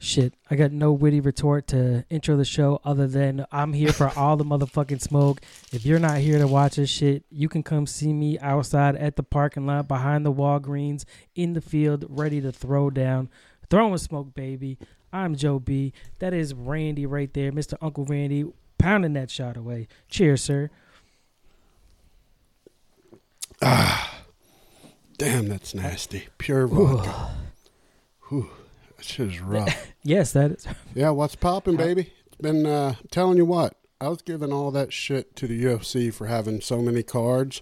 shit. 0.00 0.34
I 0.50 0.56
got 0.56 0.72
no 0.72 0.92
witty 0.92 1.20
retort 1.20 1.66
to 1.68 2.04
intro 2.10 2.36
the 2.36 2.44
show 2.44 2.80
other 2.84 3.06
than 3.06 3.44
I'm 3.52 3.74
here 3.74 3.92
for 3.92 4.10
all 4.16 4.36
the 4.36 4.44
motherfucking 4.44 5.00
smoke. 5.00 5.40
If 5.72 5.84
you're 5.84 5.98
not 6.00 6.18
here 6.18 6.38
to 6.38 6.46
watch 6.46 6.76
this 6.76 6.90
shit, 6.90 7.22
you 7.30 7.48
can 7.48 7.62
come 7.62 7.86
see 7.86 8.12
me 8.12 8.38
outside 8.40 8.96
at 8.96 9.16
the 9.16 9.22
parking 9.22 9.66
lot 9.66 9.86
behind 9.86 10.26
the 10.26 10.32
Walgreens 10.32 11.04
in 11.36 11.52
the 11.52 11.60
field, 11.60 12.06
ready 12.08 12.40
to 12.40 12.50
throw 12.50 12.90
down. 12.90 13.28
Throwing 13.68 13.98
smoke, 13.98 14.34
baby. 14.34 14.78
I'm 15.12 15.36
Joe 15.36 15.58
B. 15.58 15.92
That 16.18 16.32
is 16.32 16.54
Randy 16.54 17.04
right 17.04 17.32
there, 17.34 17.52
Mr. 17.52 17.74
Uncle 17.82 18.04
Randy, 18.04 18.50
pounding 18.78 19.12
that 19.12 19.30
shot 19.30 19.56
away. 19.56 19.86
Cheers, 20.08 20.42
sir. 20.42 20.70
Ah, 23.60 24.22
damn, 25.18 25.48
that's 25.48 25.74
nasty. 25.74 26.28
Pure 26.38 26.68
vodka. 26.68 27.30
Whew. 28.28 28.48
That 28.48 28.59
shit 29.04 29.28
is 29.32 29.40
rough. 29.40 29.86
Yes, 30.02 30.32
that 30.32 30.50
is. 30.52 30.66
yeah, 30.94 31.10
what's 31.10 31.34
popping, 31.34 31.76
baby? 31.76 32.10
It's 32.26 32.36
been, 32.40 32.64
uh, 32.64 32.94
telling 33.10 33.36
you 33.36 33.44
what, 33.44 33.76
I 34.00 34.08
was 34.08 34.22
giving 34.22 34.50
all 34.50 34.70
that 34.70 34.94
shit 34.94 35.36
to 35.36 35.46
the 35.46 35.62
UFC 35.62 36.10
for 36.12 36.26
having 36.26 36.62
so 36.62 36.80
many 36.80 37.02
cards, 37.02 37.60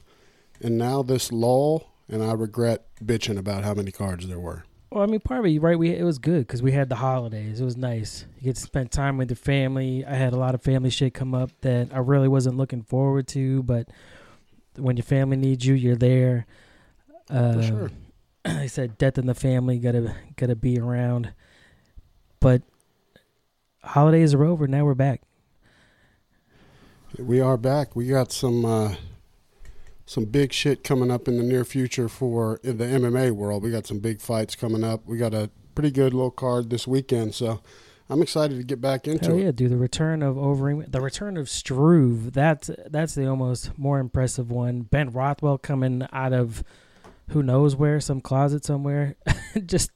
and 0.61 0.78
now 0.78 1.03
this 1.03 1.33
lull, 1.33 1.89
and 2.09 2.22
I 2.22 2.33
regret 2.34 2.86
bitching 3.05 3.39
about 3.39 3.64
how 3.64 3.75
many 3.75 3.91
cards 3.91 4.28
there 4.28 4.39
were. 4.39 4.62
Well, 4.92 5.03
I 5.03 5.06
mean, 5.06 5.19
part 5.19 5.41
of 5.41 5.47
it, 5.47 5.61
right? 5.61 5.77
We 5.77 5.91
it 5.97 6.05
was 6.05 6.19
good 6.19 6.47
because 6.47 6.62
we 6.62 6.70
had 6.70 6.89
the 6.89 6.94
holidays. 6.94 7.61
It 7.61 7.64
was 7.64 7.77
nice. 7.77 8.25
You 8.39 8.44
get 8.44 8.55
to 8.56 8.62
spend 8.62 8.92
time 8.92 9.19
with 9.19 9.28
your 9.31 9.36
family. 9.36 10.05
I 10.06 10.14
had 10.14 10.33
a 10.33 10.36
lot 10.39 10.55
of 10.55 10.62
family 10.62 10.91
shit 10.91 11.12
come 11.12 11.34
up 11.34 11.50
that 11.62 11.89
I 11.92 11.98
really 11.98 12.28
wasn't 12.28 12.56
looking 12.56 12.83
forward 12.83 13.27
to, 13.28 13.64
but 13.64 13.89
when 14.77 14.97
your 14.97 15.05
family 15.05 15.36
needs 15.36 15.66
you, 15.66 15.75
you're 15.75 15.97
there. 15.97 16.47
Uh, 17.28 17.55
For 17.55 17.62
sure. 17.62 17.91
They 18.44 18.69
said 18.69 18.98
death 18.98 19.19
in 19.19 19.27
the 19.27 19.34
family. 19.34 19.78
Gotta 19.78 20.14
gotta 20.36 20.56
be 20.56 20.78
around. 20.78 21.33
But 22.41 22.62
holidays 23.83 24.34
are 24.34 24.44
over. 24.44 24.67
Now 24.67 24.84
we're 24.84 24.94
back. 24.94 25.22
We 27.19 27.41
are 27.41 27.56
back. 27.56 27.97
We 27.97 28.06
got 28.06 28.33
some 28.33 28.64
uh, 28.64 28.94
some 30.06 30.25
big 30.27 30.53
shit 30.53 30.84
coming 30.84 31.11
up 31.11 31.27
in 31.28 31.36
the 31.36 31.42
near 31.42 31.64
future 31.64 32.09
for 32.09 32.61
in 32.62 32.78
the 32.78 32.84
MMA 32.84 33.33
world. 33.33 33.62
We 33.62 33.70
got 33.70 33.86
some 33.86 33.98
big 33.98 34.20
fights 34.20 34.55
coming 34.55 34.84
up. 34.84 35.06
We 35.06 35.16
got 35.19 35.34
a 35.34 35.50
pretty 35.75 35.91
good 35.91 36.12
little 36.14 36.31
card 36.31 36.70
this 36.70 36.86
weekend, 36.86 37.34
so 37.34 37.61
I'm 38.11 38.22
excited 38.22 38.56
to 38.59 38.64
get 38.64 38.81
back 38.81 39.06
into 39.09 39.27
Hell 39.27 39.36
it. 39.39 39.42
yeah, 39.44 39.50
dude! 39.53 39.70
The 39.72 39.77
return 39.77 40.22
of 40.22 40.36
Overeem, 40.36 40.91
the 40.91 41.00
return 41.00 41.36
of 41.36 41.48
Struve. 41.48 42.33
That's 42.33 42.70
that's 42.86 43.14
the 43.14 43.27
almost 43.27 43.77
more 43.78 43.98
impressive 43.98 44.50
one. 44.50 44.83
Ben 44.83 45.11
Rothwell 45.11 45.59
coming 45.59 46.06
out 46.12 46.33
of 46.33 46.62
who 47.28 47.42
knows 47.42 47.76
where, 47.76 48.00
some 48.00 48.20
closet 48.20 48.64
somewhere. 48.64 49.16
Just 49.66 49.90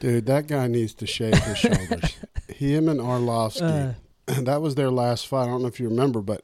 Dude, 0.00 0.26
that 0.26 0.46
guy 0.46 0.66
needs 0.66 0.94
to 0.94 1.06
shave 1.06 1.36
his 1.36 1.58
shoulders. 1.58 2.16
Him 2.48 2.88
and 2.88 3.00
Arlovsky. 3.00 3.94
uh, 4.28 4.40
that 4.42 4.62
was 4.62 4.74
their 4.74 4.90
last 4.90 5.26
fight. 5.26 5.44
I 5.44 5.46
don't 5.48 5.62
know 5.62 5.68
if 5.68 5.78
you 5.78 5.88
remember, 5.88 6.20
but 6.22 6.42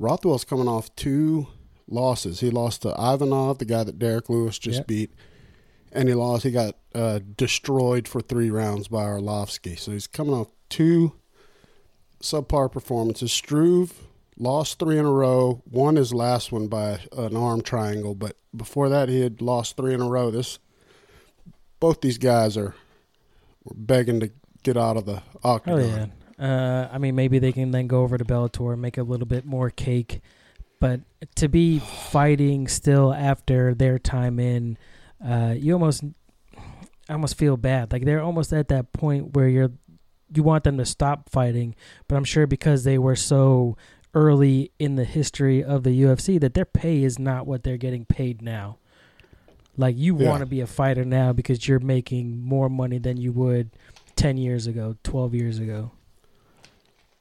Rothwell's 0.00 0.44
coming 0.44 0.66
off 0.68 0.94
two 0.96 1.46
losses. 1.88 2.40
He 2.40 2.50
lost 2.50 2.82
to 2.82 2.88
Ivanov, 2.98 3.58
the 3.58 3.64
guy 3.64 3.84
that 3.84 3.98
Derrick 3.98 4.28
Lewis 4.28 4.58
just 4.58 4.78
Yep. 4.78 4.86
beat, 4.88 5.14
and 5.92 6.08
he 6.08 6.14
lost. 6.14 6.42
He 6.42 6.50
got 6.50 6.76
uh, 6.94 7.20
destroyed 7.36 8.08
for 8.08 8.20
three 8.20 8.50
rounds 8.50 8.88
by 8.88 9.04
Arlovsky. 9.04 9.78
So 9.78 9.92
he's 9.92 10.06
coming 10.08 10.34
off 10.34 10.48
two 10.68 11.14
subpar 12.20 12.70
performances. 12.70 13.32
Struve 13.32 14.07
lost 14.38 14.78
three 14.78 14.98
in 14.98 15.04
a 15.04 15.12
row. 15.12 15.62
Won 15.70 15.96
his 15.96 16.14
last 16.14 16.52
one 16.52 16.68
by 16.68 17.00
an 17.16 17.36
arm 17.36 17.60
triangle, 17.60 18.14
but 18.14 18.36
before 18.56 18.88
that 18.88 19.08
he 19.08 19.20
had 19.20 19.42
lost 19.42 19.76
three 19.76 19.94
in 19.94 20.00
a 20.00 20.08
row. 20.08 20.30
This 20.30 20.58
both 21.80 22.00
these 22.00 22.18
guys 22.18 22.56
are 22.56 22.74
begging 23.74 24.20
to 24.20 24.30
get 24.62 24.76
out 24.76 24.96
of 24.96 25.06
the 25.06 25.22
octagon. 25.44 25.80
oh 25.80 25.84
yeah. 25.86 26.06
Uh, 26.38 26.88
I 26.92 26.98
mean, 26.98 27.16
maybe 27.16 27.40
they 27.40 27.50
can 27.50 27.72
then 27.72 27.88
go 27.88 28.02
over 28.02 28.16
to 28.16 28.24
Bellator 28.24 28.72
and 28.72 28.80
make 28.80 28.96
a 28.96 29.02
little 29.02 29.26
bit 29.26 29.44
more 29.44 29.70
cake. 29.70 30.20
But 30.78 31.00
to 31.36 31.48
be 31.48 31.80
fighting 31.80 32.68
still 32.68 33.12
after 33.12 33.74
their 33.74 33.98
time 33.98 34.38
in, 34.38 34.78
uh, 35.24 35.54
you 35.56 35.72
almost, 35.72 36.04
I 37.08 37.14
almost 37.14 37.36
feel 37.36 37.56
bad. 37.56 37.90
Like 37.92 38.04
they're 38.04 38.22
almost 38.22 38.52
at 38.52 38.68
that 38.68 38.92
point 38.92 39.34
where 39.34 39.48
you're, 39.48 39.72
you 40.32 40.44
want 40.44 40.62
them 40.62 40.78
to 40.78 40.84
stop 40.84 41.28
fighting. 41.28 41.74
But 42.06 42.14
I'm 42.14 42.24
sure 42.24 42.46
because 42.46 42.84
they 42.84 42.98
were 42.98 43.16
so 43.16 43.76
early 44.14 44.70
in 44.78 44.96
the 44.96 45.04
history 45.04 45.62
of 45.62 45.82
the 45.82 45.90
UFC 46.02 46.40
that 46.40 46.54
their 46.54 46.64
pay 46.64 47.02
is 47.02 47.18
not 47.18 47.46
what 47.46 47.62
they're 47.62 47.76
getting 47.76 48.04
paid 48.04 48.42
now. 48.42 48.78
Like 49.76 49.96
you 49.96 50.18
Yeah. 50.18 50.28
want 50.30 50.40
to 50.40 50.46
be 50.46 50.60
a 50.60 50.66
fighter 50.66 51.04
now 51.04 51.32
because 51.32 51.68
you're 51.68 51.78
making 51.78 52.40
more 52.42 52.68
money 52.68 52.98
than 52.98 53.16
you 53.16 53.32
would 53.32 53.70
10 54.16 54.36
years 54.36 54.66
ago, 54.66 54.96
12 55.04 55.34
years 55.34 55.58
ago. 55.58 55.92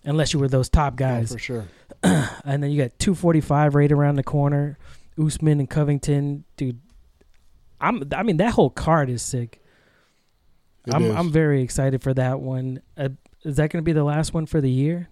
Unless 0.03 0.33
you 0.33 0.39
were 0.39 0.47
those 0.47 0.69
top 0.69 0.95
guys. 0.95 1.31
for 1.31 1.37
sure. 1.39 1.65
and 2.03 2.63
then 2.63 2.71
you 2.71 2.81
got 2.81 2.97
245 2.99 3.75
right 3.75 3.91
around 3.91 4.15
the 4.15 4.23
corner. 4.23 4.77
Usman 5.19 5.59
and 5.59 5.69
Covington, 5.69 6.45
dude. 6.55 6.79
I'm 7.81 8.03
I 8.15 8.23
mean 8.23 8.37
that 8.37 8.53
whole 8.53 8.69
card 8.69 9.09
is 9.09 9.21
sick. 9.21 9.61
It 10.87 10.93
I'm 10.93 11.03
is. 11.03 11.15
I'm 11.15 11.29
very 11.31 11.61
excited 11.61 12.01
for 12.01 12.13
that 12.13 12.39
one. 12.39 12.81
Uh, 12.97 13.09
is 13.43 13.57
that 13.57 13.69
going 13.71 13.83
to 13.83 13.85
be 13.85 13.93
the 13.93 14.03
last 14.03 14.33
one 14.33 14.45
for 14.45 14.61
the 14.61 14.69
year? 14.71 15.09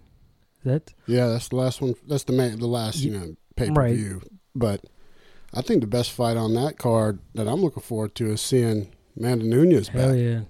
That 0.66 0.92
Yeah, 1.06 1.28
that's 1.28 1.48
the 1.48 1.56
last 1.56 1.80
one. 1.80 1.94
That's 2.08 2.24
the 2.24 2.32
main, 2.32 2.58
the 2.58 2.66
last 2.66 2.98
you 2.98 3.12
know 3.12 3.36
pay 3.54 3.70
per 3.70 3.88
view. 3.88 4.20
But 4.54 4.84
I 5.54 5.62
think 5.62 5.80
the 5.80 5.86
best 5.86 6.10
fight 6.10 6.36
on 6.36 6.54
that 6.54 6.76
card 6.76 7.20
that 7.34 7.46
I'm 7.46 7.62
looking 7.62 7.84
forward 7.84 8.16
to 8.16 8.32
is 8.32 8.40
seeing 8.40 8.92
Amanda 9.16 9.44
Nunes 9.44 9.88
hell 9.88 10.08
back. 10.10 10.18
yeah. 10.18 10.40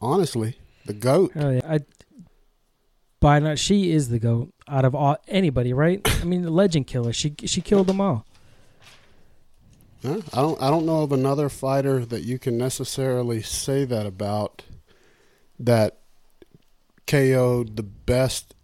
Honestly, 0.00 0.58
the 0.84 0.92
goat. 0.92 1.32
Hell 1.32 1.54
yeah. 1.54 1.60
I 1.66 1.80
by 3.20 3.38
not 3.38 3.58
she 3.58 3.90
is 3.90 4.10
the 4.10 4.18
goat 4.18 4.52
out 4.68 4.84
of 4.84 4.94
all 4.94 5.16
anybody, 5.26 5.72
right? 5.72 6.00
I 6.20 6.24
mean, 6.24 6.42
the 6.42 6.50
legend 6.50 6.86
killer. 6.86 7.14
She 7.14 7.34
she 7.46 7.62
killed 7.62 7.86
them 7.86 8.02
all. 8.02 8.26
Huh? 10.02 10.20
I 10.34 10.42
don't. 10.42 10.62
I 10.62 10.70
don't 10.70 10.84
know 10.84 11.02
of 11.02 11.12
another 11.12 11.48
fighter 11.48 12.04
that 12.04 12.22
you 12.22 12.38
can 12.38 12.58
necessarily 12.58 13.40
say 13.40 13.86
that 13.86 14.04
about. 14.04 14.62
That 15.58 15.98
KO'd 17.08 17.76
the 17.76 17.82
best 17.82 18.54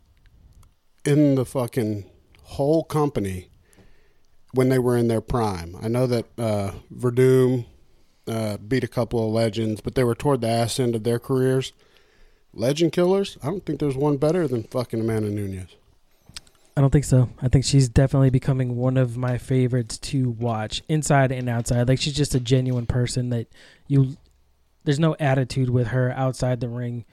in 1.04 1.34
the 1.34 1.44
fucking 1.44 2.04
whole 2.42 2.84
company 2.84 3.48
when 4.53 4.69
they 4.69 4.78
were 4.78 4.97
in 4.97 5.09
their 5.09 5.20
prime. 5.20 5.76
I 5.82 5.88
know 5.88 6.06
that 6.06 6.26
uh, 6.38 6.72
Werdum 6.92 7.66
uh, 8.26 8.56
beat 8.56 8.84
a 8.84 8.88
couple 8.88 9.26
of 9.26 9.32
legends, 9.32 9.81
but 9.81 9.94
they 9.94 10.04
were 10.04 10.14
toward 10.14 10.41
the 10.41 10.48
ass 10.48 10.78
end 10.78 10.94
of 10.94 11.04
their 11.04 11.19
careers. 11.19 11.72
Legend 12.53 12.93
killers. 12.93 13.37
I 13.43 13.48
don't 13.48 13.66
think 13.66 13.81
there's 13.81 13.97
one 13.97 14.16
better 14.16 14.47
than 14.47 14.62
fucking 14.62 15.00
Amanda 15.00 15.28
Nunes. 15.28 15.75
I 16.76 16.81
don't 16.81 16.91
think 16.91 17.04
so. 17.04 17.31
I 17.41 17.48
think 17.48 17.64
she's 17.64 17.88
definitely 17.88 18.31
becoming 18.31 18.76
one 18.76 18.97
of 18.97 19.16
my 19.16 19.38
favorites 19.38 19.96
to 19.99 20.31
watch 20.31 20.82
inside 20.88 21.31
and 21.31 21.49
outside. 21.49 21.88
Like 21.88 22.00
she's 22.00 22.14
just 22.14 22.34
a 22.34 22.40
genuine 22.40 22.87
person 22.87 23.31
that 23.31 23.46
you 23.87 24.17
there's 24.84 24.99
no 24.99 25.17
attitude 25.19 25.70
with 25.70 25.88
her 25.88 26.12
outside 26.12 26.61
the 26.61 26.69
ring. 26.69 27.05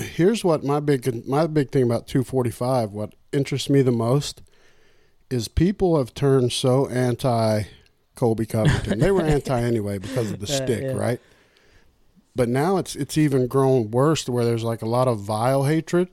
Here's 0.00 0.42
what 0.44 0.64
my 0.64 0.80
big 0.80 1.26
my 1.28 1.46
big 1.46 1.70
thing 1.70 1.82
about 1.82 2.06
245 2.06 2.92
what 2.92 3.14
interests 3.32 3.68
me 3.68 3.82
the 3.82 3.92
most 3.92 4.42
is 5.30 5.48
people 5.48 5.98
have 5.98 6.14
turned 6.14 6.52
so 6.52 6.86
anti 6.88 7.64
Colby 8.14 8.44
Covington. 8.46 8.98
they 8.98 9.10
were 9.10 9.22
anti 9.22 9.60
anyway 9.72 9.98
because 9.98 10.30
of 10.30 10.38
the 10.40 10.44
Uh, 10.52 10.56
stick, 10.56 10.82
yeah. 10.82 10.92
right? 10.92 11.20
But 12.36 12.48
now 12.48 12.76
it's 12.76 12.94
it's 12.94 13.16
even 13.18 13.46
grown 13.46 13.90
worse 13.90 14.24
to 14.24 14.32
where 14.32 14.44
there's 14.44 14.64
like 14.64 14.82
a 14.82 14.88
lot 14.88 15.08
of 15.08 15.20
vile 15.20 15.64
hatred. 15.64 16.08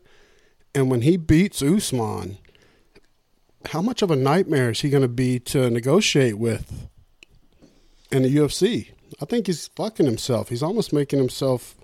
And 0.73 0.89
when 0.89 1.01
he 1.01 1.17
beats 1.17 1.61
Usman, 1.61 2.37
how 3.71 3.81
much 3.81 4.01
of 4.01 4.11
a 4.11 4.15
nightmare 4.15 4.69
is 4.71 4.81
he 4.81 4.89
going 4.89 5.01
to 5.01 5.07
be 5.09 5.39
to 5.39 5.69
negotiate 5.69 6.37
with 6.37 6.87
in 8.11 8.23
the 8.23 8.33
UFC? 8.35 8.91
I 9.21 9.25
think 9.25 9.47
he's 9.47 9.67
fucking 9.75 10.05
himself. 10.05 10.49
He's 10.49 10.63
almost 10.63 10.93
making 10.93 11.19
himself 11.19 11.75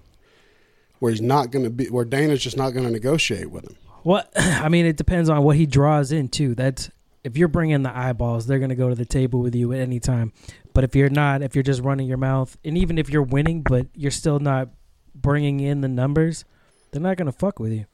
where 0.99 1.11
he's 1.11 1.21
not 1.21 1.51
going 1.51 1.65
to 1.65 1.69
be 1.69 1.87
where 1.87 2.05
Dana's 2.05 2.41
just 2.41 2.57
not 2.57 2.71
going 2.71 2.85
to 2.85 2.91
negotiate 2.91 3.51
with 3.51 3.65
him. 3.65 3.75
What 4.03 4.31
I 4.35 4.69
mean, 4.69 4.85
it 4.85 4.97
depends 4.97 5.29
on 5.29 5.43
what 5.43 5.55
he 5.57 5.65
draws 5.65 6.11
in 6.11 6.29
too. 6.29 6.55
That's 6.55 6.89
if 7.25 7.35
you're 7.37 7.47
bringing 7.47 7.81
the 7.81 7.97
eyeballs, 7.97 8.45
they're 8.45 8.59
gonna 8.59 8.75
go 8.75 8.87
to 8.87 8.93
the 8.93 9.03
table 9.03 9.39
with 9.41 9.55
you 9.55 9.73
at 9.73 9.79
any 9.79 9.99
time. 9.99 10.31
But 10.75 10.83
if 10.83 10.95
you're 10.95 11.09
not, 11.09 11.41
if 11.41 11.55
you're 11.55 11.63
just 11.63 11.81
running 11.81 12.07
your 12.07 12.19
mouth, 12.19 12.55
and 12.63 12.77
even 12.77 12.99
if 12.99 13.09
you're 13.09 13.23
winning, 13.23 13.63
but 13.63 13.87
you're 13.95 14.11
still 14.11 14.37
not 14.37 14.69
bringing 15.15 15.59
in 15.59 15.81
the 15.81 15.87
numbers, 15.87 16.45
they're 16.91 17.01
not 17.01 17.17
gonna 17.17 17.31
fuck 17.31 17.59
with 17.59 17.71
you. 17.71 17.85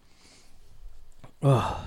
Ugh. 1.42 1.82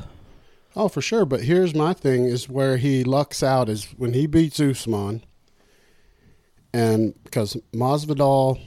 Oh, 0.75 0.89
for 0.89 1.03
sure. 1.03 1.27
But 1.27 1.43
here's 1.43 1.75
my 1.75 1.93
thing: 1.93 2.25
is 2.25 2.49
where 2.49 2.79
he 2.79 3.05
lucks 3.05 3.43
out 3.43 3.69
is 3.69 3.89
when 3.99 4.15
he 4.15 4.27
beats 4.27 4.59
Usman, 4.59 5.23
and 6.73 7.13
because 7.25 7.59
Masvidal, 7.75 8.59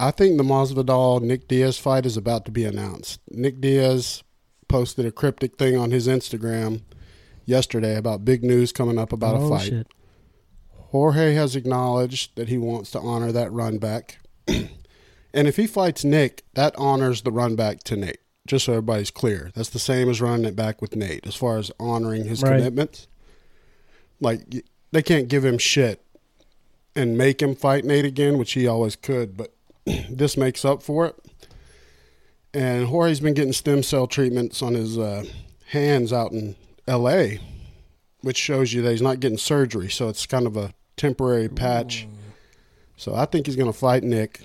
I 0.00 0.10
think 0.10 0.36
the 0.36 0.44
Masvidal 0.44 1.22
Nick 1.22 1.46
Diaz 1.48 1.78
fight 1.78 2.04
is 2.04 2.16
about 2.16 2.44
to 2.46 2.50
be 2.50 2.64
announced. 2.64 3.20
Nick 3.30 3.60
Diaz 3.60 4.22
posted 4.68 5.06
a 5.06 5.12
cryptic 5.12 5.56
thing 5.56 5.76
on 5.76 5.90
his 5.90 6.08
Instagram 6.08 6.82
yesterday 7.44 7.96
about 7.96 8.24
big 8.24 8.42
news 8.42 8.72
coming 8.72 8.98
up 8.98 9.12
about 9.12 9.36
oh, 9.36 9.46
a 9.46 9.48
fight. 9.48 9.68
Shit. 9.68 9.86
Jorge 10.90 11.34
has 11.34 11.56
acknowledged 11.56 12.36
that 12.36 12.48
he 12.48 12.58
wants 12.58 12.90
to 12.92 13.00
honor 13.00 13.32
that 13.32 13.52
run 13.52 13.78
back. 13.78 14.18
and 14.48 14.68
if 15.34 15.56
he 15.56 15.66
fights 15.66 16.04
Nick, 16.04 16.42
that 16.54 16.74
honors 16.76 17.22
the 17.22 17.32
run 17.32 17.56
back 17.56 17.82
to 17.84 17.96
Nate. 17.96 18.18
Just 18.46 18.66
so 18.66 18.72
everybody's 18.74 19.10
clear. 19.10 19.50
That's 19.54 19.70
the 19.70 19.78
same 19.78 20.08
as 20.10 20.20
running 20.20 20.44
it 20.44 20.56
back 20.56 20.82
with 20.82 20.94
Nate 20.96 21.26
as 21.26 21.34
far 21.34 21.58
as 21.58 21.70
honoring 21.80 22.24
his 22.26 22.42
Right. 22.42 22.58
commitments. 22.58 23.06
Like, 24.20 24.64
they 24.92 25.02
can't 25.02 25.28
give 25.28 25.44
him 25.44 25.58
shit 25.58 26.02
and 26.94 27.16
make 27.18 27.40
him 27.40 27.54
fight 27.54 27.84
Nate 27.84 28.04
again, 28.04 28.38
which 28.38 28.52
he 28.52 28.66
always 28.66 28.96
could, 28.96 29.36
but 29.36 29.53
this 30.10 30.36
makes 30.36 30.64
up 30.64 30.82
for 30.82 31.06
it. 31.06 31.16
And 32.52 32.86
Jorge's 32.86 33.20
been 33.20 33.34
getting 33.34 33.52
stem 33.52 33.82
cell 33.82 34.06
treatments 34.06 34.62
on 34.62 34.74
his 34.74 34.96
uh, 34.96 35.24
hands 35.66 36.12
out 36.12 36.32
in 36.32 36.54
L.A., 36.86 37.40
which 38.20 38.36
shows 38.36 38.72
you 38.72 38.80
that 38.82 38.92
he's 38.92 39.02
not 39.02 39.20
getting 39.20 39.38
surgery. 39.38 39.90
So 39.90 40.08
it's 40.08 40.24
kind 40.24 40.46
of 40.46 40.56
a 40.56 40.72
temporary 40.96 41.48
patch. 41.48 42.06
So 42.96 43.14
I 43.14 43.24
think 43.24 43.46
he's 43.46 43.56
going 43.56 43.70
to 43.70 43.78
fight 43.78 44.04
Nick. 44.04 44.40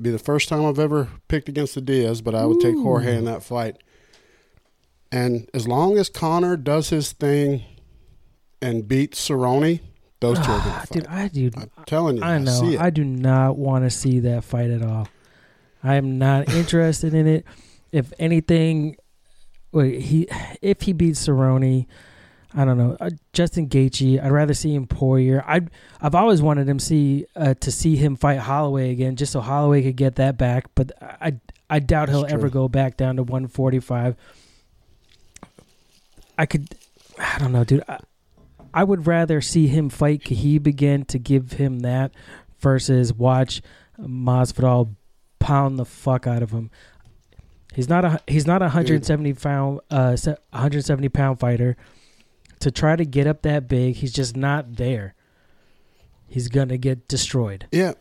Be 0.00 0.10
the 0.10 0.18
first 0.18 0.48
time 0.48 0.64
I've 0.64 0.78
ever 0.78 1.08
picked 1.26 1.48
against 1.48 1.74
the 1.74 1.80
Diaz, 1.80 2.20
but 2.20 2.34
I 2.34 2.44
would 2.44 2.60
take 2.60 2.76
Jorge 2.76 3.16
in 3.16 3.24
that 3.24 3.42
fight. 3.42 3.78
And 5.10 5.48
as 5.54 5.66
long 5.66 5.96
as 5.96 6.08
Conor 6.08 6.56
does 6.56 6.90
his 6.90 7.12
thing 7.12 7.64
and 8.60 8.86
beats 8.86 9.26
Cerrone, 9.26 9.80
those 10.20 10.36
two 10.38 10.50
are 10.50 10.58
to 10.60 10.68
Ah, 10.68 10.78
fight. 10.80 10.90
dude, 10.90 11.06
I 11.06 11.28
do. 11.28 11.50
I'm 11.56 11.70
telling 11.86 12.16
you, 12.16 12.22
I 12.22 12.34
I, 12.34 12.38
know. 12.38 12.50
see 12.60 12.74
it. 12.74 12.80
I 12.80 12.90
do 12.90 13.04
not 13.04 13.56
want 13.56 13.84
to 13.84 13.90
see 13.90 14.20
that 14.20 14.44
fight 14.44 14.70
at 14.70 14.82
all. 14.82 15.08
I 15.82 15.94
am 15.94 16.18
not 16.18 16.48
interested 16.54 17.14
in 17.14 17.26
it. 17.26 17.44
If 17.92 18.12
anything, 18.18 18.96
wait, 19.72 20.00
he 20.02 20.28
if 20.60 20.82
he 20.82 20.92
beats 20.92 21.26
Cerrone, 21.26 21.86
I 22.54 22.64
don't 22.64 22.76
know. 22.78 22.96
Uh, 23.00 23.10
Justin 23.32 23.68
Gaethje, 23.68 24.22
I'd 24.22 24.30
rather 24.32 24.54
see 24.54 24.74
him 24.74 24.86
Poirier. 24.86 25.44
I 25.46 25.60
I've 26.00 26.14
always 26.14 26.42
wanted 26.42 26.68
him 26.68 26.78
see 26.78 27.26
uh, 27.36 27.54
to 27.60 27.70
see 27.70 27.96
him 27.96 28.16
fight 28.16 28.38
Holloway 28.38 28.90
again, 28.90 29.16
just 29.16 29.32
so 29.32 29.40
Holloway 29.40 29.82
could 29.82 29.96
get 29.96 30.16
that 30.16 30.36
back. 30.36 30.66
But 30.74 30.92
I 31.00 31.34
I 31.70 31.78
doubt 31.78 32.08
he'll 32.08 32.22
That's 32.22 32.32
ever 32.34 32.48
go 32.48 32.68
back 32.68 32.96
down 32.96 33.16
to 33.16 33.22
145. 33.22 34.16
I 36.36 36.46
could, 36.46 36.68
I 37.18 37.38
don't 37.38 37.52
know, 37.52 37.64
dude. 37.64 37.82
I, 37.88 37.98
I 38.78 38.84
would 38.84 39.08
rather 39.08 39.40
see 39.40 39.66
him 39.66 39.88
fight 39.88 40.22
Khabib 40.22 40.68
again 40.68 41.04
to 41.06 41.18
give 41.18 41.54
him 41.54 41.80
that 41.80 42.12
versus 42.60 43.12
watch 43.12 43.60
Masvidal 43.98 44.94
pound 45.40 45.80
the 45.80 45.84
fuck 45.84 46.28
out 46.28 46.44
of 46.44 46.52
him. 46.52 46.70
He's 47.74 47.88
not 47.88 48.04
a 48.04 48.20
he's 48.28 48.46
not 48.46 48.62
a 48.62 48.66
170 48.66 49.34
pound 49.34 49.80
uh 49.90 50.16
170 50.16 51.08
pound 51.08 51.40
fighter. 51.40 51.76
To 52.60 52.70
try 52.70 52.94
to 52.94 53.04
get 53.04 53.26
up 53.26 53.42
that 53.42 53.66
big, 53.66 53.96
he's 53.96 54.12
just 54.12 54.36
not 54.36 54.76
there. 54.76 55.16
He's 56.28 56.46
gonna 56.46 56.78
get 56.78 57.08
destroyed. 57.08 57.66
Yeah. 57.72 57.94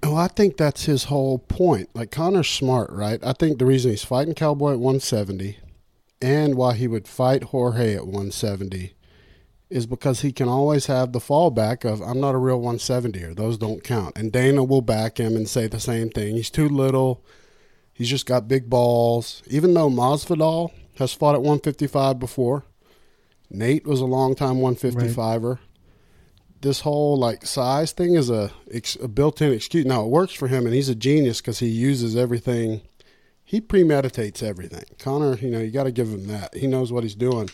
Well, 0.00 0.14
I 0.14 0.28
think 0.28 0.58
that's 0.58 0.84
his 0.84 1.04
whole 1.04 1.38
point. 1.40 1.88
Like 1.92 2.12
Conor's 2.12 2.48
smart, 2.48 2.92
right? 2.92 3.18
I 3.20 3.32
think 3.32 3.58
the 3.58 3.66
reason 3.66 3.90
he's 3.90 4.04
fighting 4.04 4.34
Cowboy 4.34 4.74
at 4.74 4.78
170 4.78 5.58
and 6.22 6.54
why 6.54 6.74
he 6.74 6.86
would 6.86 7.08
fight 7.08 7.42
Jorge 7.42 7.96
at 7.96 8.06
170 8.06 8.92
is 9.68 9.86
because 9.86 10.20
he 10.20 10.32
can 10.32 10.48
always 10.48 10.86
have 10.86 11.12
the 11.12 11.18
fallback 11.18 11.84
of 11.84 12.00
I'm 12.00 12.20
not 12.20 12.34
a 12.34 12.38
real 12.38 12.60
170er. 12.60 13.34
Those 13.36 13.58
don't 13.58 13.82
count. 13.82 14.16
And 14.16 14.30
Dana 14.32 14.62
will 14.62 14.82
back 14.82 15.18
him 15.18 15.36
and 15.36 15.48
say 15.48 15.66
the 15.66 15.80
same 15.80 16.10
thing. 16.10 16.36
He's 16.36 16.50
too 16.50 16.68
little. 16.68 17.24
He's 17.92 18.10
just 18.10 18.26
got 18.26 18.48
big 18.48 18.70
balls. 18.70 19.42
Even 19.46 19.74
though 19.74 19.90
Masvidal 19.90 20.70
has 20.98 21.12
fought 21.12 21.34
at 21.34 21.40
155 21.40 22.18
before, 22.18 22.64
Nate 23.50 23.86
was 23.86 24.00
a 24.00 24.06
long 24.06 24.34
time 24.34 24.56
155er 24.56 25.58
this 26.66 26.80
whole 26.80 27.16
like 27.16 27.46
size 27.46 27.92
thing 27.92 28.14
is 28.14 28.30
a, 28.30 28.50
a 29.00 29.08
built-in 29.08 29.52
excuse. 29.52 29.84
Now 29.84 30.02
it 30.04 30.08
works 30.08 30.32
for 30.32 30.48
him, 30.48 30.66
and 30.66 30.74
he's 30.74 30.88
a 30.88 30.94
genius 30.94 31.40
because 31.40 31.58
he 31.58 31.68
uses 31.68 32.16
everything. 32.16 32.82
He 33.44 33.60
premeditates 33.60 34.42
everything. 34.42 34.84
Conor, 34.98 35.36
you 35.36 35.50
know, 35.50 35.60
you 35.60 35.70
got 35.70 35.84
to 35.84 35.92
give 35.92 36.08
him 36.08 36.26
that. 36.26 36.54
He 36.54 36.66
knows 36.66 36.92
what 36.92 37.04
he's 37.04 37.14
doing. 37.14 37.48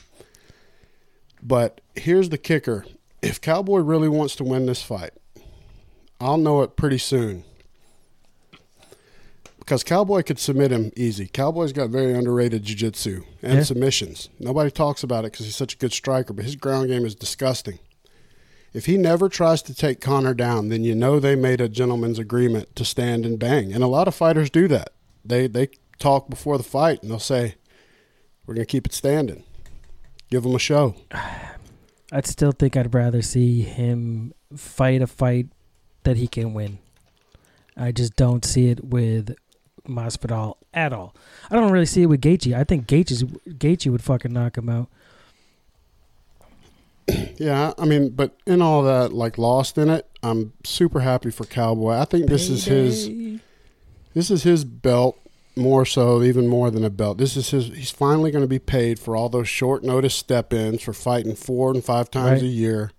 But 1.43 1.81
here's 1.97 2.29
the 2.29 2.39
kicker: 2.39 2.85
if 3.21 3.41
Cowboy 3.41 3.81
really 3.81 4.09
wants 4.09 4.37
to 4.37 4.45
win 4.45 4.67
this 4.67 4.83
fight, 4.83 5.13
I'll 6.21 6.39
know 6.39 6.63
it 6.63 6.77
pretty 6.77 6.99
soon. 6.99 7.45
Because 9.59 9.85
Cowboy 9.85 10.23
could 10.23 10.41
submit 10.41 10.73
him 10.73 10.91
easy. 10.97 11.27
Cowboy's 11.29 11.73
got 11.73 11.89
very 11.89 12.15
underrated 12.15 12.65
jiu-jitsu 12.65 13.23
and 13.43 13.55
Yeah. 13.59 13.63
submissions. 13.63 14.29
Nobody 14.41 14.73
talks 14.73 15.05
about 15.05 15.25
it 15.25 15.31
because 15.33 15.47
he's 15.47 15.55
such 15.57 15.75
a 15.75 15.79
good 15.79 15.93
striker, 15.93 16.33
but 16.33 16.45
his 16.45 16.57
ground 16.57 16.89
game 16.89 17.07
is 17.07 17.15
disgusting. 17.15 17.79
If 18.75 18.87
he 18.87 18.97
never 18.97 19.29
tries 19.29 19.63
to 19.63 19.75
take 19.75 20.01
Conor 20.01 20.35
down, 20.35 20.69
then 20.69 20.83
you 20.83 20.95
know 20.97 21.21
they 21.21 21.37
made 21.37 21.61
a 21.61 21.69
gentleman's 21.69 22.19
agreement 22.19 22.75
to 22.75 22.85
stand 22.85 23.25
and 23.25 23.39
bang. 23.39 23.73
And 23.73 23.85
a 23.85 23.87
lot 23.89 24.09
of 24.09 24.15
fighters 24.17 24.51
do 24.51 24.67
that. 24.69 24.95
They 25.25 25.47
they 25.47 25.69
talk 25.99 26.29
before 26.29 26.57
the 26.59 26.65
fight 26.65 27.01
and 27.03 27.11
they'll 27.11 27.19
say, 27.21 27.55
"We're 28.47 28.55
going 28.55 28.67
to 28.67 28.71
keep 28.71 28.87
it 28.87 28.93
standing. 28.95 29.45
Give 30.33 30.47
him 30.47 30.55
a 30.55 30.59
show." 30.59 30.97
I'd 32.15 32.27
still 32.27 32.53
think 32.53 32.75
I'd 32.75 32.95
rather 32.95 33.21
see 33.21 33.61
him 33.61 34.33
fight 34.57 35.03
a 35.03 35.07
fight 35.07 35.49
that 36.05 36.17
he 36.17 36.27
can 36.27 36.55
win. 36.55 36.79
I 37.77 37.93
just 37.93 38.17
don't 38.17 38.43
see 38.43 38.69
it 38.69 38.83
with 38.83 39.35
Masvidal 39.87 40.57
at 40.73 40.95
all. 40.95 41.15
I 41.51 41.57
don't 41.57 41.71
really 41.71 41.87
see 41.87 42.03
it 42.03 42.07
with 42.07 42.23
Gaethje. 42.23 42.55
I 42.57 42.65
think 42.65 42.87
Gaethje's, 42.87 43.25
Gaethje 43.25 43.91
would 43.91 44.03
fucking 44.03 44.33
knock 44.33 44.57
him 44.57 44.69
out. 44.71 44.89
Yeah, 47.37 47.73
I 47.77 47.85
mean, 47.85 48.11
but 48.11 48.37
in 48.47 48.63
all 48.63 48.83
that, 48.85 49.13
like 49.13 49.37
lost 49.37 49.77
in 49.77 49.91
it, 49.91 50.09
I'm 50.23 50.53
super 50.65 51.01
happy 51.01 51.31
for 51.31 51.45
Cowboy. 51.45 51.95
I 51.95 52.05
think 52.05 52.29
this 52.29 52.49
is 52.49 52.67
his 52.67 53.09
this 54.15 54.31
is 54.31 54.45
his 54.45 54.65
belt 54.65 55.19
more 55.57 55.85
so, 55.85 56.23
even 56.23 56.49
more 56.49 56.71
than 56.71 56.85
a 56.85 56.91
belt. 56.91 57.19
This 57.19 57.37
is 57.37 57.51
his. 57.51 57.67
He's 57.69 57.91
finally 57.91 58.31
going 58.31 58.45
to 58.45 58.49
be 58.49 58.59
paid 58.59 58.99
for 58.99 59.15
all 59.17 59.29
those 59.29 59.49
short 59.49 59.85
notice 59.85 60.15
step 60.15 60.53
ins 60.53 60.83
for 60.83 60.93
fighting 60.93 61.35
four 61.35 61.71
and 61.71 61.85
five 61.85 62.11
times 62.11 62.41
Right. 62.41 62.43
a 62.43 62.47
year. 62.53 62.91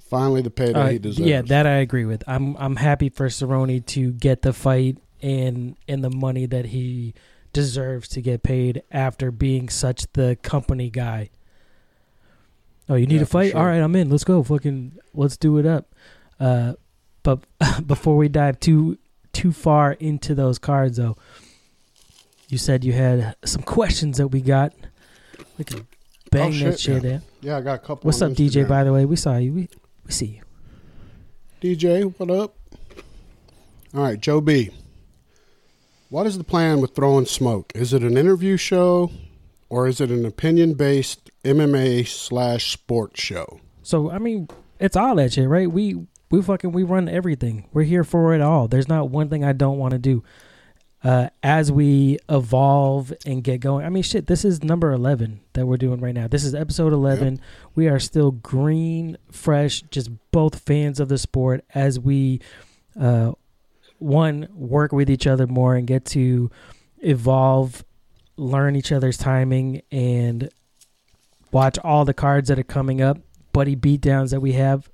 Finally, 0.00 0.42
the 0.42 0.50
payday 0.50 0.78
Uh, 0.80 0.88
he 0.88 0.98
deserves. 0.98 1.28
yeah, 1.28 1.42
that 1.42 1.66
I 1.66 1.76
agree 1.76 2.04
with. 2.04 2.22
I'm 2.26 2.56
I'm 2.56 2.76
happy 2.76 3.08
for 3.08 3.28
Cerrone 3.28 3.84
to 3.86 4.12
get 4.12 4.42
the 4.42 4.52
fight 4.52 4.98
and 5.22 5.76
and 5.88 6.04
the 6.04 6.10
money 6.10 6.46
that 6.46 6.66
he 6.66 7.14
deserves 7.52 8.08
to 8.08 8.20
get 8.20 8.42
paid 8.42 8.82
after 8.90 9.30
being 9.30 9.68
such 9.68 10.06
the 10.12 10.36
company 10.42 10.90
guy. 10.90 11.30
Oh, 12.88 12.96
you 12.96 13.06
need 13.06 13.16
Yeah, 13.16 13.22
a 13.22 13.26
fight? 13.26 13.52
sure. 13.52 13.60
All 13.60 13.66
right, 13.66 13.78
I'm 13.80 13.96
in. 13.96 14.10
Let's 14.10 14.24
go. 14.24 14.42
Fucking 14.42 14.92
let's 15.14 15.36
do 15.36 15.58
it 15.58 15.64
up. 15.66 15.94
Uh, 16.38 16.74
but 17.22 17.40
before 17.86 18.16
we 18.16 18.28
dive 18.28 18.60
too 18.60 18.98
too 19.44 19.52
far 19.52 19.92
into 19.92 20.34
those 20.34 20.58
cards, 20.58 20.96
though, 20.96 21.18
you 22.48 22.56
said 22.56 22.82
you 22.82 22.94
had 22.94 23.36
some 23.44 23.60
questions 23.62 24.16
that 24.16 24.28
we 24.28 24.40
got. 24.40 24.72
We 25.58 25.66
can 25.66 25.86
bang 26.30 26.48
Oh, 26.48 26.64
that 26.64 26.80
shit, 26.80 26.80
shit 26.80 27.04
yeah. 27.04 27.10
in. 27.10 27.22
Yeah, 27.42 27.56
I 27.58 27.60
got 27.60 27.74
a 27.74 27.78
couple. 27.78 28.08
What's 28.08 28.22
up, 28.22 28.32
DJ? 28.32 28.66
By 28.66 28.84
the 28.84 28.92
way, 28.94 29.04
we 29.04 29.16
saw 29.16 29.36
you. 29.36 29.52
We 29.52 29.68
we 30.06 30.12
see 30.12 30.40
you. 30.40 30.42
DJ, 31.60 32.10
what 32.18 32.30
up? 32.30 32.56
All 33.94 34.00
right, 34.02 34.18
Joe 34.18 34.40
B. 34.40 34.70
What 36.08 36.26
is 36.26 36.38
the 36.38 36.44
plan 36.44 36.80
with 36.80 36.94
throwing 36.94 37.26
smoke? 37.26 37.70
Is 37.74 37.92
it 37.92 38.02
an 38.02 38.16
interview 38.16 38.56
show, 38.56 39.10
or 39.68 39.86
is 39.86 40.00
it 40.00 40.10
an 40.10 40.24
opinion-based 40.24 41.30
MMA 41.44 42.08
slash 42.08 42.72
sports 42.72 43.20
show? 43.20 43.60
So 43.82 44.10
I 44.10 44.16
mean, 44.16 44.48
it's 44.80 44.96
all 44.96 45.16
that 45.16 45.34
shit, 45.34 45.46
right? 45.50 45.70
We 45.70 46.06
we 46.36 46.42
fucking 46.42 46.72
we 46.72 46.82
run 46.82 47.08
everything. 47.08 47.68
We're 47.72 47.82
here 47.84 48.04
for 48.04 48.34
it 48.34 48.40
all. 48.40 48.68
There's 48.68 48.88
not 48.88 49.10
one 49.10 49.28
thing 49.28 49.44
I 49.44 49.52
don't 49.52 49.78
want 49.78 49.92
to 49.92 49.98
do. 49.98 50.24
Uh, 51.02 51.28
as 51.42 51.70
we 51.70 52.18
evolve 52.30 53.12
and 53.26 53.44
get 53.44 53.60
going, 53.60 53.84
I 53.84 53.90
mean, 53.90 54.02
shit. 54.02 54.26
This 54.26 54.42
is 54.42 54.64
number 54.64 54.90
eleven 54.90 55.40
that 55.52 55.66
we're 55.66 55.76
doing 55.76 56.00
right 56.00 56.14
now. 56.14 56.28
This 56.28 56.44
is 56.44 56.54
episode 56.54 56.94
eleven. 56.94 57.40
We 57.74 57.88
are 57.88 57.98
still 57.98 58.30
green, 58.30 59.18
fresh, 59.30 59.82
just 59.90 60.10
both 60.30 60.60
fans 60.60 61.00
of 61.00 61.08
the 61.08 61.18
sport. 61.18 61.62
As 61.74 62.00
we, 62.00 62.40
uh, 62.98 63.32
one 63.98 64.48
work 64.54 64.92
with 64.92 65.10
each 65.10 65.26
other 65.26 65.46
more 65.46 65.74
and 65.74 65.86
get 65.86 66.06
to 66.06 66.50
evolve, 67.00 67.84
learn 68.38 68.74
each 68.74 68.90
other's 68.90 69.18
timing, 69.18 69.82
and 69.92 70.48
watch 71.52 71.78
all 71.84 72.06
the 72.06 72.14
cards 72.14 72.48
that 72.48 72.58
are 72.58 72.64
coming 72.64 73.02
up, 73.02 73.18
buddy 73.52 73.76
beatdowns 73.76 74.30
that 74.30 74.40
we 74.40 74.52
have. 74.52 74.88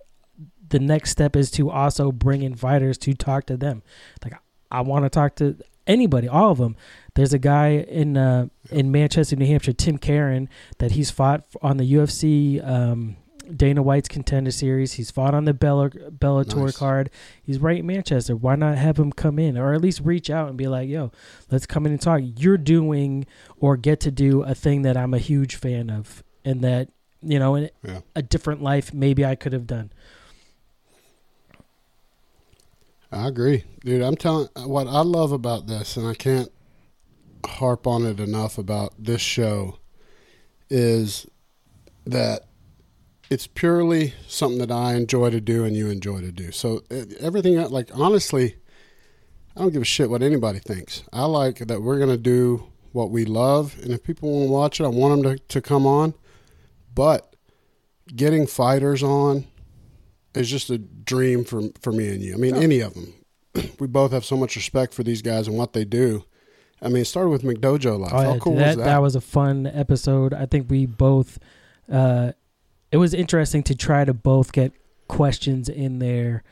The 0.71 0.79
next 0.81 1.11
step 1.11 1.37
is 1.37 1.51
to 1.53 1.71
also 1.71 2.11
bring 2.13 2.43
in 2.43 2.55
fighters 2.57 2.99
to 2.99 3.15
talk 3.15 3.47
to 3.47 3.57
them. 3.57 3.83
Like 4.25 4.35
I 4.71 4.81
want 4.81 5.05
to 5.05 5.09
talk 5.11 5.37
to 5.37 5.57
anybody, 5.87 6.29
all 6.29 6.51
of 6.53 6.59
them. 6.59 6.77
There's 7.15 7.33
a 7.33 7.39
guy 7.39 7.69
in 7.71 8.17
uh, 8.17 8.47
in 8.71 8.91
Manchester, 8.91 9.37
New 9.37 9.47
Hampshire, 9.47 9.73
Tim 9.73 9.99
Karen, 9.99 10.49
that 10.79 10.93
he's 10.93 11.11
fought 11.11 11.45
on 11.61 11.77
the 11.77 11.93
UFC 11.95 12.67
um, 12.67 13.17
Dana 13.55 13.83
White's 13.83 14.09
Contender 14.09 14.53
Series. 14.53 14.93
He's 14.93 15.11
fought 15.11 15.35
on 15.35 15.45
the 15.45 15.53
Bella, 15.53 15.91
Bellator 15.91 16.67
Nice. 16.67 16.77
card. 16.77 17.11
He's 17.43 17.59
right 17.59 17.79
in 17.81 17.87
Manchester. 17.87 18.37
Why 18.37 18.55
not 18.55 18.79
have 18.79 18.97
him 18.97 19.11
come 19.13 19.41
in, 19.41 19.59
or 19.59 19.75
at 19.75 19.81
least 19.81 20.01
reach 20.05 20.31
out 20.31 20.49
and 20.49 20.57
be 20.57 20.69
like, 20.69 20.89
"Yo, 20.89 21.11
let's 21.51 21.67
come 21.67 21.85
in 21.85 21.91
and 21.93 22.01
talk." 22.01 22.21
You're 22.37 22.57
doing 22.59 23.27
or 23.59 23.77
get 23.77 23.99
to 24.01 24.13
do 24.13 24.43
a 24.45 24.55
thing 24.55 24.83
that 24.83 24.97
I'm 24.97 25.15
a 25.15 25.19
huge 25.19 25.57
fan 25.57 25.91
of, 25.91 26.23
and 26.45 26.63
that 26.63 26.91
you 27.23 27.39
know, 27.39 27.55
in 27.57 27.69
Yeah. 27.85 28.01
a 28.17 28.23
different 28.23 28.63
life 28.63 28.95
maybe 28.95 29.27
I 29.27 29.35
could 29.35 29.53
have 29.53 29.67
done. 29.67 29.91
I 33.13 33.27
agree, 33.27 33.65
dude. 33.85 34.03
I'm 34.03 34.17
telling 34.17 34.49
what 34.57 34.87
I 34.87 35.01
love 35.01 35.33
about 35.33 35.67
this, 35.67 35.97
and 35.97 36.07
I 36.07 36.15
can't 36.15 36.51
harp 37.45 37.87
on 37.87 38.07
it 38.07 38.21
enough 38.21 38.57
about 38.57 38.95
this 38.99 39.21
show, 39.21 39.79
is 40.69 41.27
that 42.07 42.47
it's 43.29 43.47
purely 43.47 44.15
something 44.29 44.59
that 44.59 44.71
I 44.71 44.95
enjoy 44.95 45.31
to 45.31 45.41
do 45.41 45.65
and 45.65 45.77
you 45.77 45.89
enjoy 45.89 46.21
to 46.21 46.33
do. 46.33 46.53
So 46.53 46.83
everything, 47.19 47.61
like 47.71 47.91
honestly, 47.95 48.57
I 49.57 49.61
don't 49.61 49.73
give 49.73 49.83
a 49.83 49.87
shit 49.87 50.11
what 50.11 50.23
anybody 50.23 50.61
thinks. 50.61 51.03
I 51.13 51.25
like 51.25 51.59
that 51.59 51.83
we're 51.83 51.99
gonna 51.99 52.17
do 52.17 52.69
what 52.93 53.11
we 53.11 53.25
love, 53.25 53.77
and 53.83 53.93
if 53.93 54.05
people 54.05 54.31
want 54.31 54.47
to 54.49 54.53
watch 54.53 54.81
it, 54.81 54.85
I 54.85 54.89
want 54.89 55.23
them 55.23 55.37
to, 55.37 55.43
to 55.49 55.61
come 55.61 55.87
on. 55.87 56.15
But 56.95 57.35
getting 58.15 58.47
fighters 58.47 59.03
on 59.03 59.47
is 60.35 60.51
just 60.51 60.71
a 60.71 60.79
dream 60.79 61.45
for 61.45 61.63
for 61.81 61.93
me 61.93 62.09
and 62.09 62.23
you. 62.23 62.35
I 62.35 62.37
mean, 62.37 62.55
Yeah. 62.55 62.63
any 62.63 62.81
of 62.81 62.95
them. 62.95 63.15
we 63.81 63.87
both 63.87 64.13
have 64.13 64.25
so 64.25 64.37
much 64.37 64.57
respect 64.57 64.95
for 64.95 65.03
these 65.03 65.23
guys 65.23 65.49
and 65.49 65.57
what 65.57 65.73
they 65.73 65.85
do. 65.85 66.25
I 66.83 66.89
mean, 66.89 67.03
it 67.03 67.07
started 67.07 67.31
with 67.31 67.43
McDojo 67.43 67.99
Life. 67.99 68.13
Oh, 68.15 68.23
How 68.23 68.39
cool 68.39 68.55
that, 68.57 68.69
was 68.69 68.77
that? 68.77 68.85
that 68.85 69.03
was 69.03 69.15
a 69.17 69.21
fun 69.21 69.67
episode. 69.67 70.33
I 70.33 70.47
think 70.47 70.71
we 70.71 70.87
both. 70.87 71.39
Uh, 71.91 72.33
it 72.91 72.97
was 72.97 73.13
interesting 73.13 73.63
to 73.65 73.75
try 73.75 74.05
to 74.05 74.15
both 74.15 74.53
get 74.53 74.73
questions 75.09 75.69
in 75.69 75.99
there, 75.99 76.43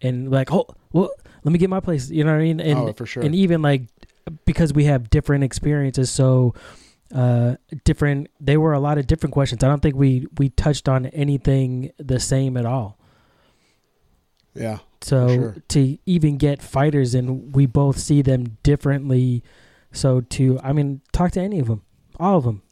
and 0.00 0.30
like, 0.30 0.52
oh, 0.52 0.66
well, 0.92 1.10
let 1.42 1.52
me 1.52 1.58
get 1.58 1.68
my 1.70 1.80
place. 1.80 2.10
You 2.10 2.24
know 2.24 2.32
what 2.32 2.40
I 2.40 2.44
mean? 2.44 2.60
And 2.60 2.78
oh, 2.78 2.92
for 2.92 3.04
sure. 3.04 3.22
and 3.22 3.34
even 3.34 3.60
like 3.60 3.82
because 4.46 4.72
we 4.72 4.84
have 4.84 5.10
different 5.10 5.44
experiences, 5.44 6.10
so 6.10 6.54
uh, 7.14 7.56
different. 7.84 8.28
They 8.40 8.56
were 8.56 8.72
a 8.72 8.80
lot 8.80 8.96
of 8.98 9.06
different 9.06 9.32
questions. 9.34 9.62
I 9.62 9.68
don't 9.68 9.82
think 9.82 9.96
we 9.96 10.26
we 10.38 10.48
touched 10.50 10.88
on 10.88 11.06
anything 11.06 11.92
the 11.98 12.20
same 12.20 12.56
at 12.56 12.64
all. 12.64 12.98
Yeah, 14.54 14.78
So 15.02 15.28
sure. 15.28 15.56
to 15.68 15.98
even 16.06 16.36
get 16.36 16.62
fighters 16.62 17.14
and 17.14 17.54
we 17.54 17.66
both 17.66 17.98
see 17.98 18.22
them 18.22 18.56
differently. 18.62 19.42
So 19.92 20.20
to 20.20 20.58
I 20.62 20.72
mean, 20.72 21.00
talk 21.12 21.32
to 21.32 21.40
any 21.40 21.58
of 21.58 21.66
them, 21.66 21.82
all 22.20 22.38
of 22.38 22.44
them. 22.44 22.62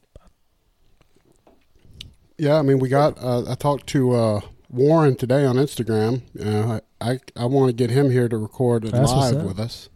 yeah. 2.39 2.59
I 2.59 2.63
mean, 2.63 2.79
we 2.79 2.89
got. 2.89 3.19
Uh, 3.23 3.51
I 3.51 3.55
talked 3.55 3.87
to 3.89 4.13
uh, 4.13 4.41
Warren 4.69 5.17
today 5.17 5.45
on 5.45 5.57
Instagram. 5.57 6.23
Uh, 6.41 6.81
I 7.01 7.19
I 7.37 7.45
want 7.47 7.69
to 7.69 7.73
get 7.73 7.91
him 7.91 8.11
here 8.11 8.29
to 8.29 8.37
record 8.37 8.85
it 8.85 8.93
live 8.93 9.43
with 9.43 9.59
us. 9.61 9.89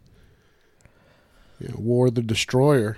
Yeah, 1.59 1.71
War 1.75 2.11
the 2.11 2.21
Destroyer, 2.21 2.97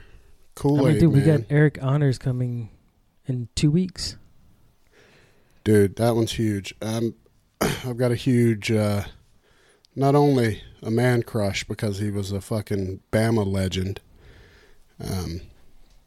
Kool 0.55 0.79
I 0.81 0.84
mean, 0.89 0.96
Aid 0.96 1.00
dude, 1.00 1.13
we 1.13 1.22
got 1.22 1.39
Eryk 1.41 1.81
Anders 1.84 2.17
coming 2.17 2.69
in 3.25 3.48
two 3.55 3.72
weeks. 3.72 4.17
dude. 5.63 5.96
That 5.96 6.15
one's 6.15 6.34
huge. 6.34 6.74
Um, 6.81 7.15
I've 7.61 7.97
got 7.97 8.11
a 8.11 8.15
huge. 8.15 8.71
Uh, 8.71 9.03
not 9.95 10.15
only 10.15 10.61
a 10.81 10.89
man 10.89 11.23
crush 11.23 11.63
because 11.65 11.99
he 11.99 12.09
was 12.09 12.31
a 12.31 12.39
fucking 12.39 13.01
Bama 13.11 13.45
legend, 13.45 13.99
um, 15.03 15.41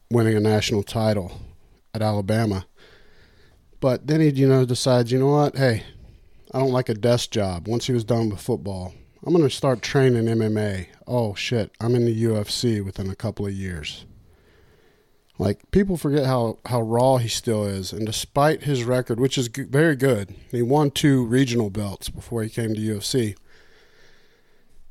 winning 0.09 0.35
a 0.35 0.39
national 0.39 0.83
title 0.83 1.39
at 1.93 2.01
Alabama. 2.01 2.65
But 3.79 4.07
then 4.07 4.21
he, 4.21 4.29
you 4.29 4.47
know, 4.47 4.65
decides, 4.65 5.11
you 5.11 5.19
know 5.19 5.27
what? 5.27 5.55
Hey, 5.55 5.83
I 6.53 6.59
don't 6.59 6.71
like 6.71 6.89
a 6.89 6.93
desk 6.95 7.31
job. 7.31 7.67
Once 7.67 7.85
he 7.85 7.93
was 7.93 8.03
done 8.03 8.29
with 8.29 8.39
football, 8.39 8.93
I'm 9.25 9.33
going 9.33 9.47
to 9.47 9.55
start 9.55 9.81
training 9.81 10.25
MMA. 10.25 10.87
Oh 11.05 11.35
shit, 11.35 11.71
I'm 11.79 11.95
in 11.95 12.05
the 12.05 12.23
UFC 12.23 12.83
within 12.83 13.09
a 13.09 13.15
couple 13.15 13.45
of 13.45 13.53
years. 13.53 14.05
Like 15.39 15.71
people 15.71 15.97
forget 15.97 16.25
how 16.25 16.59
how 16.67 16.81
raw 16.81 17.17
he 17.17 17.27
still 17.27 17.65
is, 17.65 17.91
and 17.91 18.05
despite 18.05 18.63
his 18.63 18.83
record, 18.83 19.19
which 19.19 19.37
is 19.37 19.49
g- 19.49 19.63
very 19.63 19.95
good, 19.95 20.35
he 20.51 20.61
won 20.61 20.91
two 20.91 21.25
regional 21.25 21.69
belts 21.71 22.07
before 22.09 22.43
he 22.43 22.49
came 22.49 22.75
to 22.75 22.79
UFC. 22.79 23.35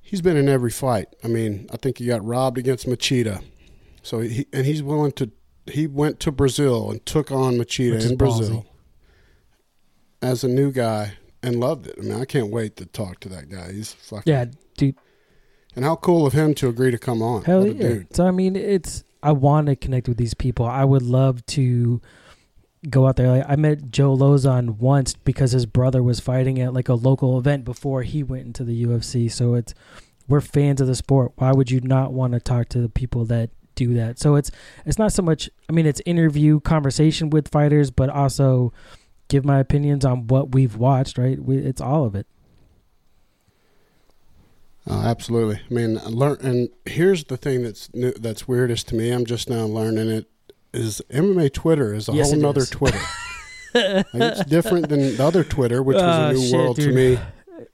He's 0.01 0.21
been 0.21 0.37
in 0.37 0.49
every 0.49 0.71
fight. 0.71 1.09
I 1.25 1.29
mean, 1.29 1.69
I 1.73 1.77
think 1.77 1.99
he 1.99 2.07
got 2.07 2.25
robbed 2.25 2.59
against 2.59 2.87
Machida, 2.87 3.43
so 4.03 4.19
he 4.21 4.47
and 4.53 4.67
he's 4.67 4.83
willing 4.83 5.13
to. 5.13 5.31
He 5.67 5.87
went 5.87 6.19
to 6.21 6.33
Brazil 6.33 6.91
and 6.91 7.05
took 7.07 7.31
on 7.31 7.55
Machida 7.55 8.05
in 8.11 8.17
Brazil 8.17 8.67
ballsy. 10.23 10.29
as 10.31 10.43
a 10.43 10.49
new 10.49 10.73
guy 10.73 11.13
and 11.41 11.61
loved 11.61 11.87
it. 11.87 11.95
I 11.99 12.03
mean, 12.03 12.21
I 12.21 12.25
can't 12.25 12.51
wait 12.51 12.75
to 12.79 12.87
talk 12.87 13.21
to 13.21 13.29
that 13.29 13.49
guy. 13.49 13.71
He's 13.73 13.93
fucking 13.93 14.25
Yeah, 14.31 14.47
dude. 14.77 14.97
and 15.77 15.85
how 15.85 15.95
cool 15.95 16.27
of 16.27 16.33
him 16.33 16.53
to 16.55 16.69
agree 16.69 16.91
to 16.91 16.99
come 16.99 17.23
on. 17.23 17.45
Hell 17.45 17.65
yeah. 17.67 17.75
dude. 17.89 18.17
So 18.17 18.27
I 18.27 18.33
mean, 18.33 18.57
it's 18.57 19.05
I 19.23 19.33
want 19.33 19.69
to 19.69 19.77
connect 19.77 20.09
with 20.09 20.17
these 20.17 20.35
people. 20.35 20.67
I 20.67 20.85
would 20.85 21.03
love 21.03 21.45
to 21.47 22.01
go 22.89 23.07
out 23.07 23.17
there. 23.17 23.29
Like 23.29 23.45
I 23.49 23.57
met 23.57 23.91
Joe 23.91 24.17
Lauzon 24.17 24.79
once 24.79 25.15
because 25.15 25.53
his 25.53 25.67
brother 25.67 26.03
was 26.03 26.21
fighting 26.21 26.61
at 26.61 26.75
like 26.75 26.89
a 26.89 26.95
local 26.95 27.39
event 27.39 27.65
before 27.65 28.03
he 28.03 28.23
went 28.23 28.47
into 28.47 28.65
the 28.65 28.85
UFC. 28.85 29.31
So 29.31 29.55
it's 29.55 29.75
we're 30.29 30.41
fans 30.41 30.81
of 30.81 30.87
the 30.87 30.95
sport. 30.95 31.33
Why 31.37 31.53
would 31.53 31.71
you 31.71 31.81
not 31.81 32.13
want 32.13 32.33
to 32.33 32.41
talk 32.41 32.69
to 32.71 32.81
the 32.81 32.89
people 32.89 33.25
that 33.27 33.51
do 33.75 33.95
that? 33.95 34.19
So 34.19 34.35
it's 34.35 34.51
it's 34.85 34.99
not 34.99 35.13
so 35.13 35.23
much. 35.23 35.51
I 35.69 35.73
mean, 35.73 35.87
it's 35.87 36.01
interview 36.05 36.61
conversation 36.61 37.31
with 37.31 37.49
fighters, 37.49 37.91
but 37.91 38.11
also 38.11 38.73
give 39.29 39.45
my 39.45 39.59
opinions 39.59 40.05
on 40.05 40.27
what 40.27 40.53
we've 40.53 40.77
watched. 40.77 41.19
Right? 41.19 41.39
We, 41.39 41.59
it's 41.59 41.81
all 41.81 42.05
of 42.05 42.15
it. 42.15 42.27
Oh, 44.87 45.01
absolutely. 45.03 45.61
I 45.71 45.73
mean, 45.75 45.99
I 45.99 46.07
learn. 46.07 46.39
And 46.43 46.69
here's 46.87 47.25
the 47.25 47.37
thing 47.37 47.63
that's 47.63 47.93
new, 47.95 48.13
that's 48.13 48.49
weirdest 48.49 48.89
to 48.89 48.95
me. 48.97 49.11
I'm 49.11 49.25
just 49.25 49.49
now 49.49 49.65
learning 49.65 50.09
it. 50.11 50.29
Is 50.73 51.03
MMA 51.11 51.53
Twitter 51.53 51.93
is 51.95 52.09
a 52.09 52.13
Yes, 52.13 52.31
whole 52.31 52.39
it 52.39 52.43
nother. 52.43 52.65
Twitter. 52.67 52.99
like 53.75 54.07
it's 54.15 54.45
different 54.47 54.89
than 54.89 55.17
the 55.17 55.25
other 55.25 55.45
Twitter, 55.45 55.83
which 55.83 55.97
was 55.97 56.03
Oh, 56.05 56.07
a 56.07 56.29
ah, 56.29 56.33
new 56.33 56.41
shit, 56.47 56.57
world 56.57 56.77
to 56.77 56.93
me 56.93 57.19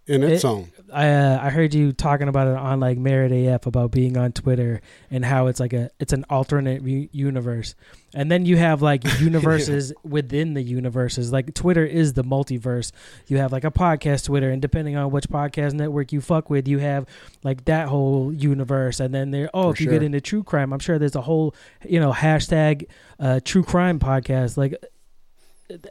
in 0.07 0.23
its 0.23 0.45
It- 0.45 0.49
own. 0.49 0.73
I 0.92 1.09
uh, 1.09 1.40
I 1.42 1.50
heard 1.50 1.75
you 1.75 1.92
talking 1.92 2.28
about 2.28 2.49
it 2.49 2.57
on 2.57 2.80
like 2.80 2.99
Merit 2.99 3.33
AF 3.33 3.66
about 3.66 3.90
being 3.90 4.16
on 4.16 4.33
Twitter 4.33 4.80
and 5.11 5.25
how 5.25 5.47
it's 5.49 5.61
like 5.61 5.73
a 5.73 5.90
it's 6.00 6.12
an 6.12 6.25
alternate 6.30 6.83
u- 6.83 7.09
universe, 7.12 7.75
and 8.14 8.30
then 8.30 8.47
you 8.47 8.57
have 8.57 8.83
like 8.83 9.02
universes 9.21 9.92
within 10.02 10.54
the 10.54 10.62
universes. 10.62 11.33
Like 11.33 11.54
Twitter 11.54 11.85
is 11.85 12.14
the 12.14 12.25
multiverse. 12.25 12.92
You 13.26 13.38
have 13.38 13.52
like 13.52 13.64
a 13.64 13.71
podcast 13.71 14.26
Twitter, 14.26 14.50
and 14.50 14.62
depending 14.62 14.97
on 14.97 15.11
which 15.11 15.28
podcast 15.28 15.75
network 15.75 16.12
you 16.12 16.21
fuck 16.21 16.49
with, 16.50 16.66
you 16.66 16.78
have 16.78 17.07
like 17.45 17.64
that 17.66 17.88
whole 17.88 18.33
universe. 18.33 19.00
And 19.00 19.14
then 19.14 19.30
there, 19.30 19.50
oh, 19.52 19.64
For 19.64 19.75
if 19.75 19.80
you 19.80 19.90
get 19.90 20.02
into 20.02 20.21
true 20.21 20.42
crime, 20.42 20.73
I'm 20.73 20.78
sure 20.78 20.99
there's 20.99 21.16
a 21.16 21.23
whole 21.23 21.54
you 21.87 22.00
know 22.00 22.12
hashtag 22.12 22.87
uh, 23.21 23.40
true 23.45 23.62
crime 23.62 23.99
podcast 23.99 24.57
like 24.57 24.75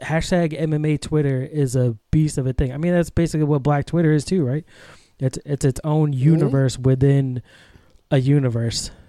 hashtag 0.02 0.58
MMA 0.58 1.00
Twitter 1.00 1.42
is 1.42 1.76
a 1.76 1.96
beast 2.10 2.38
of 2.38 2.46
a 2.46 2.52
thing. 2.52 2.72
I 2.72 2.76
mean, 2.76 2.92
that's 2.92 3.10
basically 3.10 3.44
what 3.44 3.62
Black 3.62 3.86
Twitter 3.86 4.12
is 4.12 4.24
too, 4.24 4.44
right? 4.44 4.64
It's 5.18 5.38
it's 5.44 5.64
its 5.64 5.80
own 5.84 6.12
universe 6.12 6.78
within 6.78 7.42
a 8.10 8.18
universe. 8.18 8.90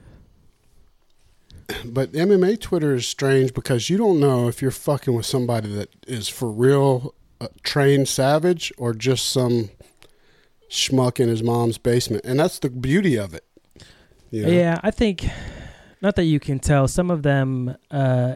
But 1.85 2.13
MMA 2.13 2.59
Twitter 2.59 2.95
is 2.95 3.07
strange 3.07 3.53
because 3.53 3.91
you 3.91 3.97
don't 3.97 4.19
know 4.19 4.47
if 4.47 4.59
you're 4.59 4.71
fucking 4.71 5.13
with 5.13 5.27
somebody 5.27 5.71
that 5.75 5.89
is 6.07 6.27
for 6.27 6.49
real 6.49 7.13
uh, 7.39 7.49
trained 7.61 8.07
savage 8.07 8.73
or 8.79 8.95
just 8.95 9.29
some 9.29 9.69
schmuck 10.67 11.19
in 11.19 11.29
his 11.29 11.43
mom's 11.43 11.77
basement, 11.77 12.25
and 12.25 12.39
that's 12.39 12.57
the 12.57 12.71
beauty 12.71 13.17
of 13.17 13.35
it. 13.35 13.45
You 14.31 14.47
know? 14.47 14.49
Yeah, 14.51 14.79
I 14.81 14.89
think 14.89 15.27
not 16.01 16.15
that 16.15 16.23
you 16.23 16.39
can 16.39 16.57
tell. 16.57 16.87
Some 16.87 17.11
of 17.11 17.21
them 17.21 17.77
uh, 17.91 18.35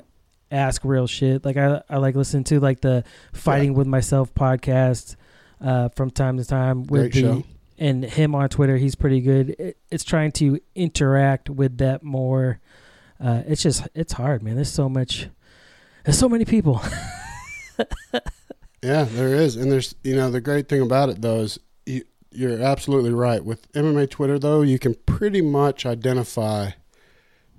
ask 0.52 0.84
real 0.84 1.08
shit. 1.08 1.44
Like 1.46 1.58
I 1.58 1.82
I 1.90 1.98
like 1.98 2.16
listen 2.16 2.44
to 2.46 2.60
like 2.60 2.82
the 2.82 3.04
Fighting 3.34 3.74
with 3.74 3.88
Myself 3.88 4.34
podcast 4.34 5.16
uh, 5.62 5.90
from 5.90 6.12
time 6.12 6.38
to 6.38 6.46
time 6.46 6.84
with 6.84 7.02
Great 7.02 7.14
the 7.14 7.22
show. 7.22 7.44
and 7.78 8.04
him 8.04 8.36
on 8.36 8.50
Twitter. 8.50 8.78
He's 8.78 8.96
pretty 8.96 9.22
good. 9.22 9.52
It, 9.60 9.78
it's 9.92 10.04
trying 10.04 10.32
to 10.34 10.60
interact 10.76 11.50
with 11.50 11.78
that 11.80 12.04
more. 12.04 12.60
Uh, 13.20 13.44
it's 13.48 13.62
just 13.64 13.88
it's 13.96 14.14
hard, 14.14 14.44
man. 14.44 14.56
There's 14.56 14.72
so 14.72 14.90
much. 14.90 15.30
There's 16.04 16.20
so 16.20 16.28
many 16.30 16.46
people. 16.46 16.82
Yeah, 18.82 19.04
there 19.06 19.34
is, 19.34 19.56
and 19.56 19.72
there's 19.72 19.96
you 20.04 20.14
know 20.14 20.30
the 20.30 20.42
great 20.42 20.68
thing 20.68 20.82
about 20.82 21.08
it 21.08 21.22
though 21.22 21.40
is 21.40 21.58
you, 21.86 22.04
you're 22.32 22.62
absolutely 22.62 23.14
right 23.14 23.44
with 23.44 23.72
MMA 23.72 24.10
Twitter 24.10 24.38
though 24.38 24.62
you 24.62 24.78
can 24.78 24.96
pretty 25.06 25.42
much 25.42 25.86
identify 25.86 26.72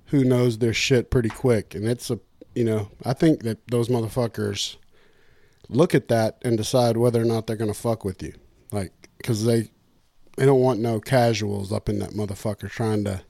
who 0.09 0.23
knows 0.23 0.59
their 0.59 0.71
shit 0.73 1.09
pretty 1.09 1.29
quick, 1.29 1.73
and 1.73 1.87
it's 1.87 2.11
a 2.11 2.19
you 2.55 2.63
know 2.63 2.89
I 3.03 3.13
think 3.13 3.43
that 3.43 3.67
those 3.67 3.89
motherfuckers 3.89 4.77
look 5.69 5.93
at 5.93 6.07
that 6.07 6.37
and 6.43 6.57
decide 6.57 6.97
whether 6.97 7.21
or 7.21 7.25
not 7.25 7.47
they're 7.47 7.55
gonna 7.55 7.73
fuck 7.73 8.03
with 8.03 8.23
you, 8.23 8.33
like 8.71 8.91
because 9.17 9.45
they 9.45 9.69
they 10.37 10.45
don't 10.45 10.61
want 10.61 10.79
no 10.79 10.99
casuals 10.99 11.71
up 11.71 11.89
in 11.89 11.99
that 11.99 12.11
motherfucker 12.11 12.69
trying 12.69 13.03
to 13.05 13.21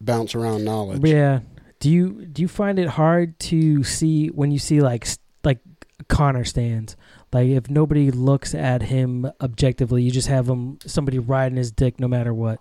bounce 0.00 0.34
around 0.34 0.64
knowledge. 0.64 1.04
Yeah. 1.04 1.40
Do 1.78 1.90
you 1.90 2.26
do 2.26 2.42
you 2.42 2.48
find 2.48 2.78
it 2.78 2.88
hard 2.88 3.38
to 3.40 3.84
see 3.84 4.28
when 4.28 4.50
you 4.50 4.58
see 4.58 4.80
like 4.80 5.06
like 5.44 5.60
Conor 6.08 6.44
stands? 6.44 6.96
Like 7.32 7.48
if 7.48 7.70
nobody 7.70 8.10
looks 8.10 8.54
at 8.54 8.82
him 8.82 9.30
objectively, 9.40 10.02
you 10.02 10.10
just 10.10 10.28
have 10.28 10.48
him 10.48 10.78
somebody 10.84 11.18
riding 11.18 11.56
his 11.56 11.70
dick 11.70 12.00
no 12.00 12.08
matter 12.08 12.34
what. 12.34 12.60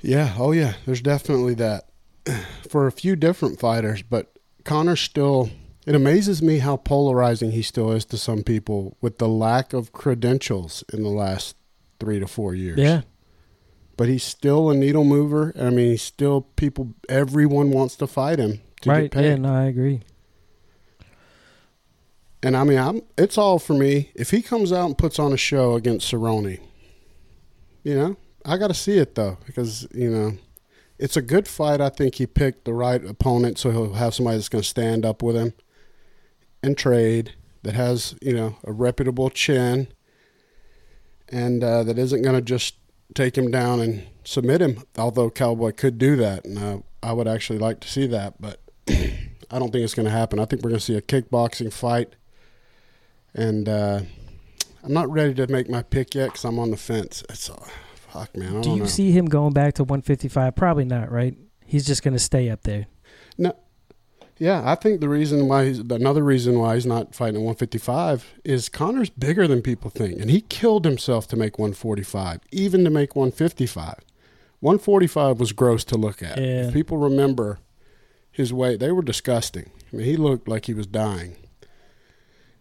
Yeah, 0.00 0.34
oh 0.38 0.52
yeah, 0.52 0.74
there's 0.84 1.00
definitely 1.00 1.54
that 1.54 1.88
for 2.68 2.86
a 2.86 2.92
few 2.92 3.16
different 3.16 3.58
fighters, 3.58 4.02
but 4.02 4.36
Conor 4.64 4.96
still. 4.96 5.50
It 5.84 5.96
amazes 5.96 6.40
me 6.40 6.58
how 6.58 6.76
polarizing 6.76 7.50
he 7.50 7.62
still 7.62 7.90
is 7.90 8.04
to 8.06 8.16
some 8.16 8.44
people 8.44 8.96
with 9.00 9.18
the 9.18 9.26
lack 9.26 9.72
of 9.72 9.90
credentials 9.90 10.84
in 10.92 11.02
the 11.02 11.08
last 11.08 11.56
three 11.98 12.20
to 12.20 12.28
four 12.28 12.54
years. 12.54 12.78
Yeah. 12.78 13.00
But 13.96 14.08
he's 14.08 14.22
still 14.22 14.70
a 14.70 14.76
needle 14.76 15.02
mover. 15.02 15.52
I 15.58 15.70
mean, 15.70 15.90
he's 15.90 16.02
still 16.02 16.42
people. 16.42 16.94
Everyone 17.08 17.72
wants 17.72 17.96
to 17.96 18.06
fight 18.06 18.38
him 18.38 18.60
to 18.82 18.90
right. 18.90 19.02
get 19.02 19.10
paid. 19.10 19.28
Yeah. 19.30 19.34
No, 19.36 19.54
I 19.54 19.64
agree. 19.64 20.02
And 22.42 22.56
I 22.56 22.64
mean, 22.64 22.78
I'm. 22.78 23.02
It's 23.16 23.38
all 23.38 23.58
for 23.58 23.74
me. 23.74 24.10
If 24.14 24.30
he 24.30 24.42
comes 24.42 24.72
out 24.72 24.86
and 24.86 24.98
puts 24.98 25.18
on 25.18 25.32
a 25.32 25.36
show 25.36 25.74
against 25.74 26.12
Cerrone, 26.12 26.60
you 27.84 27.94
know, 27.94 28.16
I 28.44 28.56
got 28.56 28.68
to 28.68 28.74
see 28.74 28.98
it 28.98 29.14
though 29.14 29.38
because 29.46 29.86
you 29.92 30.10
know, 30.10 30.32
it's 31.02 31.16
a 31.16 31.22
good 31.22 31.48
fight. 31.48 31.80
I 31.80 31.88
think 31.88 32.14
he 32.14 32.26
picked 32.28 32.64
the 32.64 32.72
right 32.72 33.04
opponent, 33.04 33.58
so 33.58 33.72
he'll 33.72 33.94
have 33.94 34.14
somebody 34.14 34.36
that's 34.36 34.48
going 34.48 34.62
to 34.62 34.68
stand 34.68 35.04
up 35.04 35.20
with 35.20 35.34
him 35.34 35.52
and 36.62 36.78
trade 36.78 37.34
that 37.64 37.74
has 37.74 38.14
you 38.22 38.32
know 38.32 38.56
a 38.62 38.70
reputable 38.70 39.28
chin 39.28 39.88
and 41.28 41.64
uh, 41.64 41.82
that 41.82 41.98
isn't 41.98 42.22
going 42.22 42.36
to 42.36 42.40
just 42.40 42.76
take 43.14 43.36
him 43.36 43.50
down 43.50 43.80
and 43.80 44.06
submit 44.22 44.62
him. 44.62 44.84
Although 44.96 45.28
Cowboy 45.28 45.72
could 45.72 45.98
do 45.98 46.14
that, 46.16 46.44
and 46.44 46.56
uh, 46.56 46.78
I 47.02 47.12
would 47.12 47.26
actually 47.26 47.58
like 47.58 47.80
to 47.80 47.88
see 47.88 48.06
that, 48.06 48.40
but 48.40 48.60
I 48.88 49.58
don't 49.58 49.72
think 49.72 49.82
it's 49.82 49.94
going 49.94 50.06
to 50.06 50.12
happen. 50.12 50.38
I 50.38 50.44
think 50.44 50.62
we're 50.62 50.70
going 50.70 50.78
to 50.78 50.84
see 50.84 50.96
a 50.96 51.02
kickboxing 51.02 51.72
fight, 51.72 52.14
and 53.34 53.68
uh, 53.68 54.02
I'm 54.84 54.92
not 54.92 55.10
ready 55.10 55.34
to 55.34 55.48
make 55.48 55.68
my 55.68 55.82
pick 55.82 56.14
yet 56.14 56.26
because 56.26 56.44
I'm 56.44 56.60
on 56.60 56.70
the 56.70 56.76
fence. 56.76 57.24
It's 57.28 57.50
uh, 57.50 57.56
fuck, 58.12 58.36
man. 58.36 58.56
I 58.56 58.60
Do 58.60 58.70
you 58.70 58.76
know. 58.80 58.86
see 58.86 59.10
him 59.12 59.26
going 59.26 59.52
back 59.52 59.74
to 59.74 59.84
155? 59.84 60.54
Probably 60.54 60.84
not, 60.84 61.10
right? 61.10 61.36
He's 61.64 61.86
just 61.86 62.02
going 62.02 62.14
to 62.14 62.20
stay 62.20 62.50
up 62.50 62.62
there. 62.62 62.86
No. 63.38 63.56
Yeah, 64.38 64.62
I 64.64 64.74
think 64.74 65.00
the 65.00 65.08
reason 65.08 65.46
why 65.46 65.66
he's 65.66 65.78
another 65.78 66.22
reason 66.24 66.58
why 66.58 66.74
he's 66.74 66.86
not 66.86 67.14
fighting 67.14 67.36
at 67.36 67.42
155 67.44 68.40
is 68.44 68.68
Conor's 68.68 69.10
bigger 69.10 69.46
than 69.46 69.62
people 69.62 69.88
think, 69.90 70.18
and 70.20 70.30
he 70.30 70.40
killed 70.40 70.84
himself 70.84 71.28
to 71.28 71.36
make 71.36 71.58
145, 71.58 72.40
even 72.50 72.82
to 72.84 72.90
make 72.90 73.14
155. 73.14 74.00
145 74.60 75.38
was 75.38 75.52
gross 75.52 75.84
to 75.84 75.96
look 75.96 76.22
at. 76.22 76.38
Yeah. 76.38 76.66
If 76.66 76.74
people 76.74 76.96
remember 76.96 77.58
his 78.32 78.52
weight, 78.52 78.80
they 78.80 78.90
were 78.90 79.02
disgusting. 79.02 79.70
I 79.92 79.96
mean, 79.96 80.06
he 80.06 80.16
looked 80.16 80.48
like 80.48 80.66
he 80.66 80.74
was 80.74 80.86
dying, 80.86 81.36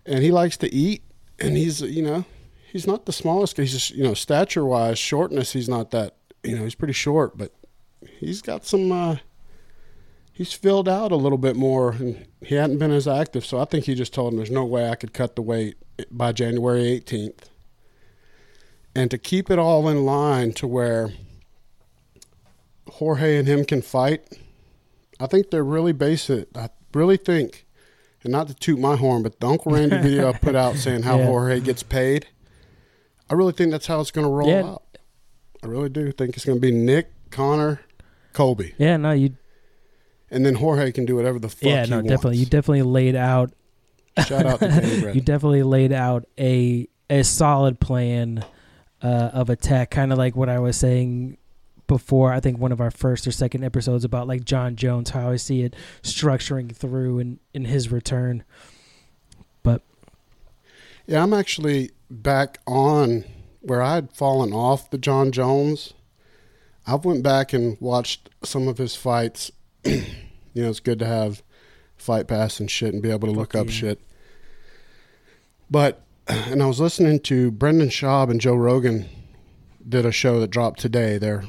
and 0.05 0.23
he 0.23 0.31
likes 0.31 0.57
to 0.57 0.71
eat, 0.71 1.01
and 1.39 1.57
he's 1.57 1.81
you 1.81 2.03
know 2.03 2.25
he's 2.71 2.87
not 2.87 3.05
the 3.05 3.11
smallest. 3.13 3.57
He's 3.57 3.71
just 3.73 3.91
you 3.91 4.03
know 4.03 4.13
stature 4.13 4.65
wise, 4.65 4.97
shortness, 4.97 5.53
he's 5.53 5.69
not 5.69 5.91
that 5.91 6.15
you 6.43 6.55
know 6.57 6.63
he's 6.63 6.75
pretty 6.75 6.93
short, 6.93 7.37
but 7.37 7.51
he's 8.19 8.41
got 8.41 8.65
some. 8.65 8.91
Uh, 8.91 9.17
he's 10.33 10.53
filled 10.53 10.89
out 10.89 11.11
a 11.11 11.15
little 11.15 11.37
bit 11.37 11.55
more 11.55 11.91
and 11.91 12.25
he 12.41 12.55
hadn't 12.55 12.79
been 12.79 12.89
as 12.89 13.07
active 13.07 13.45
so 13.45 13.59
i 13.59 13.65
think 13.65 13.85
he 13.85 13.93
just 13.93 14.11
told 14.13 14.31
him 14.33 14.37
there's 14.37 14.49
no 14.49 14.65
way 14.65 14.89
i 14.89 14.95
could 14.95 15.13
cut 15.13 15.35
the 15.35 15.41
weight 15.41 15.75
by 16.09 16.31
january 16.31 16.99
18th 16.99 17.43
and 18.95 19.11
to 19.11 19.17
keep 19.19 19.51
it 19.51 19.59
all 19.59 19.87
in 19.87 20.03
line 20.05 20.51
to 20.53 20.65
where 20.65 21.11
jorge 22.93 23.37
and 23.37 23.47
him 23.47 23.63
can 23.65 23.81
fight 23.81 24.39
i 25.19 25.27
think 25.27 25.51
they're 25.51 25.63
really 25.63 25.91
basic. 25.93 26.47
i 26.55 26.69
really 26.93 27.17
think 27.17 27.65
and 28.23 28.31
not 28.31 28.47
to 28.47 28.53
toot 28.55 28.79
my 28.79 28.95
horn 28.95 29.21
but 29.21 29.39
the 29.39 29.47
uncle 29.47 29.71
randy 29.73 29.97
video 29.97 30.29
i 30.29 30.31
put 30.37 30.55
out 30.55 30.75
saying 30.75 31.03
how 31.03 31.17
Yeah. 31.19 31.25
jorge 31.25 31.59
gets 31.59 31.83
paid 31.83 32.27
i 33.31 33.33
really 33.33 33.53
think 33.53 33.71
that's 33.71 33.87
how 33.87 33.99
it's 34.01 34.11
going 34.11 34.25
to 34.27 34.31
roll 34.31 34.47
Yeah. 34.49 34.63
out 34.63 34.83
i 35.63 35.67
really 35.67 35.89
do 35.89 36.11
think 36.11 36.35
it's 36.35 36.45
going 36.45 36.57
to 36.57 36.61
be 36.61 36.71
nick 36.71 37.11
conor 37.31 37.81
colby 38.33 38.75
Yeah, 38.77 38.97
no, 38.97 39.11
you. 39.11 39.35
and 40.29 40.45
then 40.45 40.55
Jorge 40.55 40.91
can 40.91 41.05
do 41.05 41.15
whatever 41.15 41.39
the 41.39 41.49
fuck 41.49 41.63
yeah, 41.63 41.83
he 41.85 41.89
no, 41.89 41.97
wants. 41.97 42.09
definitely. 42.09 42.37
You 42.37 42.45
definitely 42.45 42.81
laid 42.83 43.15
out. 43.15 43.51
Shout 44.27 44.45
out 44.45 44.59
to 44.59 45.11
you 45.15 45.21
definitely 45.21 45.63
laid 45.63 45.91
out 45.91 46.25
a 46.39 46.87
a 47.09 47.23
solid 47.23 47.79
plan 47.81 48.45
uh, 49.01 49.31
of 49.33 49.49
attack, 49.49 49.89
kind 49.91 50.11
of 50.13 50.17
like 50.17 50.35
what 50.35 50.47
I 50.49 50.59
was 50.59 50.77
saying 50.77 51.37
before. 51.87 52.31
I 52.31 52.39
think 52.39 52.57
one 52.57 52.71
of 52.71 52.79
our 52.79 52.91
first 52.91 53.27
or 53.27 53.31
second 53.31 53.63
episodes 53.65 54.03
about 54.05 54.27
like 54.27 54.45
Jon 54.45 54.75
Jones, 54.77 55.09
how 55.09 55.29
I 55.31 55.35
see 55.37 55.61
it 55.63 55.75
structuring 56.03 56.73
through 56.75 57.19
in 57.19 57.39
in 57.53 57.65
his 57.65 57.91
return. 57.91 58.43
But 59.63 59.81
yeah, 61.07 61.21
I'm 61.23 61.33
actually 61.33 61.91
back 62.11 62.59
on 62.67 63.23
where 63.61 63.81
I'd 63.81 64.11
fallen 64.11 64.53
off 64.53 64.89
the 64.89 64.97
Jon 64.97 65.31
Jones. 65.31 65.93
I 66.85 66.95
went 66.95 67.23
back 67.23 67.53
and 67.53 67.77
watched 67.79 68.29
some 68.43 68.67
of 68.67 68.77
his 68.77 68.95
fights. 68.95 69.51
you 69.83 70.03
know, 70.55 70.69
it's 70.69 70.79
good 70.79 70.99
to 70.99 71.05
have 71.05 71.43
Fight 71.95 72.27
Pass 72.27 72.59
and 72.59 72.69
shit 72.69 72.93
and 72.93 73.01
be 73.03 73.11
able 73.11 73.27
to 73.27 73.33
look 73.33 73.53
Fuck 73.53 73.61
up 73.61 73.69
shit. 73.69 74.01
But 75.69 76.01
and 76.27 76.61
I 76.61 76.65
was 76.65 76.79
listening 76.79 77.19
to 77.21 77.51
Brendan 77.51 77.89
Schaub 77.89 78.29
and 78.29 78.41
Joe 78.41 78.55
Rogan 78.55 79.07
did 79.87 80.05
a 80.05 80.11
show 80.11 80.39
that 80.39 80.49
dropped 80.49 80.79
today. 80.79 81.17
Their 81.17 81.43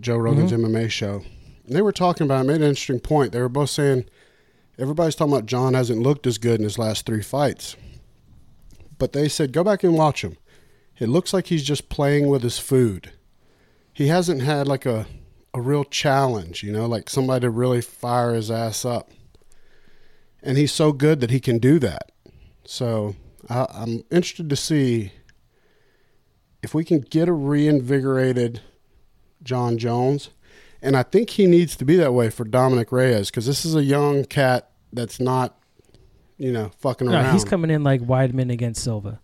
Joe 0.00 0.16
Rogan's 0.16 0.52
Mhm. 0.52 0.64
MMA 0.64 0.88
show. 0.90 1.22
And 1.66 1.76
they 1.76 1.82
were 1.82 1.92
talking 1.92 2.24
about. 2.24 2.44
It 2.44 2.48
made 2.48 2.56
an 2.56 2.62
interesting 2.68 3.00
point. 3.00 3.32
They 3.32 3.40
were 3.40 3.48
both 3.48 3.70
saying 3.70 4.04
everybody's 4.78 5.14
talking 5.14 5.32
about 5.32 5.46
Jon 5.46 5.74
hasn't 5.74 6.02
looked 6.02 6.26
as 6.26 6.38
good 6.38 6.60
in 6.60 6.64
his 6.64 6.78
last 6.78 7.04
three 7.06 7.22
fights, 7.22 7.76
but 8.98 9.12
they 9.12 9.28
said 9.28 9.52
go 9.52 9.64
back 9.64 9.82
and 9.82 9.94
watch 9.94 10.22
him. 10.22 10.36
It 10.98 11.08
looks 11.08 11.32
like 11.32 11.46
he's 11.46 11.64
just 11.64 11.88
playing 11.88 12.28
with 12.28 12.42
his 12.42 12.58
food. 12.58 13.12
He 13.92 14.08
hasn't 14.08 14.42
had 14.42 14.66
like 14.66 14.84
a 14.84 15.06
a 15.54 15.60
real 15.60 15.84
challenge, 15.84 16.62
you 16.62 16.72
know, 16.72 16.86
like 16.86 17.08
somebody 17.08 17.42
to 17.42 17.50
really 17.50 17.80
fire 17.80 18.34
his 18.34 18.50
ass 18.50 18.84
up. 18.84 19.10
And 20.42 20.56
he's 20.56 20.72
so 20.72 20.92
good 20.92 21.20
that 21.20 21.30
he 21.30 21.40
can 21.40 21.58
do 21.58 21.78
that. 21.80 22.12
So 22.64 23.16
I, 23.48 23.66
I'm 23.72 24.04
interested 24.10 24.48
to 24.50 24.56
see 24.56 25.12
if 26.62 26.74
we 26.74 26.84
can 26.84 27.00
get 27.00 27.28
a 27.28 27.32
reinvigorated 27.32 28.60
Jon 29.42 29.78
Jones. 29.78 30.30
And 30.80 30.96
I 30.96 31.02
think 31.02 31.30
he 31.30 31.46
needs 31.46 31.74
to 31.76 31.84
be 31.84 31.96
that 31.96 32.12
way 32.12 32.30
for 32.30 32.44
Dominick 32.44 32.92
Reyes 32.92 33.30
because 33.30 33.46
this 33.46 33.64
is 33.64 33.74
a 33.74 33.82
young 33.82 34.24
cat 34.24 34.70
that's 34.92 35.18
not, 35.18 35.57
you 36.38 36.52
know, 36.52 36.70
fucking 36.78 37.08
around. 37.08 37.24
No, 37.24 37.32
he's 37.32 37.44
coming 37.44 37.70
in 37.70 37.84
like 37.84 38.00
Weidman 38.00 38.50
against 38.50 38.82
Silva. 38.82 39.20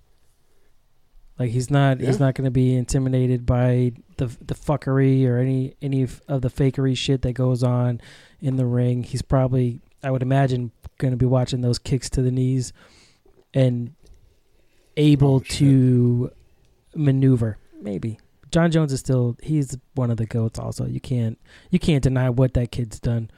Like 1.39 1.51
he's 1.51 1.69
not 1.71 2.01
he's 2.01 2.21
not 2.21 2.35
going 2.35 2.45
to 2.45 2.51
be 2.53 2.77
intimidated 2.77 3.45
by 3.45 3.93
the 4.19 4.27
the 4.27 4.55
fuckery 4.55 5.27
or 5.27 5.39
any 5.39 5.75
any 5.83 6.03
of 6.03 6.23
of 6.29 6.43
the 6.43 6.49
fakery 6.51 6.97
shit 6.97 7.23
that 7.23 7.33
goes 7.33 7.65
on 7.65 8.01
in 8.41 8.57
the 8.57 8.67
ring. 8.67 9.03
He's 9.03 9.23
probably 9.23 9.81
I 10.03 10.11
would 10.13 10.23
imagine 10.23 10.71
going 10.99 11.11
to 11.11 11.17
be 11.17 11.27
watching 11.27 11.61
those 11.61 11.79
kicks 11.81 12.09
to 12.11 12.23
the 12.23 12.31
knees 12.31 12.73
and 13.53 13.95
able 14.97 15.37
Oh, 15.37 15.41
to 15.41 16.31
maneuver. 16.95 17.59
Maybe 17.81 18.21
Jon 18.53 18.71
Jones 18.71 18.93
is 18.93 19.01
still 19.01 19.37
he's 19.43 19.77
one 19.97 20.13
of 20.13 20.17
the 20.19 20.27
goats. 20.27 20.61
Also, 20.61 20.87
you 20.87 21.01
can't 21.01 21.37
you 21.71 21.81
can't 21.81 22.03
deny 22.05 22.31
what 22.31 22.55
that 22.55 22.71
kid's 22.71 23.01
done. 23.01 23.29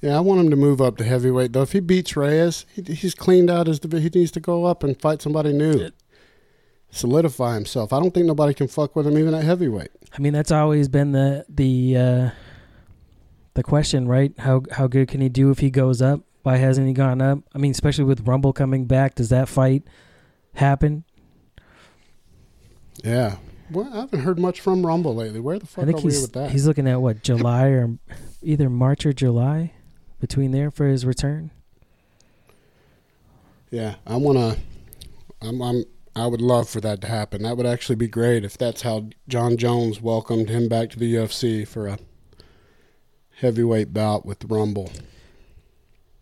Yeah, 0.00 0.16
I 0.16 0.20
want 0.20 0.40
him 0.40 0.50
to 0.50 0.56
move 0.56 0.80
up 0.80 0.96
to 0.98 1.04
heavyweight 1.04 1.52
though. 1.52 1.62
If 1.62 1.72
he 1.72 1.80
beats 1.80 2.16
Reyes, 2.16 2.64
he, 2.74 2.82
he's 2.94 3.14
cleaned 3.14 3.50
out 3.50 3.66
his 3.66 3.78
division. 3.78 4.10
He 4.12 4.18
needs 4.20 4.30
to 4.32 4.40
go 4.40 4.64
up 4.64 4.82
and 4.82 4.98
fight 5.00 5.20
somebody 5.20 5.52
new, 5.52 5.90
solidify 6.90 7.54
himself. 7.54 7.92
I 7.92 8.00
don't 8.00 8.12
think 8.12 8.26
nobody 8.26 8.54
can 8.54 8.68
fuck 8.68 8.96
with 8.96 9.06
him 9.06 9.18
even 9.18 9.34
at 9.34 9.44
heavyweight. 9.44 9.90
I 10.12 10.20
mean, 10.20 10.32
that's 10.32 10.50
always 10.50 10.88
been 10.88 11.12
the 11.12 11.44
the 11.48 11.96
uh, 11.96 12.30
the 13.54 13.62
question, 13.62 14.08
right? 14.08 14.32
How 14.38 14.62
how 14.72 14.86
good 14.86 15.08
can 15.08 15.20
he 15.20 15.28
do 15.28 15.50
if 15.50 15.58
he 15.58 15.70
goes 15.70 16.00
up? 16.00 16.20
Why 16.42 16.56
hasn't 16.56 16.86
he 16.86 16.94
gone 16.94 17.20
up? 17.20 17.40
I 17.54 17.58
mean, 17.58 17.72
especially 17.72 18.04
with 18.04 18.26
Rumble 18.26 18.54
coming 18.54 18.86
back, 18.86 19.14
does 19.16 19.28
that 19.28 19.48
fight 19.48 19.82
happen? 20.54 21.04
Yeah. 23.04 23.36
Well, 23.70 23.88
I 23.92 24.00
haven't 24.00 24.20
heard 24.20 24.38
much 24.38 24.60
from 24.60 24.84
Rumble 24.84 25.14
lately. 25.14 25.40
Where 25.40 25.58
the 25.58 25.66
fuck 25.66 25.84
I 25.84 25.86
think 25.86 25.98
are 25.98 26.02
we 26.02 26.06
with 26.06 26.32
that? 26.32 26.50
he's 26.50 26.66
looking 26.66 26.88
at 26.88 27.00
what 27.00 27.22
July 27.22 27.66
or 27.68 27.98
either 28.42 28.68
March 28.70 29.04
or 29.04 29.12
July 29.12 29.72
between 30.20 30.52
there 30.52 30.70
for 30.70 30.86
his 30.86 31.04
return. 31.04 31.50
Yeah, 33.70 33.96
I 34.06 34.16
want 34.16 34.38
to. 34.38 34.58
I'm, 35.46 35.60
I'm. 35.62 35.84
I 36.16 36.26
would 36.26 36.40
love 36.42 36.68
for 36.68 36.80
that 36.80 37.00
to 37.02 37.06
happen. 37.06 37.42
That 37.42 37.56
would 37.56 37.66
actually 37.66 37.94
be 37.96 38.08
great 38.08 38.44
if 38.44 38.58
that's 38.58 38.82
how 38.82 39.06
Jon 39.28 39.56
Jones 39.56 40.00
welcomed 40.00 40.48
him 40.48 40.68
back 40.68 40.90
to 40.90 40.98
the 40.98 41.14
UFC 41.14 41.66
for 41.66 41.86
a 41.86 41.98
heavyweight 43.38 43.92
bout 43.94 44.26
with 44.26 44.44
Rumble. 44.44 44.90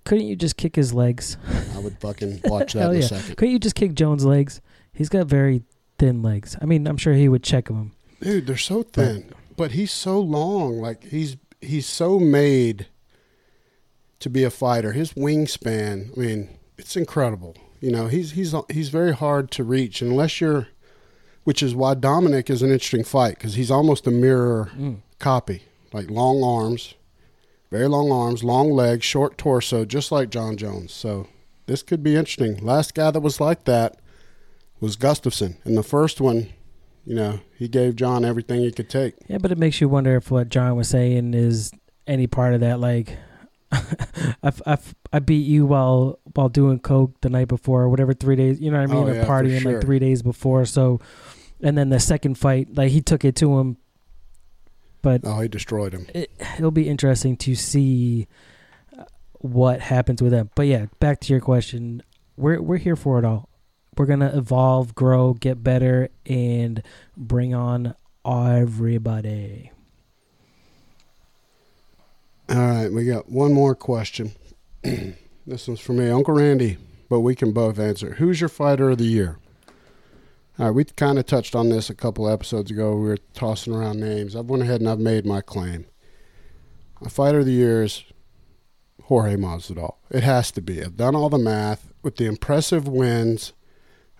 Couldn't 0.05 0.27
you 0.27 0.37
just 0.37 0.57
kick 0.57 0.77
his 0.77 0.93
legs? 0.93 1.37
I 1.75 1.79
would 1.79 1.99
fucking 2.01 2.41
watch 2.45 2.75
that 2.75 2.91
in 2.91 2.97
a 2.97 3.01
yeah. 3.01 3.07
second, 3.07 3.37
Couldn't 3.37 3.53
you 3.53 3.59
just 3.59 3.75
kick 3.75 3.95
Jones' 3.95 4.25
legs? 4.25 4.61
He's 4.93 5.09
got 5.09 5.27
very 5.27 5.63
thin 5.99 6.23
legs. 6.23 6.57
I 6.61 6.67
mean, 6.67 6.87
I'm 6.87 6.97
sure 6.99 7.15
he 7.15 7.29
would 7.29 7.43
check 7.43 7.67
them. 7.69 7.93
dude. 8.21 8.47
They're 8.47 8.57
so 8.59 8.83
thin, 8.83 9.33
but 9.57 9.73
he's 9.73 9.91
so 9.93 10.21
long. 10.21 10.81
Like 10.81 11.05
he's 11.05 11.39
he's 11.63 11.87
so 11.87 12.19
made 12.19 12.87
to 14.21 14.31
be 14.31 14.45
a 14.45 14.51
fighter. 14.51 14.93
His 14.93 15.13
wingspan, 15.15 16.17
I 16.17 16.21
mean, 16.21 16.49
it's 16.77 16.97
incredible. 16.97 17.57
You 17.81 17.93
know, 17.93 18.07
he's 18.09 18.33
he's 18.33 18.55
he's 18.71 18.89
very 18.89 19.13
hard 19.15 19.51
to 19.53 19.65
reach 19.65 20.03
unless 20.03 20.41
you're, 20.41 20.69
which 21.45 21.63
is 21.63 21.75
why 21.75 21.95
Dominick 21.95 22.51
is 22.51 22.63
an 22.63 22.71
interesting 22.71 23.05
fight 23.05 23.35
because 23.37 23.55
he's 23.55 23.71
almost 23.71 24.07
a 24.07 24.11
mirror 24.11 24.71
Mm. 24.77 24.97
copy, 25.21 25.63
like 25.93 26.11
long 26.11 26.43
arms, 26.43 26.95
very 27.71 27.87
long 27.87 28.11
arms, 28.11 28.43
long 28.43 28.71
legs, 28.73 29.05
short 29.05 29.39
torso, 29.39 29.85
just 29.85 30.11
like 30.11 30.31
Jon 30.31 30.57
Jones. 30.57 30.93
So 30.93 31.29
this 31.67 31.83
could 31.85 32.03
be 32.03 32.17
interesting. 32.17 32.57
Last 32.65 32.95
guy 32.95 33.11
that 33.13 33.21
was 33.21 33.41
like 33.41 33.65
that 33.65 33.97
was 34.81 34.97
Gustafsson, 34.97 35.57
and 35.65 35.77
the 35.77 35.83
first 35.85 36.21
one, 36.21 36.49
you 37.05 37.15
know, 37.15 37.41
he 37.57 37.69
gave 37.69 37.95
Jon 37.97 38.25
everything 38.25 38.61
he 38.61 38.73
could 38.73 38.91
take. 38.91 39.15
Yeah, 39.29 39.39
but 39.39 39.53
it 39.53 39.59
makes 39.59 39.81
you 39.81 39.89
wonder 39.89 40.17
if 40.17 40.31
what 40.33 40.49
Jon 40.49 40.75
was 40.77 40.89
saying 40.89 41.35
is 41.35 41.71
any 42.09 42.27
part 42.27 42.55
of 42.55 42.61
that. 42.61 42.81
Like, 42.81 43.17
I, 44.43 44.53
I, 44.67 44.79
I 45.13 45.19
beat 45.19 45.47
you 45.47 45.67
while 45.67 46.19
while 46.35 46.49
doing 46.49 46.79
coke 46.79 47.21
the 47.21 47.29
night 47.31 47.49
before, 47.49 47.83
or 47.83 47.89
whatever, 47.89 48.15
three 48.15 48.37
days. 48.37 48.61
You 48.61 48.71
know 48.71 48.81
what 48.81 48.91
I 48.91 48.95
mean? 48.95 49.05
Oh, 49.05 49.09
a 49.09 49.15
yeah, 49.15 49.25
for 49.25 49.31
partying 49.31 49.61
sure. 49.61 49.73
like 49.75 49.83
three 49.83 49.99
days 49.99 50.23
before. 50.23 50.65
So, 50.65 51.01
and 51.61 51.77
then 51.77 51.91
the 51.91 52.01
second 52.01 52.37
fight, 52.39 52.75
like 52.77 52.91
he 52.91 53.01
took 53.01 53.25
it 53.25 53.37
to 53.37 53.59
him. 53.59 53.77
But 55.03 55.21
Oh, 55.25 55.41
he 55.41 55.49
destroyed 55.49 55.93
him. 55.93 56.07
it, 56.15 56.31
it'll 56.59 56.71
be 56.71 56.89
interesting 56.89 57.37
to 57.39 57.55
see 57.55 58.27
uh, 58.99 59.05
what 59.35 59.81
happens 59.81 60.21
with 60.23 60.33
them. 60.33 60.51
But 60.55 60.67
yeah, 60.67 60.87
back 60.99 61.21
to 61.21 61.33
your 61.33 61.41
question. 61.41 62.03
We're 62.37 62.61
we're 62.61 62.79
here 62.79 62.97
for 62.97 63.19
it 63.19 63.25
all. 63.25 63.49
We're 63.97 64.07
gonna 64.07 64.33
evolve, 64.35 64.95
grow, 64.95 65.35
get 65.35 65.63
better, 65.63 66.09
and 66.27 66.83
bring 67.17 67.55
on 67.55 67.95
everybody. 68.25 69.73
All 72.51 72.57
right, 72.57 72.89
we 72.93 73.05
got 73.05 73.29
one 73.31 73.53
more 73.53 73.75
question. 73.75 74.33
this 74.83 75.69
one's 75.69 75.81
for 75.81 75.93
me, 75.93 76.09
Uncle 76.09 76.35
Randy, 76.35 76.79
but 77.11 77.21
we 77.21 77.35
can 77.35 77.53
both 77.53 77.79
answer. 77.79 78.15
Who's 78.15 78.41
your 78.41 78.49
fighter 78.49 78.91
of 78.91 78.99
the 78.99 79.05
year? 79.05 79.39
All 80.59 80.67
right, 80.67 80.75
we 80.75 80.85
kind 80.85 81.19
of 81.19 81.27
touched 81.27 81.55
on 81.55 81.69
this 81.69 81.91
a 81.91 81.95
couple 81.95 82.29
episodes 82.29 82.71
ago. 82.71 82.95
We 82.97 83.09
were 83.09 83.19
tossing 83.35 83.75
around 83.75 84.01
names. 84.01 84.35
I've 84.35 84.47
went 84.47 84.63
ahead 84.63 84.81
and 84.81 84.89
I've 84.89 84.99
made 84.99 85.27
my 85.27 85.41
claim. 85.41 85.85
My 87.01 87.09
fighter 87.09 87.41
of 87.41 87.47
the 87.47 87.53
year 87.53 87.85
is 87.85 88.03
Jorge 89.05 89.37
Masvidal. 89.37 89.97
It 90.11 90.23
has 90.25 90.51
to 90.53 90.61
be. 90.61 90.83
I've 90.83 90.97
done 90.97 91.15
all 91.15 91.29
the 91.29 91.39
math 91.39 91.93
with 92.03 92.17
the 92.17 92.25
impressive 92.25 92.89
wins. 92.89 93.53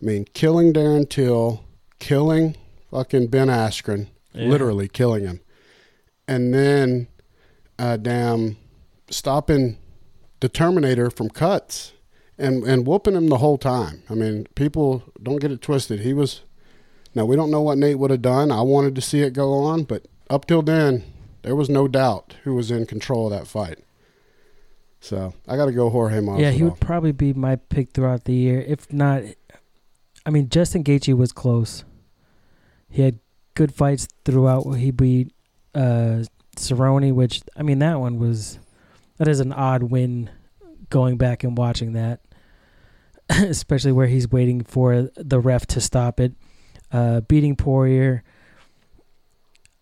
I 0.01 0.05
mean, 0.05 0.27
killing 0.33 0.73
Darren 0.73 1.09
Till, 1.09 1.65
killing 1.99 2.57
fucking 2.91 3.29
Ben 3.29 3.49
Askren, 3.49 4.09
Yeah. 4.33 4.47
literally 4.49 4.87
killing 4.87 5.25
him, 5.25 5.41
and 6.29 6.55
then 6.55 7.09
uh, 7.79 7.97
damn 7.97 8.57
stopping 9.11 9.79
the 10.41 10.49
Terminator 10.49 11.11
from 11.11 11.31
cuts 11.31 11.93
and 12.37 12.63
and 12.65 12.87
whooping 12.87 13.15
him 13.15 13.29
the 13.29 13.39
whole 13.39 13.59
time. 13.59 14.03
I 14.09 14.15
mean, 14.15 14.47
people 14.55 15.03
don't 15.23 15.41
get 15.41 15.53
it 15.53 15.61
twisted. 15.61 16.01
He 16.01 16.13
was 16.13 16.43
now 17.15 17.25
we 17.25 17.37
don't 17.37 17.51
know 17.51 17.63
what 17.63 17.79
Nate 17.79 17.99
would 17.99 18.11
have 18.11 18.23
done. 18.23 18.51
I 18.53 18.63
wanted 18.63 18.95
to 18.95 19.01
see 19.01 19.21
it 19.21 19.33
go 19.33 19.53
on, 19.53 19.85
but 19.85 20.07
up 20.31 20.47
till 20.47 20.63
then, 20.63 21.05
there 21.43 21.57
was 21.57 21.69
no 21.69 21.89
doubt 21.89 22.37
who 22.45 22.55
was 22.55 22.71
in 22.71 22.87
control 22.87 23.27
of 23.27 23.39
that 23.39 23.47
fight. 23.47 23.79
So 25.01 25.35
I 25.47 25.57
got 25.57 25.67
to 25.67 25.73
go 25.73 25.91
Jorge 25.91 26.19
Masvidal. 26.19 26.41
Yeah, 26.41 26.51
he 26.51 26.65
would 26.65 26.81
probably 26.81 27.13
be 27.13 27.33
my 27.33 27.57
pick 27.57 27.93
throughout 27.93 28.25
the 28.25 28.35
year. 28.35 28.61
If 28.61 28.93
not, 28.93 29.23
I 30.27 30.31
mean, 30.31 30.49
Justin 30.49 30.83
Gaethje 30.83 31.17
was 31.17 31.33
close. 31.33 31.85
He 32.91 33.03
had 33.03 33.21
good 33.55 33.73
fights 33.73 34.09
throughout. 34.25 34.73
He 34.73 34.91
beat 34.91 35.33
uh, 35.75 36.25
Cerrone, 36.59 37.13
which 37.15 37.43
I 37.57 37.63
mean, 37.63 37.79
that 37.81 38.01
one 38.01 38.19
was 38.19 38.59
that 39.17 39.29
is 39.29 39.41
an 39.41 39.53
odd 39.53 39.85
win. 39.85 40.31
Going 40.91 41.19
back 41.19 41.45
and 41.45 41.59
watching 41.59 41.93
that, 41.93 42.21
especially 43.29 43.93
where 43.93 44.07
he's 44.07 44.31
waiting 44.31 44.63
for 44.65 45.11
the 45.17 45.39
ref 45.39 45.67
to 45.67 45.83
stop 45.83 46.19
it, 46.19 46.33
uh, 46.91 47.21
beating 47.21 47.57
Poirier. 47.57 48.25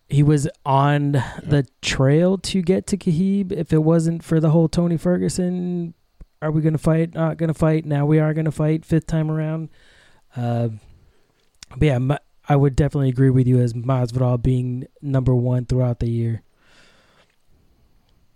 He 0.09 0.21
was 0.21 0.49
on 0.65 1.13
the 1.13 1.65
trail 1.81 2.37
to 2.39 2.61
get 2.61 2.87
to 2.87 2.97
Khabib. 2.97 3.53
If 3.53 3.71
it 3.71 3.79
wasn't 3.79 4.21
for 4.21 4.41
the 4.41 4.49
whole 4.49 4.67
Tony 4.67 4.97
Ferguson 4.97 5.93
are 6.41 6.51
we 6.51 6.61
going 6.61 6.73
to 6.73 6.79
fight? 6.79 7.13
Not 7.13 7.37
going 7.37 7.47
to 7.47 7.53
fight. 7.53 7.85
Now 7.85 8.05
we 8.05 8.19
are 8.19 8.33
going 8.33 8.45
to 8.45 8.51
fight. 8.51 8.85
Fifth 8.85 9.07
time 9.07 9.31
around. 9.31 9.69
Uh, 10.35 10.69
but 11.75 11.85
yeah, 11.85 11.97
Ma- 11.97 12.17
I 12.47 12.55
would 12.55 12.75
definitely 12.75 13.09
agree 13.09 13.29
with 13.29 13.47
you 13.47 13.59
as 13.59 13.73
Masvidal 13.73 14.41
being 14.41 14.87
number 15.01 15.35
one 15.35 15.65
throughout 15.65 15.99
the 15.99 16.09
year. 16.09 16.43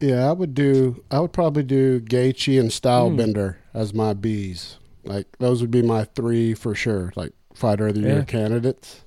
Yeah, 0.01 0.29
I 0.29 0.33
would 0.33 0.53
do. 0.53 1.03
I 1.11 1.19
would 1.19 1.31
probably 1.33 1.63
do 1.63 1.99
Gaethje 2.01 2.59
and 2.59 2.71
Hmm. 2.71 2.87
Stylebender 3.21 3.55
as 3.73 3.93
my 3.93 4.13
bees. 4.13 4.77
Like 5.03 5.27
those 5.39 5.61
would 5.61 5.71
be 5.71 5.81
my 5.81 6.03
three 6.05 6.53
for 6.53 6.75
sure. 6.75 7.13
Like 7.15 7.33
fighter 7.53 7.87
of 7.87 7.95
the 7.95 8.01
year 8.01 8.17
Yeah. 8.17 8.23
candidates. 8.23 9.01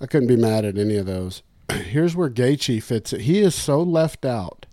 I 0.00 0.06
couldn't 0.06 0.28
be 0.28 0.36
mad 0.36 0.64
at 0.64 0.78
any 0.78 0.96
of 0.96 1.06
those. 1.06 1.42
Here's 1.72 2.16
where 2.16 2.28
Gaethje 2.30 2.82
fits 2.82 3.12
it. 3.12 3.22
He 3.22 3.40
is 3.40 3.54
so 3.54 3.82
left 3.82 4.24
out 4.24 4.66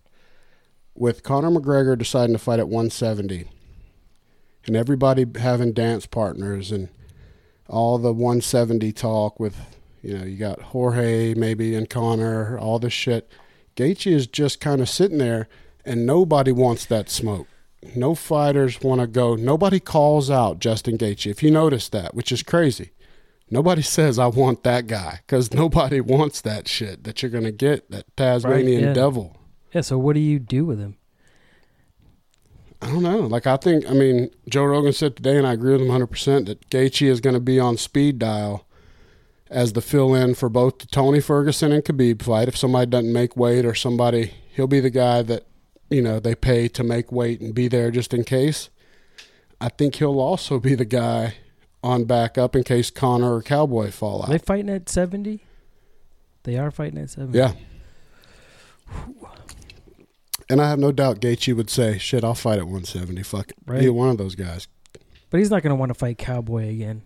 with 0.96 1.24
Conor 1.24 1.52
McGregor 1.52 1.98
deciding 1.98 2.34
to 2.36 2.40
fight 2.40 2.60
at 2.60 2.68
170, 2.68 3.48
and 4.68 4.76
everybody 4.76 5.26
having 5.40 5.72
dance 5.72 6.06
partners 6.06 6.72
and 6.72 6.90
all 7.70 7.98
the 7.98 8.12
170 8.14 8.92
talk 8.92 9.40
with, 9.40 9.56
you 10.02 10.18
know, 10.18 10.26
you 10.26 10.36
got 10.38 10.62
Jorge 10.62 11.34
maybe 11.34 11.74
and 11.76 11.90
Conor, 11.90 12.58
all 12.60 12.78
this 12.80 12.92
shit. 12.94 13.32
Gaethje 13.76 14.12
is 14.12 14.28
just 14.28 14.60
kind 14.60 14.82
of 14.82 14.90
sitting 14.90 15.18
there, 15.18 15.48
and 15.86 16.06
nobody 16.06 16.52
wants 16.52 16.86
that 16.86 17.10
smoke. 17.10 17.48
No 17.96 18.14
fighters 18.14 18.82
want 18.82 19.02
to 19.02 19.08
go. 19.08 19.36
Nobody 19.36 19.80
calls 19.80 20.30
out 20.30 20.60
Justin 20.60 20.98
Gaethje. 20.98 21.32
If 21.32 21.42
you 21.42 21.50
notice 21.50 21.90
that, 21.90 22.14
which 22.14 22.32
is 22.32 22.44
crazy, 22.44 22.92
nobody 23.50 23.82
says 23.82 24.20
I 24.20 24.28
want 24.28 24.64
that 24.64 24.88
guy 24.88 25.22
because 25.26 25.54
nobody 25.54 26.00
wants 26.02 26.42
that 26.42 26.68
shit 26.68 27.04
that 27.04 27.22
you're 27.22 27.32
gonna 27.32 27.52
get 27.52 27.90
that 27.92 28.06
Tasmanian 28.16 28.84
yeah. 28.84 28.94
devil. 28.94 29.38
Yeah. 29.74 29.82
So 29.82 29.98
what 29.98 30.14
do 30.14 30.20
you 30.20 30.38
do 30.40 30.66
with 30.66 30.80
him? 30.80 30.98
I 32.82 32.88
don't 32.88 33.04
know. 33.04 33.20
Like 33.20 33.46
I 33.46 33.58
think, 33.58 33.88
I 33.90 33.94
mean, 33.94 34.32
Joe 34.50 34.66
Rogan 34.66 34.94
said 34.94 35.16
today, 35.16 35.38
and 35.38 35.46
I 35.46 35.54
agree 35.54 35.74
with 35.74 35.82
him 35.82 35.88
100 35.88 36.08
percent 36.08 36.46
that 36.48 36.70
Gaethje 36.70 37.08
is 37.08 37.22
going 37.22 37.36
to 37.36 37.40
be 37.40 37.60
on 37.60 37.78
speed 37.78 38.20
dial 38.20 38.68
as 39.52 39.74
the 39.74 39.82
fill-in 39.82 40.34
for 40.34 40.48
both 40.50 40.80
the 40.80 40.88
Tony 40.88 41.20
Ferguson 41.20 41.74
and 41.74 41.84
Khabib 41.84 42.22
fight. 42.22 42.48
If 42.48 42.58
somebody 42.58 42.90
doesn't 42.90 43.12
make 43.12 43.36
weight 43.36 43.66
or 43.66 43.76
somebody, 43.76 44.34
he'll 44.56 44.66
be 44.66 44.80
the 44.80 44.90
guy 44.90 45.22
that 45.24 45.46
you 45.90 46.02
know 46.02 46.20
they 46.20 46.34
pay 46.34 46.70
to 46.70 46.84
make 46.84 47.12
weight 47.12 47.42
and 47.42 47.54
be 47.54 47.68
there 47.68 47.92
just 47.92 48.14
in 48.14 48.24
case. 48.24 48.70
I 49.60 49.70
think 49.70 49.96
he'll 49.96 50.20
also 50.20 50.58
be 50.58 50.74
the 50.74 50.86
guy 50.86 51.36
on 51.84 52.06
backup 52.06 52.56
in 52.56 52.64
case 52.64 52.90
Conor 52.90 53.36
or 53.36 53.42
Cowboy 53.44 53.92
fall 53.92 54.24
out. 54.24 54.30
Are 54.30 54.32
they 54.32 54.38
fighting 54.38 54.70
at 54.70 54.88
seventy? 54.88 55.44
They 56.44 56.58
are 56.58 56.72
fighting 56.72 57.00
at 57.00 57.10
seventy. 57.10 57.38
Yeah. 57.38 57.54
And 60.50 60.62
I 60.62 60.70
have 60.70 60.80
no 60.80 60.92
doubt 60.92 61.22
Gaethje 61.22 61.56
would 61.56 61.70
say, 61.70 61.98
"Shit, 61.98 62.24
I'll 62.24 62.36
fight 62.36 62.60
at 62.60 62.66
170. 62.66 63.24
Fuck 63.24 63.52
it." 63.52 63.58
Right. 63.66 63.82
Either 63.84 63.94
one 63.94 64.10
of 64.10 64.18
those 64.18 64.36
guys. 64.36 64.68
But 65.30 65.40
he's 65.40 65.50
not 65.50 65.62
going 65.62 65.72
to 65.72 65.76
want 65.76 65.92
to 65.92 65.94
fight 65.94 66.18
Cowboy 66.18 66.70
again. 66.70 67.04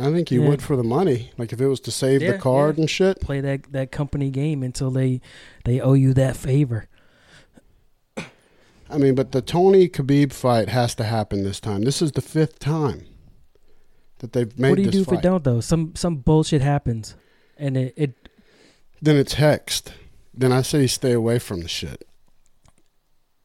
I 0.00 0.10
think 0.12 0.28
he 0.30 0.36
Yeah. 0.36 0.48
would 0.48 0.62
for 0.62 0.76
the 0.76 0.82
money. 0.82 1.30
Like 1.38 1.52
if 1.52 1.60
it 1.60 1.66
was 1.66 1.80
to 1.80 1.90
save 1.90 2.22
Yeah, 2.22 2.32
the 2.32 2.38
card 2.38 2.76
yeah. 2.76 2.82
and 2.82 2.90
shit. 2.90 3.20
Play 3.20 3.40
that 3.40 3.72
that 3.72 3.90
company 3.92 4.30
game 4.30 4.62
until 4.62 4.90
they 4.90 5.20
they 5.64 5.80
owe 5.80 5.92
you 5.94 6.14
that 6.14 6.36
favor. 6.36 6.88
I 8.90 8.98
mean, 8.98 9.14
but 9.14 9.32
the 9.32 9.40
Tony 9.40 9.88
Khabib 9.88 10.32
fight 10.32 10.68
has 10.68 10.94
to 10.96 11.04
happen 11.04 11.44
this 11.44 11.60
time. 11.60 11.82
This 11.82 12.02
is 12.02 12.12
the 12.12 12.20
fifth 12.20 12.58
time 12.58 13.06
that 14.18 14.32
they've 14.34 14.56
made 14.58 14.68
what 14.70 14.76
do 14.76 14.82
you 14.82 14.90
do 14.90 15.00
if 15.02 15.12
it 15.12 15.22
don't 15.22 15.44
though? 15.44 15.60
Some 15.60 15.94
some 15.96 16.16
bullshit 16.16 16.60
happens, 16.62 17.14
and 17.56 17.76
it, 17.76 17.94
it 17.96 18.28
Then 19.00 19.16
it's 19.16 19.36
hexed. 19.36 19.92
Then 20.34 20.52
I 20.52 20.62
say 20.62 20.86
stay 20.86 21.12
away 21.12 21.38
from 21.38 21.60
the 21.62 21.68
shit, 21.68 22.06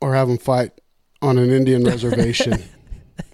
or 0.01 0.13
have 0.15 0.27
them 0.27 0.37
fight 0.37 0.71
on 1.21 1.37
an 1.37 1.49
Indian 1.49 1.83
reservation 1.93 2.63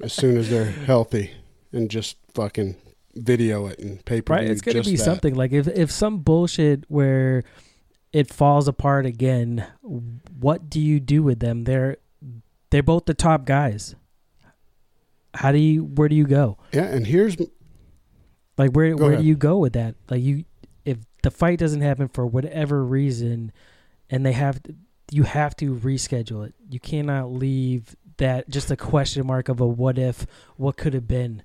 as 0.01 0.13
soon 0.13 0.37
as 0.37 0.49
they're 0.49 0.65
healthy, 0.71 1.31
and 1.71 1.89
just 1.89 2.17
fucking 2.35 2.75
video 3.15 3.67
it 3.67 3.79
and 3.79 4.03
pay 4.05 4.21
per 4.21 4.35
right. 4.35 4.47
It's 4.47 4.61
going 4.61 4.75
to 4.75 4.79
just 4.81 4.89
be 4.89 4.97
that. 4.97 5.03
something 5.03 5.35
like 5.35 5.51
if 5.51 5.67
if 5.67 5.91
some 5.91 6.19
bullshit 6.19 6.85
where 6.87 7.43
it 8.11 8.31
falls 8.31 8.67
apart 8.67 9.05
again. 9.05 9.65
What 9.81 10.69
do 10.69 10.79
you 10.79 10.99
do 10.99 11.23
with 11.23 11.39
them? 11.39 11.63
They're 11.63 11.97
they're 12.69 12.83
both 12.83 13.05
the 13.05 13.13
top 13.13 13.45
guys. 13.45 13.95
How 15.33 15.51
do 15.51 15.57
you 15.57 15.83
where 15.83 16.07
do 16.07 16.15
you 16.15 16.27
go? 16.27 16.57
Yeah, 16.71 16.85
and 16.85 17.07
here's 17.07 17.37
Like 18.57 18.71
where 18.71 18.95
where 18.95 19.13
ahead. 19.13 19.23
do 19.23 19.27
you 19.27 19.35
go 19.35 19.57
with 19.57 19.73
that? 19.73 19.95
Like 20.09 20.21
you 20.21 20.45
if 20.85 20.99
the 21.23 21.31
fight 21.31 21.59
doesn't 21.59 21.81
happen 21.81 22.07
for 22.07 22.25
whatever 22.27 22.83
reason 22.83 23.51
and 24.09 24.25
they 24.25 24.33
have 24.33 24.61
to, 24.63 24.75
you 25.11 25.23
have 25.23 25.55
to 25.57 25.75
reschedule 25.75 26.45
it. 26.45 26.53
You 26.69 26.79
cannot 26.79 27.31
leave 27.31 27.95
that 28.17 28.49
just 28.49 28.69
a 28.69 28.75
question 28.75 29.25
mark 29.25 29.49
of 29.49 29.59
a 29.59 29.65
what 29.65 29.97
if, 29.97 30.27
what 30.57 30.77
could 30.77 30.93
have 30.93 31.07
been. 31.07 31.43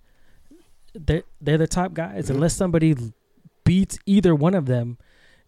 They're 0.95 1.25
they're 1.41 1.59
the 1.59 1.67
top 1.67 1.95
guys. 1.95 2.27
Mhm. 2.27 2.37
Unless 2.37 2.55
somebody 2.55 2.95
beats 3.65 3.99
either 4.07 4.35
one 4.35 4.55
of 4.55 4.67
them, 4.67 4.99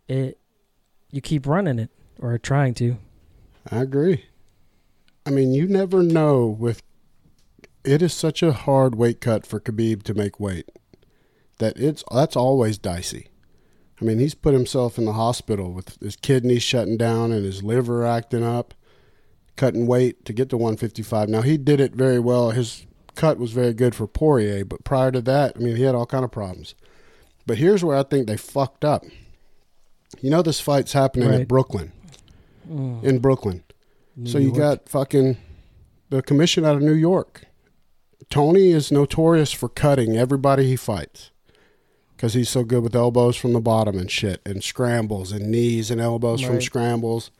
it 0.08 0.38
you 1.10 1.20
keep 1.20 1.46
running 1.46 1.78
it 1.78 1.90
or 2.18 2.36
trying 2.38 2.74
to. 2.74 2.96
I 3.70 3.82
agree. 3.82 4.24
I 5.26 5.30
mean, 5.30 5.52
you 5.52 5.66
never 5.66 6.02
know 6.02 6.46
with 6.46 6.82
it 7.84 8.02
is 8.02 8.12
such 8.12 8.42
a 8.42 8.52
hard 8.52 8.94
weight 8.94 9.20
cut 9.20 9.46
for 9.46 9.60
Khabib 9.60 10.02
to 10.04 10.14
make 10.14 10.38
weight 10.38 10.70
that 11.58 11.78
it's 11.78 12.04
that's 12.12 12.36
always 12.36 12.78
dicey. 12.78 13.28
I 14.00 14.04
mean, 14.04 14.18
he's 14.18 14.34
put 14.34 14.54
himself 14.54 14.96
in 14.96 15.04
the 15.04 15.12
hospital 15.12 15.72
with 15.72 16.00
his 16.00 16.16
kidneys 16.16 16.62
shutting 16.62 16.96
down 16.96 17.32
and 17.32 17.44
his 17.44 17.62
liver 17.62 18.04
acting 18.06 18.42
up, 18.42 18.72
cutting 19.56 19.86
weight 19.86 20.24
to 20.24 20.32
get 20.32 20.48
to 20.50 20.56
155. 20.56 21.28
Now 21.28 21.42
he 21.42 21.58
did 21.58 21.80
it 21.80 21.94
very 21.94 22.18
well. 22.18 22.50
His 22.50 22.86
cut 23.20 23.38
was 23.38 23.52
very 23.52 23.72
good 23.74 23.94
for 23.94 24.06
Poirier, 24.06 24.64
but 24.64 24.82
prior 24.84 25.10
to 25.12 25.20
that, 25.22 25.52
I 25.56 25.58
mean, 25.60 25.76
he 25.76 25.82
had 25.82 25.94
all 25.94 26.06
kind 26.06 26.24
of 26.24 26.30
problems. 26.30 26.74
But 27.46 27.58
here's 27.58 27.84
where 27.84 27.96
I 27.96 28.02
think 28.02 28.26
they 28.26 28.36
fucked 28.36 28.84
up. 28.84 29.04
You 30.20 30.30
know, 30.30 30.42
this 30.42 30.60
fight's 30.60 30.92
happening 30.92 31.28
Right. 31.28 31.40
at 31.42 31.48
Brooklyn, 31.48 31.92
Mm. 32.70 33.04
in 33.04 33.18
Brooklyn. 33.18 33.62
New 34.16 34.30
so 34.30 34.38
you 34.38 34.46
York. 34.48 34.58
got 34.58 34.88
fucking 34.88 35.36
the 36.10 36.22
commission 36.22 36.64
out 36.64 36.76
of 36.76 36.82
New 36.82 36.94
York. 36.94 37.44
Tony 38.28 38.70
is 38.70 38.90
notorious 38.92 39.52
for 39.52 39.68
cutting 39.68 40.16
everybody 40.16 40.66
he 40.66 40.76
fights 40.76 41.30
because 42.16 42.34
he's 42.34 42.48
so 42.48 42.64
good 42.64 42.82
with 42.82 42.94
elbows 42.94 43.36
from 43.36 43.52
the 43.52 43.60
bottom 43.60 43.98
and 43.98 44.10
shit, 44.10 44.40
and 44.46 44.62
scrambles 44.62 45.32
and 45.32 45.50
knees 45.50 45.90
and 45.90 46.00
elbows 46.00 46.40
from 46.42 46.60
scrambles. 46.60 47.30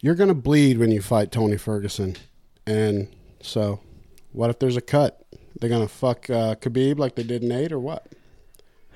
You're 0.00 0.14
gonna 0.16 0.34
bleed 0.34 0.78
when 0.78 0.90
you 0.92 1.00
fight 1.02 1.30
Tony 1.32 1.56
Ferguson, 1.56 2.16
and 2.66 3.08
so 3.40 3.80
what 4.32 4.50
if 4.50 4.58
there's 4.58 4.76
a 4.76 4.80
cut? 4.80 5.24
They're 5.60 5.70
gonna 5.70 5.88
fuck 5.88 6.28
uh, 6.30 6.54
Khabib 6.56 6.98
like 6.98 7.14
they 7.16 7.22
did 7.22 7.42
Nate, 7.42 7.72
or 7.72 7.80
what? 7.80 8.06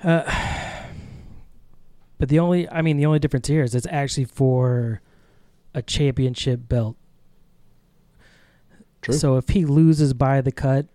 Uh, 0.03 0.23
but 2.17 2.29
the 2.29 2.39
only, 2.39 2.69
I 2.69 2.81
mean, 2.81 2.97
the 2.97 3.05
only 3.05 3.19
difference 3.19 3.47
here 3.47 3.63
is 3.63 3.75
it's 3.75 3.87
actually 3.89 4.25
for 4.25 5.01
a 5.73 5.81
championship 5.81 6.67
belt. 6.69 6.95
True. 9.01 9.13
So 9.15 9.37
if 9.37 9.49
he 9.49 9.65
loses 9.65 10.13
by 10.13 10.39
the 10.41 10.51
cut, 10.51 10.87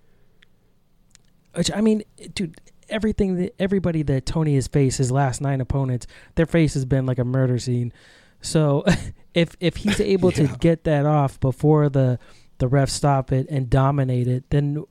which 1.54 1.70
I 1.74 1.80
mean, 1.82 2.02
dude, 2.34 2.58
everything 2.88 3.36
that 3.36 3.54
everybody 3.58 4.02
that 4.04 4.24
Tony 4.24 4.54
has 4.54 4.66
faced, 4.66 4.96
his 4.98 5.10
last 5.10 5.40
nine 5.42 5.60
opponents, 5.60 6.06
their 6.36 6.46
face 6.46 6.72
has 6.74 6.84
been 6.86 7.04
like 7.04 7.18
a 7.18 7.24
murder 7.24 7.58
scene. 7.58 7.92
So 8.40 8.84
if 9.34 9.56
if 9.60 9.76
he's 9.76 10.00
able 10.00 10.30
Yeah. 10.30 10.46
to 10.46 10.56
get 10.58 10.84
that 10.84 11.04
off 11.04 11.38
before 11.40 11.90
the 11.90 12.18
the 12.58 12.68
refs 12.68 12.90
stop 12.90 13.32
it 13.32 13.46
and 13.48 13.70
dominate 13.70 14.28
it, 14.28 14.44
then 14.50 14.84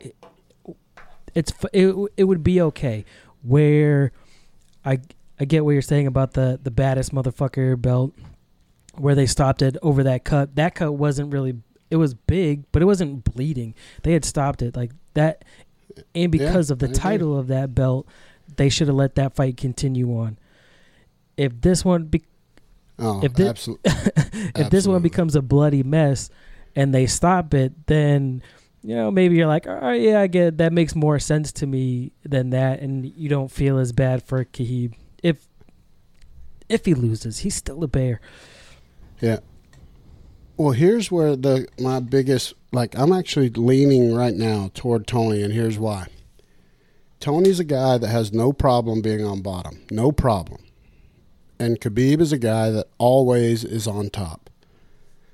it, 0.00 0.16
it's 1.34 1.52
it, 1.72 1.94
it 2.16 2.24
would 2.24 2.42
be 2.42 2.60
okay. 2.60 3.04
Where 3.42 4.12
I 4.84 5.00
I 5.40 5.44
get 5.44 5.64
what 5.64 5.72
you're 5.72 5.82
saying 5.82 6.06
about 6.06 6.32
the 6.34 6.58
the 6.62 6.70
baddest 6.70 7.14
motherfucker 7.14 7.80
belt, 7.80 8.12
where 8.96 9.14
they 9.14 9.26
stopped 9.26 9.62
it 9.62 9.76
over 9.82 10.02
that 10.04 10.24
cut. 10.24 10.54
That 10.56 10.74
cut 10.74 10.92
wasn't 10.94 11.32
really 11.32 11.56
it 11.90 11.96
was 11.96 12.14
big, 12.14 12.64
but 12.72 12.82
it 12.82 12.86
wasn't 12.86 13.24
bleeding. 13.24 13.74
They 14.02 14.12
had 14.12 14.24
stopped 14.24 14.62
it 14.62 14.76
like 14.76 14.92
that, 15.14 15.44
and 16.14 16.30
because 16.32 16.70
of 16.70 16.78
the 16.78 16.86
I 16.86 16.90
agree. 16.90 16.98
title 16.98 17.38
of 17.38 17.48
that 17.48 17.74
belt, 17.74 18.06
they 18.56 18.68
should 18.68 18.88
have 18.88 18.96
let 18.96 19.14
that 19.16 19.34
fight 19.34 19.56
continue 19.56 20.16
on. 20.16 20.38
If 21.36 21.60
this 21.60 21.84
one, 21.84 22.04
be- 22.04 22.24
Oh, 22.98 23.22
if 23.24 23.32
thi- 23.32 23.48
absolutely. 23.48 23.90
if 24.54 24.70
this 24.70 24.86
one 24.86 25.02
becomes 25.02 25.34
a 25.34 25.42
bloody 25.42 25.82
mess, 25.82 26.30
and 26.74 26.94
they 26.94 27.06
stop 27.06 27.54
it, 27.54 27.86
then 27.86 28.42
you 28.82 28.94
know 28.96 29.10
maybe 29.10 29.36
you're 29.36 29.46
like, 29.46 29.66
all 29.66 29.74
right, 29.74 30.00
yeah, 30.00 30.20
I 30.20 30.26
get 30.26 30.46
it. 30.46 30.58
that 30.58 30.72
makes 30.72 30.94
more 30.94 31.18
sense 31.18 31.52
to 31.52 31.66
me 31.66 32.12
than 32.24 32.50
that, 32.50 32.80
and 32.80 33.06
you 33.06 33.28
don't 33.28 33.50
feel 33.50 33.78
as 33.78 33.92
bad 33.92 34.22
for 34.22 34.44
Khabib 34.44 34.94
if 35.22 35.46
if 36.68 36.84
he 36.84 36.94
loses, 36.94 37.38
he's 37.38 37.54
still 37.54 37.84
a 37.84 37.88
bear. 37.88 38.20
Yeah. 39.20 39.38
Well, 40.56 40.72
here's 40.72 41.10
where 41.10 41.36
the 41.36 41.66
my 41.78 42.00
biggest 42.00 42.54
like 42.72 42.98
I'm 42.98 43.12
actually 43.12 43.50
leaning 43.50 44.14
right 44.14 44.34
now 44.34 44.70
toward 44.74 45.06
Tony, 45.06 45.42
and 45.42 45.52
here's 45.52 45.78
why. 45.78 46.08
Tony's 47.20 47.60
a 47.60 47.64
guy 47.64 47.98
that 47.98 48.08
has 48.08 48.32
no 48.32 48.52
problem 48.52 49.00
being 49.00 49.24
on 49.24 49.42
bottom, 49.42 49.82
no 49.90 50.10
problem, 50.10 50.60
and 51.58 51.80
Khabib 51.80 52.20
is 52.20 52.32
a 52.32 52.38
guy 52.38 52.70
that 52.70 52.88
always 52.98 53.62
is 53.64 53.86
on 53.86 54.10
top. 54.10 54.50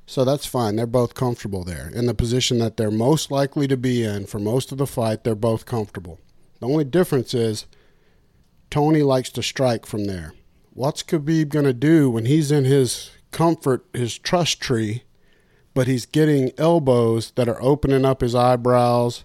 So 0.09 0.25
that's 0.25 0.47
fine. 0.47 0.77
They're 0.77 0.87
both 0.87 1.13
comfortable 1.13 1.65
there 1.65 1.91
in 1.95 2.07
the 2.07 2.15
position 2.15 2.59
that 2.61 2.79
they're 2.79 2.91
most 2.91 3.31
likely 3.31 3.69
to 3.69 3.77
be 3.77 4.03
in 4.03 4.25
for 4.25 4.39
most 4.39 4.73
of 4.73 4.79
the 4.79 4.87
fight. 4.87 5.23
They're 5.23 5.35
both 5.35 5.67
comfortable. 5.67 6.19
The 6.61 6.67
only 6.67 6.85
difference 6.85 7.35
is 7.35 7.67
Tony 8.71 9.03
likes 9.03 9.29
to 9.29 9.43
strike 9.43 9.85
from 9.85 10.07
there. 10.07 10.33
What's 10.73 11.03
Khabib 11.03 11.51
going 11.51 11.67
to 11.67 11.75
do 11.75 12.09
when 12.09 12.25
he's 12.25 12.51
in 12.51 12.65
his 12.65 13.11
comfort, 13.33 13.85
his 13.93 14.17
trust 14.17 14.63
tree, 14.63 15.03
but 15.75 15.87
he's 15.87 16.07
getting 16.07 16.53
elbows 16.57 17.33
that 17.33 17.49
are 17.49 17.61
opening 17.61 18.07
up 18.07 18.23
his 18.23 18.35
eyebrows? 18.35 19.25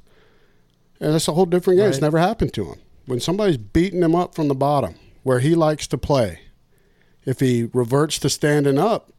And 1.00 1.14
that's 1.14 1.30
a 1.30 1.34
whole 1.34 1.46
different 1.46 1.80
game. 1.80 1.88
It's 1.88 2.02
never 2.02 2.18
happened 2.18 2.54
to 2.56 2.66
him. 2.66 2.80
When 3.06 3.22
somebody's 3.22 3.56
beating 3.56 4.04
him 4.04 4.16
up 4.16 4.36
from 4.36 4.50
the 4.50 4.54
bottom, 4.54 4.96
where 5.24 5.40
he 5.40 5.56
likes 5.56 5.88
to 5.88 5.98
play, 5.98 6.42
if 7.24 7.40
he 7.40 7.70
reverts 7.72 8.20
to 8.20 8.30
standing 8.30 8.78
up, 8.78 9.14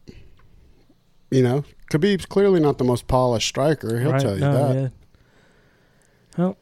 you 1.31 1.41
know, 1.43 1.63
Khabib's 1.91 2.25
clearly 2.25 2.59
not 2.59 2.77
the 2.77 2.83
most 2.83 3.07
polished 3.07 3.47
striker. 3.47 3.99
He'll 3.99 4.11
Right? 4.11 4.21
tell 4.21 4.33
you 4.35 4.39
No, 4.41 4.73
that. 4.73 4.79
yeah. 4.81 4.87
Well, 6.37 6.57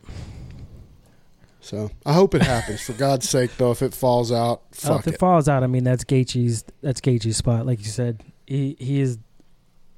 So 1.62 1.91
I 2.06 2.13
hope 2.13 2.36
it 2.36 2.41
happens. 2.41 2.82
For 2.82 2.93
God's 2.93 3.28
sake, 3.30 3.52
though, 3.58 3.71
if 3.71 3.82
it 3.82 3.93
falls 3.93 4.32
out, 4.32 4.63
oh, 4.86 4.95
if 4.97 5.08
it, 5.08 5.13
it. 5.15 5.19
falls 5.19 5.47
out, 5.47 5.63
I 5.63 5.67
mean 5.67 5.84
that's 5.84 6.04
Gaethje's 6.04 6.63
that's 6.82 6.99
Gaethje's 7.02 7.38
spot, 7.38 7.65
like 7.65 7.80
you 7.80 7.86
said. 7.86 8.21
He 8.45 8.76
he 8.80 8.99
is 8.99 9.17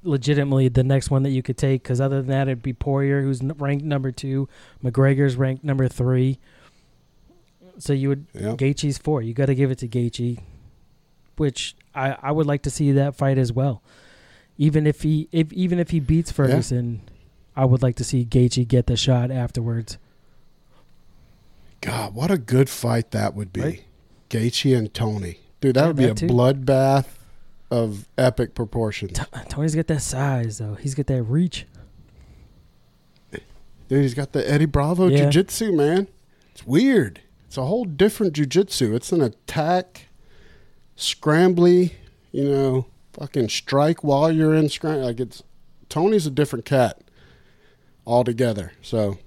legitimately 0.04 0.68
the 0.68 0.84
next 0.84 1.10
one 1.10 1.24
that 1.24 1.30
you 1.30 1.42
could 1.42 1.58
take 1.58 1.82
because 1.82 2.00
other 2.00 2.18
than 2.18 2.28
that, 2.28 2.46
it'd 2.48 2.62
be 2.62 2.72
Poirier, 2.72 3.22
who's 3.22 3.42
ranked 3.42 3.84
number 3.84 4.12
two, 4.12 4.48
McGregor's 4.84 5.34
ranked 5.36 5.64
number 5.64 5.88
three. 5.88 6.38
So 7.78 7.92
you 7.92 8.08
would 8.10 8.26
Yeah. 8.32 8.54
Gaethje's 8.54 8.98
four. 8.98 9.20
You 9.20 9.34
got 9.34 9.46
to 9.46 9.54
give 9.54 9.70
it 9.72 9.78
to 9.78 9.88
Gaethje, 9.88 10.38
which 11.36 11.74
I, 11.94 12.16
I 12.22 12.30
would 12.32 12.46
like 12.46 12.62
to 12.62 12.70
see 12.70 12.92
that 12.92 13.16
fight 13.16 13.36
as 13.38 13.52
well. 13.52 13.82
Even 14.58 14.86
if 14.86 15.02
he 15.02 15.28
if 15.32 15.52
even 15.52 15.78
if 15.78 15.90
he 15.90 16.00
beats 16.00 16.32
Ferguson, 16.32 17.02
I 17.54 17.64
would 17.64 17.82
like 17.82 17.96
to 17.96 18.04
see 18.04 18.24
Gaethje 18.24 18.66
get 18.66 18.86
the 18.86 18.96
shot 18.96 19.30
afterwards. 19.30 19.98
God, 21.82 22.14
what 22.14 22.30
a 22.30 22.38
good 22.38 22.68
fight 22.70 23.10
that 23.10 23.34
would 23.34 23.52
be. 23.52 23.60
Right? 23.60 23.84
Gaethje 24.30 24.76
and 24.76 24.92
Tony. 24.92 25.40
Dude, 25.60 25.76
that 25.76 25.82
Yeah, 25.82 25.86
would 25.88 25.96
be 25.96 26.06
that 26.06 26.22
a 26.22 26.26
too. 26.26 26.26
bloodbath 26.26 27.06
of 27.70 28.08
epic 28.16 28.54
proportions. 28.54 29.18
T- 29.18 29.24
Tony's 29.48 29.74
got 29.74 29.86
that 29.88 30.02
size 30.02 30.58
though. 30.58 30.74
He's 30.74 30.94
got 30.94 31.06
that 31.06 31.22
reach. 31.24 31.66
Dude, 33.88 34.02
he's 34.02 34.14
got 34.14 34.32
the 34.32 34.48
Eddie 34.50 34.64
Bravo 34.64 35.06
Yeah. 35.08 35.24
jiu-jitsu, 35.30 35.70
man. 35.72 36.08
It's 36.52 36.66
weird. 36.66 37.20
It's 37.46 37.56
a 37.56 37.64
whole 37.66 37.84
different 37.84 38.32
jiu-jitsu. 38.32 38.94
It's 38.96 39.12
an 39.12 39.20
attack, 39.20 40.08
scrambly, 40.96 41.92
you 42.32 42.44
know, 42.48 42.86
fucking 43.18 43.48
strike 43.48 44.04
while 44.04 44.30
you're 44.30 44.54
in 44.54 44.68
scram. 44.68 45.02
Like 45.02 45.20
it's 45.20 45.42
Tony's 45.88 46.26
a 46.26 46.30
different 46.30 46.64
cat 46.64 47.00
altogether. 48.06 48.72
So 48.82 49.18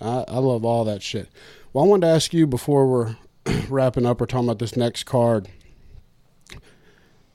I, 0.00 0.24
I 0.28 0.38
love 0.38 0.64
all 0.64 0.84
that 0.84 1.02
shit. 1.02 1.28
Well, 1.72 1.84
I 1.84 1.88
wanted 1.88 2.06
to 2.06 2.12
ask 2.12 2.34
you 2.34 2.46
before 2.46 2.86
we're 2.86 3.16
wrapping 3.68 4.06
up 4.06 4.20
or 4.20 4.26
talking 4.26 4.48
about 4.48 4.58
this 4.58 4.76
next 4.76 5.04
card. 5.04 5.48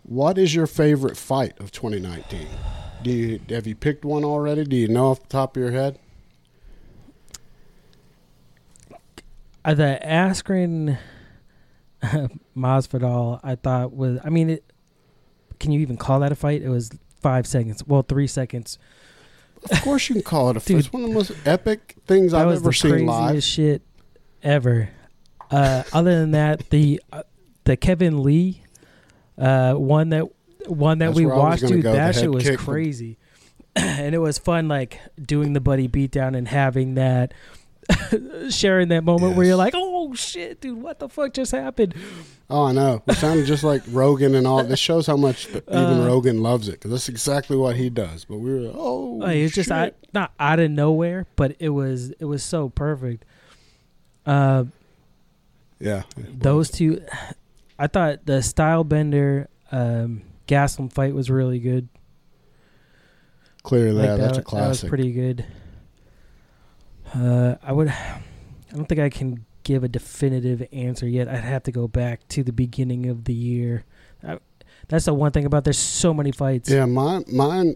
What 0.04 0.38
is 0.38 0.56
your 0.56 0.68
favorite 0.68 1.18
fight 1.18 1.60
of 1.60 1.72
2019? 1.72 2.48
Do 3.04 3.12
you 3.12 3.40
have 3.50 3.68
you 3.68 3.76
picked 3.76 4.06
one 4.06 4.24
already? 4.24 4.64
Do 4.64 4.76
you 4.76 4.88
know 4.88 5.12
off 5.12 5.22
the 5.22 5.28
top 5.28 5.56
of 5.56 5.62
your 5.62 5.72
head? 5.72 6.00
The 9.64 10.00
Askren 10.02 10.98
Masvidal, 12.58 13.42
I 13.44 13.56
thought 13.56 13.94
was. 13.94 14.20
I 14.24 14.30
mean, 14.30 14.50
it, 14.52 14.67
can 15.60 15.72
you 15.72 15.80
even 15.82 15.98
call 15.98 16.20
that 16.22 16.32
a 16.32 16.36
fight? 16.36 16.62
It 16.62 16.70
was 16.70 16.92
five 17.22 17.48
seconds. 17.48 17.84
Well, 17.86 18.04
three 18.04 18.28
seconds. 18.28 18.78
Of 19.72 19.82
course, 19.82 20.08
you 20.10 20.16
can 20.16 20.24
call 20.24 20.50
it 20.52 20.58
a 20.58 20.60
fight. 20.60 20.78
It's 20.78 20.94
one 20.94 21.04
of 21.04 21.10
the 21.10 21.16
most 21.16 21.32
epic 21.46 21.96
things 22.06 22.34
I've 22.34 22.48
was 22.48 22.60
ever 22.62 22.70
the 22.70 22.74
seen 22.76 23.06
live. 23.06 23.44
shit 23.44 23.82
ever. 24.44 24.90
Uh, 25.50 25.84
other 25.94 26.20
than 26.20 26.32
that, 26.32 26.70
the 26.70 27.02
uh, 27.12 27.24
the 27.64 27.76
Kevin 27.78 28.22
Lee 28.24 28.62
uh, 29.38 29.74
one 29.74 30.10
that 30.10 30.24
one 30.68 30.98
that 31.00 31.08
That's 31.08 31.18
we 31.18 31.26
where 31.26 31.36
I 31.36 31.38
was 31.38 31.62
watched, 31.62 31.68
dude. 31.74 31.84
go, 31.84 31.94
That 31.94 32.16
shit 32.16 32.32
was 32.32 32.50
crazy, 32.58 33.18
and 33.76 34.14
it 34.14 34.20
was 34.20 34.38
fun, 34.38 34.68
like 34.68 35.00
doing 35.22 35.54
the 35.54 35.62
buddy 35.62 35.88
beatdown 35.88 36.36
and 36.38 36.48
having 36.48 36.96
that. 36.96 37.34
sharing 38.50 38.90
that 38.90 39.04
moment 39.04 39.36
where 39.36 39.46
you're 39.46 39.56
like, 39.56 39.74
"Oh 39.76 40.14
shit, 40.14 40.62
dude, 40.62 40.82
what 40.82 41.00
the 41.00 41.10
fuck 41.10 41.34
just 41.34 41.52
happened?" 41.52 41.96
Oh, 42.50 42.64
I 42.66 42.72
know. 42.72 43.04
It 43.08 43.16
sounded 43.16 43.46
just 43.46 43.64
like 43.64 43.82
Rogan 43.92 44.34
and 44.36 44.48
all. 44.48 44.64
This 44.64 44.80
shows 44.80 45.08
how 45.08 45.18
much 45.18 45.48
that 45.48 45.64
even 45.68 46.02
Uh, 46.02 46.08
Rogan 46.08 46.42
loves 46.42 46.70
it 46.70 46.74
because 46.74 46.92
that's 46.92 47.10
exactly 47.10 47.58
what 47.58 47.76
he 47.76 47.90
does. 47.90 48.24
But 48.24 48.38
we 48.38 48.54
were, 48.54 48.72
oh, 48.74 49.18
Like, 49.20 49.38
it's 49.38 49.54
just 49.54 49.70
I, 49.72 49.92
not 50.14 50.34
out 50.40 50.60
of 50.60 50.72
nowhere, 50.72 51.26
but 51.36 51.56
it 51.60 51.70
was 51.70 52.12
it 52.12 52.26
was 52.26 52.44
so 52.44 52.70
perfect. 52.70 53.26
Uh, 54.26 54.66
yeah. 55.80 56.04
those 56.18 56.70
two, 56.72 57.04
I 57.80 57.88
thought 57.88 58.26
the 58.26 58.42
style 58.42 58.84
bender 58.84 59.50
um, 59.72 60.24
Gastelum 60.48 60.92
fight 60.92 61.14
was 61.14 61.30
really 61.30 61.60
good. 61.60 61.90
clearly, 63.64 64.08
Like, 64.08 64.08
yeah, 64.08 64.16
that's 64.18 64.38
a 64.38 64.42
classic. 64.42 64.64
That 64.64 64.70
was 64.70 64.90
pretty 64.90 65.12
good. 65.12 65.46
Uh, 67.16 67.56
I 67.64 67.72
would, 67.72 67.88
I 67.90 68.22
don't 68.74 68.88
think 68.88 69.00
I 69.02 69.10
can 69.10 69.46
give 69.64 69.84
a 69.84 69.88
definitive 69.88 70.66
answer 70.72 71.08
yet. 71.08 71.28
I'd 71.28 71.38
have 71.44 71.64
to 71.64 71.72
go 71.72 71.88
back 71.88 72.28
to 72.30 72.44
the 72.44 72.54
beginning 72.54 73.08
of 73.08 73.26
the 73.26 73.34
year. 73.34 73.86
I, 74.26 74.40
that's 74.88 75.06
the 75.06 75.14
one 75.14 75.32
thing 75.32 75.46
about 75.46 75.64
there's 75.64 75.78
so 75.78 76.14
many 76.14 76.32
fights. 76.32 76.70
Yeah, 76.70 76.86
mine, 76.86 77.26
mine. 77.32 77.76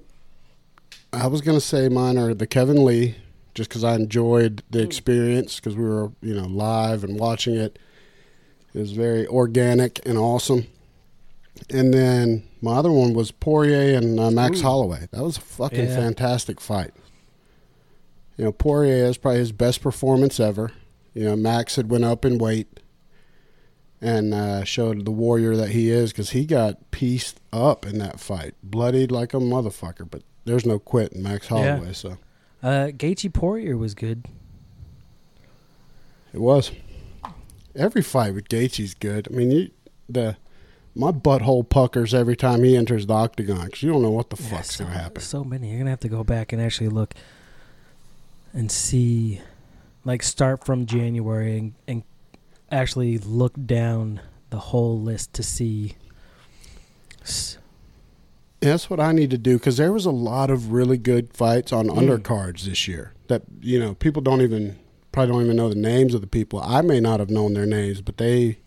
I 1.13 1.27
was 1.27 1.41
gonna 1.41 1.59
say 1.59 1.89
mine 1.89 2.17
are 2.17 2.33
the 2.33 2.47
Kevin 2.47 2.85
Lee, 2.85 3.15
just 3.53 3.69
because 3.69 3.83
I 3.83 3.95
enjoyed 3.95 4.63
the 4.69 4.81
experience 4.81 5.57
because 5.57 5.75
we 5.75 5.83
were, 5.83 6.11
you 6.21 6.33
know, 6.33 6.45
live 6.45 7.03
and 7.03 7.19
watching 7.19 7.55
it. 7.55 7.77
It 8.73 8.79
was 8.79 8.93
very 8.93 9.27
organic 9.27 9.99
and 10.05 10.17
awesome. 10.17 10.67
And 11.69 11.93
then 11.93 12.43
my 12.61 12.75
other 12.75 12.91
one 12.91 13.13
was 13.13 13.31
Poirier 13.31 13.97
and 13.97 14.17
uh, 14.17 14.31
Max 14.31 14.59
Ooh. 14.59 14.63
Holloway. 14.63 15.09
That 15.11 15.21
was 15.21 15.35
a 15.37 15.41
fucking 15.41 15.89
Yeah. 15.89 15.95
fantastic 15.97 16.61
fight. 16.61 16.91
You 18.37 18.45
know, 18.45 18.51
Poirier 18.51 19.05
is 19.05 19.17
probably 19.17 19.39
his 19.39 19.51
best 19.51 19.81
performance 19.81 20.39
ever. 20.39 20.71
You 21.13 21.25
know, 21.25 21.35
Max 21.35 21.75
had 21.75 21.89
went 21.91 22.05
up 22.05 22.23
in 22.25 22.37
weight 22.37 22.79
and 24.01 24.33
uh, 24.33 24.63
showed 24.63 25.05
the 25.05 25.11
warrior 25.11 25.55
that 25.55 25.69
he 25.69 25.91
is 25.91 26.11
because 26.11 26.31
he 26.31 26.45
got 26.45 26.89
pieced 26.91 27.39
up 27.53 27.85
in 27.85 27.99
that 27.99 28.19
fight, 28.19 28.55
bloodied 28.63 29.11
like 29.11 29.33
a 29.33 29.37
motherfucker. 29.37 30.09
But 30.09 30.23
there's 30.45 30.65
no 30.65 30.79
quit 30.79 31.13
in 31.13 31.21
Max 31.21 31.49
Yeah. 31.51 31.75
Holloway, 31.75 31.93
so 31.93 32.17
Uh, 32.63 32.87
Gaethje 32.95 33.31
Poirier 33.33 33.77
was 33.77 33.93
good. 33.93 34.25
it 36.33 36.39
was. 36.39 36.71
Every 37.75 38.01
fight 38.01 38.33
with 38.33 38.47
Gaethje's 38.49 38.93
good. 38.93 39.27
I 39.31 39.35
mean, 39.35 39.51
you, 39.51 39.71
the 40.09 40.37
my 40.95 41.11
butthole 41.11 41.67
puckers 41.67 42.13
every 42.13 42.35
time 42.35 42.63
he 42.63 42.75
enters 42.75 43.05
the 43.05 43.13
octagon 43.13 43.65
because 43.65 43.81
you 43.83 43.91
don't 43.91 44.01
know 44.01 44.09
what 44.11 44.29
the 44.29 44.41
Yeah, 44.41 44.49
fuck's 44.49 44.75
so, 44.75 44.83
gonna 44.85 44.97
happen. 44.97 45.21
So 45.21 45.43
many. 45.43 45.69
You're 45.69 45.77
gonna 45.79 45.89
have 45.91 45.99
to 46.01 46.09
go 46.09 46.23
back 46.23 46.51
and 46.51 46.61
actually 46.61 46.89
look 46.89 47.13
and 48.53 48.71
see, 48.71 49.41
like, 50.05 50.23
start 50.23 50.65
from 50.65 50.85
January 50.85 51.57
and, 51.57 51.73
and 51.87 52.03
actually 52.71 53.17
look 53.17 53.53
down 53.65 54.19
the 54.49 54.59
whole 54.59 54.99
list 54.99 55.33
to 55.33 55.43
see. 55.43 55.95
that's 58.59 58.89
what 58.89 58.99
I 58.99 59.11
need 59.11 59.29
to 59.31 59.37
do 59.37 59.57
because 59.57 59.77
there 59.77 59.91
was 59.91 60.05
a 60.05 60.11
lot 60.11 60.49
of 60.49 60.71
really 60.71 60.97
good 60.97 61.33
fights 61.33 61.71
on 61.71 61.87
Mm. 61.87 61.97
undercards 61.97 62.63
this 62.63 62.87
year 62.87 63.13
that 63.27 63.43
you 63.61 63.79
know 63.79 63.93
people 63.95 64.21
don't 64.21 64.41
even 64.41 64.77
probably 65.11 65.33
don't 65.33 65.43
even 65.43 65.55
know 65.57 65.69
the 65.69 65.75
names 65.75 66.13
of 66.13 66.21
the 66.21 66.27
people. 66.27 66.59
I 66.63 66.81
may 66.81 66.99
not 66.99 67.19
have 67.19 67.29
known 67.29 67.53
their 67.53 67.65
names, 67.65 68.01
but 68.01 68.17
they 68.17 68.57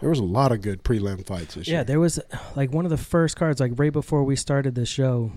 there 0.00 0.08
was 0.10 0.18
a 0.18 0.24
lot 0.24 0.50
of 0.52 0.62
good 0.62 0.82
prelim 0.82 1.26
fights 1.26 1.54
this 1.54 1.66
Yeah, 1.68 1.72
year. 1.72 1.78
Yeah, 1.80 1.84
there 1.84 2.00
was 2.00 2.20
like 2.56 2.72
one 2.72 2.84
of 2.86 2.90
the 2.90 2.96
first 2.96 3.36
cards, 3.36 3.60
like 3.60 3.72
right 3.76 3.92
before 3.92 4.24
we 4.24 4.34
started 4.36 4.74
the 4.74 4.86
show, 4.86 5.30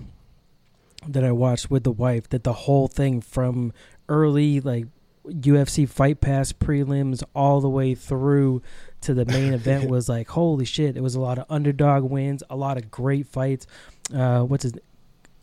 that 1.08 1.24
I 1.24 1.32
watched 1.32 1.70
with 1.70 1.84
the 1.84 1.92
wife. 1.92 2.28
That 2.30 2.44
the 2.44 2.52
whole 2.52 2.88
thing 2.88 3.20
from 3.20 3.72
early 4.08 4.60
like 4.60 4.86
UFC 5.26 5.88
Fight 5.88 6.20
Pass 6.20 6.52
prelims 6.52 7.22
all 7.34 7.60
the 7.60 7.68
way 7.68 7.94
through 7.94 8.62
to 9.02 9.14
the 9.14 9.24
main 9.24 9.52
event 9.60 9.88
was 9.88 10.08
like 10.08 10.28
holy 10.28 10.64
shit! 10.64 10.96
It 10.96 11.02
was 11.02 11.14
a 11.14 11.20
lot 11.20 11.38
of 11.38 11.46
underdog 11.48 12.04
wins, 12.04 12.42
a 12.50 12.56
lot 12.56 12.76
of 12.76 12.90
great 12.90 13.26
fights. 13.26 13.66
Uh, 14.14 14.42
what's 14.42 14.64
his? 14.64 14.74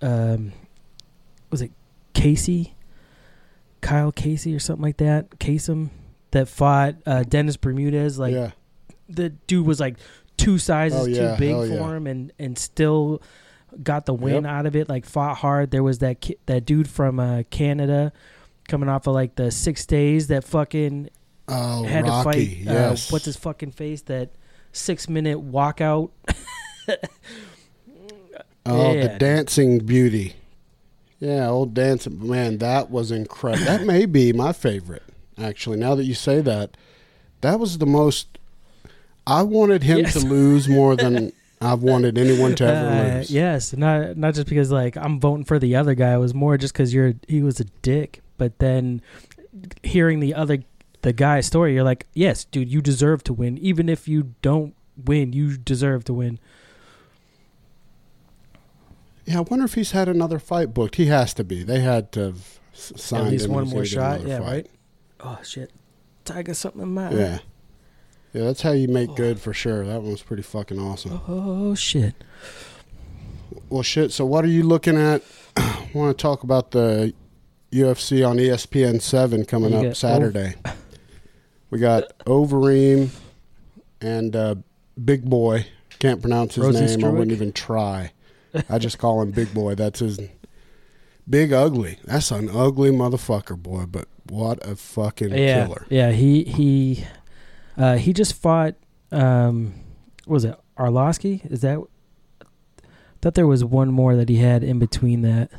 Um, 0.02 0.52
was 1.50 1.62
it 1.62 1.72
Casey? 2.14 2.76
Kyle 3.82 4.12
Casey 4.12 4.56
or 4.56 4.60
something 4.60 4.84
like 4.84 4.98
that. 4.98 5.32
Kasem 5.40 5.90
that 6.32 6.48
fought 6.48 6.96
uh, 7.06 7.24
Dennis 7.24 7.58
Bermudez. 7.58 8.20
Like 8.20 8.34
yeah, 8.34 8.52
the 9.10 9.30
dude 9.30 9.66
was 9.66 9.80
like 9.80 9.98
two 10.38 10.58
sizes 10.58 11.02
Oh, 11.02 11.06
yeah, 11.06 11.36
too 11.36 11.40
big 11.40 11.50
hell 11.52 11.62
for 11.66 11.74
yeah. 11.74 11.98
him 11.98 12.08
and 12.08 12.34
and 12.40 12.58
still 12.58 13.22
got 13.84 14.06
the 14.06 14.14
win 14.14 14.44
Yep. 14.44 14.46
out 14.46 14.66
of 14.66 14.76
it 14.76 14.90
like 14.90 15.06
fought 15.06 15.38
hard 15.38 15.72
there 15.72 15.84
was 15.84 16.00
that 16.00 16.20
ki- 16.22 16.38
that 16.46 16.66
dude 16.66 16.90
from 16.90 17.20
uh, 17.20 17.44
Canada 17.50 18.12
coming 18.68 18.90
off 18.90 19.08
of 19.08 19.14
like 19.14 19.36
the 19.36 19.50
6 19.52 19.86
days 19.86 20.28
that 20.28 20.44
fucking 20.44 21.10
oh 21.48 21.84
had 21.84 22.06
Rocky, 22.08 22.18
to 22.18 22.24
fight 22.24 22.58
yes. 22.66 23.10
uh, 23.10 23.14
what's 23.14 23.26
his 23.26 23.36
fucking 23.38 23.72
face 23.72 24.02
that 24.04 24.32
6 24.74 25.10
minute 25.10 25.38
walkout 25.40 26.12
Oh, 28.66 28.94
Yeah. 28.94 29.08
the 29.08 29.18
dancing 29.20 29.80
beauty. 29.80 30.36
Yeah, 31.20 31.50
old 31.50 31.74
dancing 31.74 32.28
man, 32.28 32.58
that 32.60 32.90
was 32.90 33.12
incredible. 33.12 33.66
that 33.66 33.86
may 33.86 34.06
be 34.06 34.34
my 34.34 34.54
favorite, 34.54 35.04
actually. 35.38 35.78
Now 35.78 35.96
that 35.96 36.04
you 36.06 36.14
say 36.14 36.42
that, 36.42 36.78
that 37.42 37.60
was 37.60 37.78
the 37.80 37.86
most. 37.86 38.38
I 39.28 39.44
wanted 39.44 39.84
him 39.84 40.00
Yes. 40.00 40.14
to 40.14 40.20
lose 40.20 40.68
more 40.68 40.96
than 40.96 41.32
I've 41.62 41.84
wanted 41.84 42.18
anyone 42.18 42.56
to 42.56 42.66
ever 42.66 42.88
Uh, 43.12 43.14
lose. 43.18 43.32
yes 43.32 43.74
not 43.78 44.18
not 44.18 44.34
just 44.34 44.48
because 44.48 44.72
like 44.72 44.98
I'm 44.98 45.20
voting 45.20 45.46
for 45.46 45.60
the 45.60 45.76
other 45.76 45.94
guy 45.96 46.14
it 46.14 46.18
was 46.18 46.34
more 46.34 46.58
just 46.58 46.74
cuz 46.74 46.94
you're 46.94 47.14
he 47.28 47.42
was 47.44 47.60
a 47.60 47.66
dick 47.82 48.22
but 48.38 48.58
then 48.60 49.02
hearing 49.84 50.20
the 50.20 50.34
other 50.34 50.60
the 51.04 51.14
guy's 51.14 51.46
story 51.46 51.74
you're 51.74 51.84
like 51.84 52.08
yes 52.14 52.46
dude 52.46 52.72
you 52.72 52.82
deserve 52.82 53.24
to 53.26 53.34
win 53.34 53.58
even 53.60 53.90
if 53.90 54.08
you 54.08 54.34
don't 54.42 54.74
win 55.06 55.34
you 55.34 55.58
deserve 55.58 56.04
to 56.06 56.14
win 56.14 56.40
Yeah, 59.26 59.38
I 59.38 59.42
wonder 59.42 59.66
if 59.66 59.76
he's 59.76 59.92
had 59.92 60.10
another 60.10 60.40
fight 60.40 60.74
booked. 60.74 60.96
He 60.96 61.06
has 61.06 61.34
to 61.36 61.44
be. 61.44 61.64
They 61.64 61.80
had 61.80 62.12
to 62.14 62.20
have 62.22 62.60
signed 62.74 63.28
at 63.28 63.32
least 63.32 63.48
one 63.48 63.68
more 63.68 63.86
shot 63.86 64.22
yeah 64.22 64.38
another 64.38 64.52
right 64.52 64.68
oh 65.20 65.38
shit 65.44 65.72
tiger 66.26 66.54
something 66.54 66.82
in 66.82 66.94
my 66.94 67.10
eye. 67.10 67.14
Yeah. 67.14 67.38
Yeah, 68.34 68.44
that's 68.46 68.62
how 68.62 68.72
you 68.72 68.88
make 68.88 69.16
good 69.16 69.40
for 69.40 69.54
sure. 69.54 69.86
That 69.86 70.02
one 70.02 70.12
was 70.12 70.22
pretty 70.22 70.44
fucking 70.44 70.80
awesome. 70.80 71.20
oh 71.28 71.76
shit 71.76 72.16
Well, 73.70 73.84
shit. 73.84 74.12
So, 74.12 74.26
what 74.26 74.46
are 74.46 74.50
you 74.50 74.64
looking 74.64 74.98
at? 74.98 75.22
I 75.58 75.90
want 75.94 76.18
to 76.18 76.22
talk 76.22 76.44
about 76.44 76.72
the 76.72 77.14
UFC 77.72 78.28
on 78.28 78.38
ESPN 78.38 79.02
seven 79.02 79.46
coming 79.46 79.72
You 79.74 79.90
up 79.90 79.96
Saturday. 79.96 80.56
we 81.70 81.80
got 81.80 82.18
Overeem 82.26 83.10
and 84.02 84.36
uh, 84.36 84.56
Big 85.04 85.24
Boy. 85.30 85.68
Can't 86.00 86.22
pronounce 86.22 86.56
his 86.56 86.98
name. 86.98 87.06
I 87.06 87.10
wouldn't 87.10 87.32
even 87.32 87.52
try. 87.54 88.12
I 88.70 88.80
just 88.80 88.98
call 88.98 89.22
him 89.22 89.32
Big 89.32 89.54
Boy. 89.54 89.76
That's 89.76 90.00
his 90.00 90.20
Big 91.30 91.54
Ugly. 91.54 92.00
That's 92.06 92.32
an 92.32 92.50
ugly 92.50 92.90
motherfucker, 92.92 93.62
boy. 93.62 93.86
But 93.86 94.08
what 94.28 94.66
a 94.68 94.76
fucking 94.76 95.30
yeah 95.32 95.66
killer. 95.66 95.86
yeah 95.90 96.12
he 96.12 96.44
he 96.44 97.06
uh 97.82 97.96
he 97.98 98.14
just 98.14 98.34
fought 98.36 98.76
um 99.12 99.74
what 100.26 100.36
was 100.36 100.46
it 100.46 100.56
Arlovsky 100.78 101.46
is 101.52 101.62
that 101.62 101.80
thought 103.22 103.34
there 103.34 103.48
was 103.48 103.64
one 103.66 103.90
more 103.92 104.16
that 104.16 104.30
he 104.30 104.38
had 104.38 104.64
in 104.64 104.80
between 104.80 105.22
that 105.24 105.50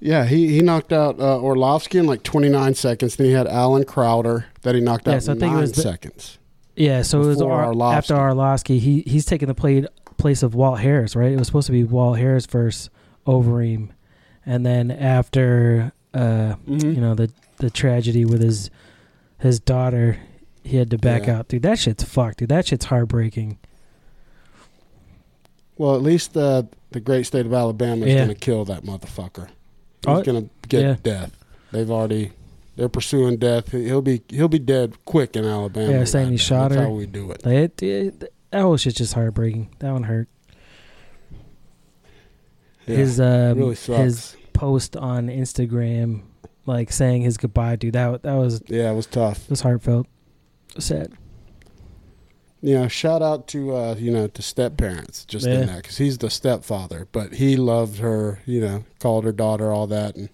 Yeah, 0.00 0.26
he, 0.26 0.48
he 0.54 0.60
knocked 0.60 0.92
out 0.92 1.18
uh, 1.18 1.38
Arlovsky 1.38 1.98
in 1.98 2.06
like 2.06 2.22
29 2.22 2.74
seconds. 2.74 3.16
Then 3.16 3.26
he 3.26 3.32
had 3.32 3.48
Allen 3.48 3.84
Crowder 3.84 4.46
that 4.62 4.76
he 4.76 4.80
knocked 4.80 5.08
Yeah, 5.08 5.14
out 5.14 5.22
so 5.24 5.32
I 5.32 5.34
in 5.34 5.40
think 5.40 5.50
it 5.50 5.54
nine 5.54 5.60
was 5.62 5.72
the- 5.72 5.82
seconds. 5.82 6.38
Yeah, 6.76 7.02
so 7.02 7.20
it 7.22 7.26
was 7.26 7.42
Ar- 7.42 7.72
Arlovsky. 7.72 7.94
after 7.96 8.14
Arlovsky. 8.14 8.78
He 8.78 9.00
he's 9.08 9.24
taking 9.26 9.48
the 9.48 9.54
play, 9.54 9.84
place 10.16 10.44
of 10.44 10.54
Walt 10.54 10.78
Harris, 10.78 11.16
right? 11.16 11.32
It 11.32 11.36
was 11.38 11.48
supposed 11.48 11.66
to 11.66 11.72
be 11.72 11.82
Walt 11.82 12.16
Harris 12.18 12.46
versus 12.46 12.88
Overeem, 13.26 13.88
and 14.46 14.64
then 14.64 14.92
after 14.92 15.90
uh, 16.14 16.54
Mhm. 16.68 16.94
you 16.94 17.00
know 17.00 17.16
the 17.16 17.32
the 17.56 17.68
tragedy 17.70 18.24
with 18.24 18.40
his 18.40 18.70
his 19.38 19.60
daughter, 19.60 20.18
he 20.64 20.76
had 20.76 20.90
to 20.90 20.98
back 20.98 21.26
Yeah. 21.26 21.38
out. 21.38 21.48
Dude, 21.48 21.62
that 21.62 21.78
shit's 21.78 22.04
fucked. 22.04 22.38
Dude, 22.38 22.48
that 22.50 22.66
shit's 22.66 22.86
heartbreaking. 22.86 23.58
Well, 25.76 25.94
at 25.94 26.02
least 26.02 26.36
uh, 26.36 26.64
the 26.90 27.00
great 27.00 27.24
state 27.26 27.46
of 27.46 27.52
Alabama 27.52 28.04
is 28.06 28.12
Yeah. 28.12 28.24
going 28.24 28.28
to 28.30 28.34
kill 28.34 28.64
that 28.66 28.82
motherfucker. 28.84 29.46
He's 29.46 30.06
Oh, 30.06 30.22
going 30.22 30.44
to 30.48 30.68
get 30.68 30.82
yeah. 30.82 30.96
death. 31.02 31.32
They've 31.72 31.90
already 31.90 32.32
they're 32.76 32.88
pursuing 32.88 33.36
death. 33.36 33.72
He'll 33.72 34.02
be 34.02 34.22
he'll 34.28 34.48
be 34.48 34.58
dead 34.58 34.94
quick 35.04 35.36
in 35.36 35.44
Alabama. 35.44 35.92
Yeah, 35.92 36.04
saying 36.04 36.30
he 36.30 36.36
shot 36.36 36.70
That's 36.70 36.80
her. 36.80 36.86
how 36.86 36.92
we 36.92 37.06
do 37.06 37.30
it. 37.32 37.44
It, 37.46 37.82
it, 37.82 38.32
that 38.50 38.62
whole 38.62 38.76
shit's 38.76 38.96
just 38.98 39.14
heartbreaking. 39.14 39.68
That 39.80 39.92
one 39.92 40.04
hurt. 40.04 40.28
Yeah, 42.86 42.96
his 42.96 43.20
um, 43.20 43.58
really 43.58 43.74
his 43.74 44.36
post 44.52 44.96
on 44.96 45.28
Instagram, 45.28 46.22
like 46.68 46.92
saying 46.92 47.22
his 47.22 47.36
goodbye, 47.36 47.76
dude. 47.76 47.94
That 47.94 48.22
that 48.22 48.34
was 48.34 48.62
yeah, 48.68 48.90
it 48.90 48.94
was 48.94 49.06
tough. 49.06 49.44
It 49.44 49.50
was 49.50 49.62
heartfelt. 49.62 50.06
Sad. 50.78 51.12
You 52.60 52.74
know, 52.74 52.88
shout 52.88 53.22
out 53.22 53.46
to 53.48 53.74
uh, 53.74 53.94
you 53.98 54.10
know 54.10 54.26
to 54.28 54.42
step 54.42 54.76
parents 54.76 55.24
just 55.24 55.46
Yeah. 55.46 55.54
in 55.60 55.66
that 55.66 55.82
because 55.82 55.96
he's 55.98 56.18
the 56.18 56.30
stepfather, 56.30 57.06
but 57.12 57.34
he 57.34 57.56
loved 57.56 57.98
her. 57.98 58.40
You 58.46 58.60
know, 58.60 58.84
called 58.98 59.24
her 59.24 59.32
daughter 59.32 59.72
all 59.72 59.86
that, 59.88 60.16
and 60.16 60.28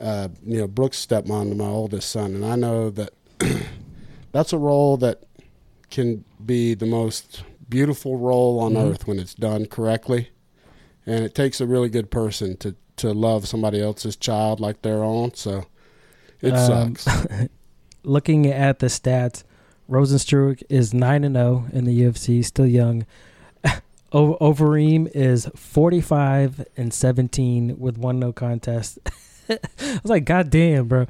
uh, 0.00 0.28
you 0.44 0.58
know 0.58 0.66
Brooks' 0.66 1.04
stepmom 1.06 1.50
to 1.50 1.54
my 1.54 1.66
oldest 1.66 2.10
son, 2.10 2.34
and 2.34 2.44
I 2.44 2.56
know 2.56 2.90
that 2.90 3.12
that's 4.32 4.52
a 4.52 4.58
role 4.58 4.96
that 4.98 5.22
can 5.90 6.24
be 6.44 6.74
the 6.74 6.86
most 6.86 7.44
beautiful 7.68 8.16
role 8.18 8.58
on 8.60 8.72
Mhm. 8.72 8.90
earth 8.90 9.06
when 9.06 9.18
it's 9.18 9.34
done 9.34 9.66
correctly, 9.66 10.30
and 11.06 11.24
it 11.24 11.34
takes 11.34 11.60
a 11.60 11.66
really 11.66 11.88
good 11.90 12.10
person 12.10 12.56
to 12.58 12.74
to 12.96 13.12
love 13.12 13.46
somebody 13.48 13.80
else's 13.80 14.16
child 14.16 14.60
like 14.60 14.82
their 14.82 15.02
own. 15.02 15.34
So 15.34 15.66
it 16.40 16.52
Um, 16.52 16.96
sucks. 16.96 17.48
Looking 18.02 18.46
at 18.46 18.78
the 18.80 18.86
stats, 18.86 19.44
Rozenstruik 19.90 20.62
is 20.68 20.92
nine 20.94 21.24
and 21.24 21.34
zero 21.36 21.66
in 21.72 21.84
the 21.84 22.00
UFC, 22.02 22.44
still 22.44 22.66
young. 22.66 23.06
O- 24.12 24.36
Overeem 24.40 25.10
is 25.14 25.48
forty 25.56 26.00
five 26.00 26.64
and 26.76 26.92
seventeen 26.94 27.78
with 27.80 27.98
one 27.98 28.18
no 28.20 28.32
contest. 28.32 28.98
I 29.48 29.58
was 29.78 30.04
like, 30.04 30.24
God 30.24 30.50
damn, 30.50 30.86
bro. 30.86 31.06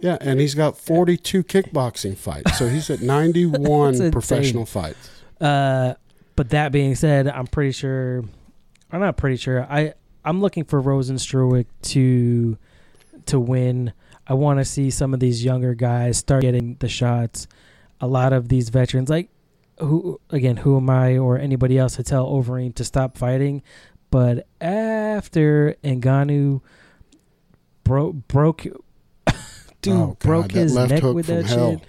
Yeah, 0.00 0.18
and 0.20 0.38
he's 0.38 0.54
got 0.54 0.76
42 0.76 1.44
kickboxing 1.44 2.16
fights. 2.16 2.58
So 2.58 2.68
he's 2.68 2.90
at 2.90 3.00
91 3.00 4.10
professional 4.10 4.66
fights. 4.66 5.08
Uh, 5.40 5.94
but 6.36 6.50
that 6.50 6.72
being 6.72 6.94
said, 6.94 7.26
I'm 7.26 7.46
pretty 7.46 7.72
sure. 7.72 8.22
I'm 8.92 9.00
not 9.00 9.16
pretty 9.16 9.36
sure. 9.36 9.62
I 9.64 9.94
I'm 10.24 10.40
looking 10.40 10.64
for 10.64 10.82
Rozenstruik 10.82 11.66
to 11.82 12.56
to 13.26 13.40
win. 13.40 13.92
I 14.26 14.34
want 14.34 14.58
to 14.58 14.64
see 14.64 14.90
some 14.90 15.12
of 15.14 15.20
these 15.20 15.44
younger 15.44 15.74
guys 15.74 16.16
start 16.18 16.42
getting 16.42 16.76
the 16.80 16.88
shots. 16.88 17.46
A 18.00 18.06
lot 18.06 18.32
of 18.32 18.48
these 18.48 18.68
veterans, 18.70 19.08
like 19.10 19.28
who 19.78 20.20
again, 20.30 20.58
who 20.58 20.76
am 20.76 20.88
I 20.90 21.18
or 21.18 21.38
anybody 21.38 21.78
else 21.78 21.96
to 21.96 22.02
tell 22.02 22.26
Overeem 22.26 22.74
to 22.76 22.84
stop 22.84 23.16
fighting? 23.18 23.62
But 24.10 24.46
after 24.60 25.76
Ngannou 25.84 26.60
broke 27.82 28.14
broke, 28.28 28.62
dude 29.82 29.92
Oh, 29.94 30.16
broke 30.20 30.52
his 30.52 30.74
neck 30.74 31.02
with 31.02 31.26
that 31.26 31.46
hell. 31.46 31.72
shit. 31.72 31.82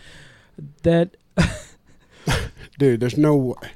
That 0.83 1.17
Dude, 2.79 2.99
there's 2.99 3.17
no 3.17 3.35
way. 3.35 3.71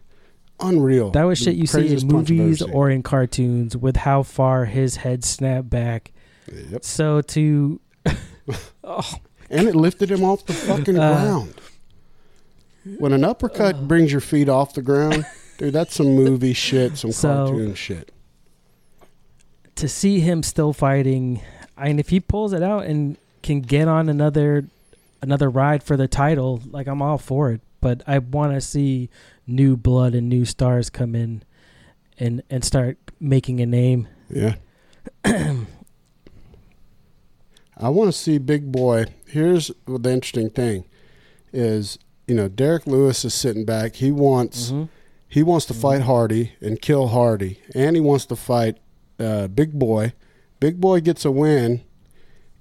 Unreal. 0.61 1.11
That 1.11 1.23
was 1.23 1.39
The 1.39 1.45
shit 1.45 1.55
you 1.55 1.67
see 1.67 1.79
in 1.79 1.83
craziest 1.85 2.07
punch 2.09 2.29
I've 2.31 2.35
ever 2.37 2.43
movies 2.43 2.61
or 2.61 2.89
in 2.89 3.03
cartoons 3.03 3.77
with 3.77 3.95
how 3.97 4.23
far 4.23 4.65
his 4.65 4.97
head 4.97 5.23
snapped 5.23 5.69
back. 5.69 6.11
Yep. 6.51 6.83
So 6.83 7.21
to 7.21 7.79
oh, 8.83 9.13
And 9.49 9.67
it 9.67 9.75
lifted 9.75 10.11
him 10.11 10.23
off 10.23 10.45
the 10.45 10.53
fucking 10.53 10.97
Uh, 10.99 11.13
ground. 11.21 11.53
When 12.97 13.13
an 13.13 13.23
uppercut 13.23 13.87
brings 13.87 14.11
your 14.11 14.21
feet 14.21 14.47
off 14.49 14.73
the 14.73 14.81
ground, 14.81 15.25
dude, 15.57 15.73
that's 15.73 15.95
some 15.95 16.13
movie 16.15 16.53
shit, 16.67 16.97
some 16.97 17.11
So- 17.11 17.47
cartoon 17.47 17.73
shit. 17.75 18.11
to 19.75 19.87
see 19.87 20.19
him 20.19 20.43
still 20.43 20.73
fighting, 20.73 21.41
and 21.77 21.99
if 21.99 22.09
he 22.09 22.19
pulls 22.19 22.53
it 22.53 22.61
out 22.63 22.85
and 22.85 23.17
can 23.43 23.61
get 23.61 23.87
on 23.87 24.09
another 24.09 24.65
another 25.21 25.49
ride 25.49 25.83
for 25.83 25.95
the 25.97 26.07
title, 26.07 26.61
like 26.69 26.87
I'm 26.87 27.01
all 27.01 27.17
for 27.17 27.51
it. 27.51 27.61
But 27.81 28.03
I 28.07 28.19
want 28.19 28.53
to 28.53 28.61
see 28.61 29.09
new 29.47 29.75
blood 29.77 30.13
and 30.15 30.27
new 30.29 30.45
stars 30.45 30.89
come 30.89 31.15
in 31.15 31.43
and 32.17 32.43
and 32.49 32.63
start 32.63 32.97
making 33.19 33.59
a 33.61 33.65
name. 33.65 34.07
Yeah. 34.29 34.55
I 35.25 35.65
want 37.89 38.11
to 38.11 38.17
see 38.17 38.37
Big 38.37 38.71
Boy. 38.71 39.05
Here's 39.27 39.71
the 39.87 40.09
interesting 40.11 40.49
thing 40.49 40.83
is, 41.53 41.97
you 42.27 42.35
know, 42.35 42.47
Derrick 42.49 42.85
Lewis 42.85 43.23
is 43.23 43.33
sitting 43.33 43.63
back. 43.65 43.95
He 43.95 44.11
wants 44.11 44.71
Mhm. 44.71 44.89
he 45.27 45.43
wants 45.43 45.65
to 45.67 45.73
Mhm. 45.73 45.81
fight 45.81 46.01
Hardy 46.01 46.51
and 46.61 46.81
kill 46.81 47.07
Hardy, 47.07 47.59
and 47.75 47.95
he 47.95 48.01
wants 48.01 48.25
to 48.27 48.35
fight 48.35 48.77
uh, 49.19 49.47
Big 49.49 49.73
Boy. 49.77 50.13
Big 50.61 50.79
Boy 50.79 51.01
gets 51.01 51.25
a 51.25 51.31
win. 51.31 51.81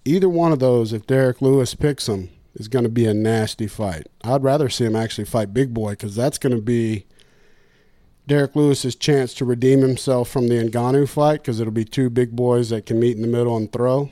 Either 0.05 0.29
one 0.29 0.51
of 0.53 0.59
those, 0.59 0.93
if 0.93 1.07
Derrick 1.07 1.41
Lewis 1.41 1.75
picks 1.75 2.09
him, 2.09 2.31
is 2.59 2.69
going 2.69 2.83
to 2.85 2.89
be 2.89 3.07
a 3.07 3.15
nasty 3.15 3.67
fight. 3.67 4.07
I'd 4.25 4.43
rather 4.43 4.69
see 4.69 4.85
him 4.85 4.97
actually 4.97 5.25
fight 5.25 5.55
Big 5.55 5.73
Boy 5.73 5.91
because 5.91 6.15
that's 6.17 6.39
going 6.39 6.55
to 6.55 6.63
be 6.63 7.07
Derrick 8.27 8.55
Lewis's 8.57 8.95
chance 8.97 9.33
to 9.35 9.45
redeem 9.45 9.81
himself 9.81 10.29
from 10.29 10.49
the 10.49 10.55
Ngannou 10.57 11.09
fight 11.09 11.41
because 11.43 11.61
it'll 11.61 11.73
be 11.73 11.85
two 11.85 12.11
big 12.11 12.37
boys 12.37 12.71
that 12.71 12.85
can 12.87 13.01
meet 13.01 13.17
in 13.17 13.23
the 13.23 13.29
middle 13.29 13.57
and 13.57 13.73
throw. 13.73 14.11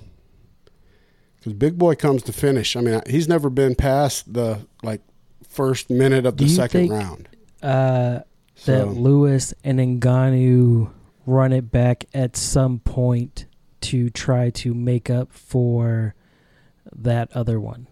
Because 1.37 1.53
Big 1.53 1.77
Boy 1.79 1.95
comes 1.95 2.23
to 2.25 2.33
finish. 2.33 2.77
I 2.77 2.81
mean, 2.81 3.01
he's 3.07 3.29
never 3.29 3.51
been 3.51 3.75
past 3.75 4.33
the 4.33 4.67
like 4.83 5.03
first 5.49 5.91
minute 5.91 6.25
of 6.27 6.37
the 6.39 6.49
second 6.49 6.89
think- 6.89 6.93
round. 6.93 7.29
Uh, 7.63 8.21
So 8.55 8.73
that 8.73 8.87
Lewis 8.89 9.53
and 9.65 9.79
Ngannou 10.01 10.91
run 11.27 11.53
it 11.53 11.71
back 11.71 12.05
at 12.15 12.37
some 12.37 12.79
point 12.79 13.45
to 13.83 14.09
try 14.09 14.49
to 14.51 14.73
make 14.73 15.11
up 15.11 15.31
for 15.33 16.15
that 16.95 17.31
other 17.37 17.61
one. 17.61 17.87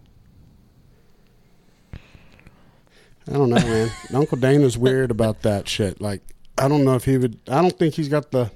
I 3.29 3.33
don't 3.33 3.49
know, 3.49 3.55
man. 3.55 3.89
Uncle 4.13 4.37
Dana's 4.37 4.77
weird 4.77 5.11
about 5.11 5.41
that 5.41 5.67
shit. 5.67 5.99
Like, 6.01 6.21
I 6.57 6.67
don't 6.67 6.83
know 6.85 6.95
if 6.95 7.05
he 7.05 7.17
would. 7.17 7.39
I 7.47 7.61
don't 7.61 7.77
think 7.77 7.95
he's 7.95 8.09
got 8.09 8.31
the. 8.31 8.51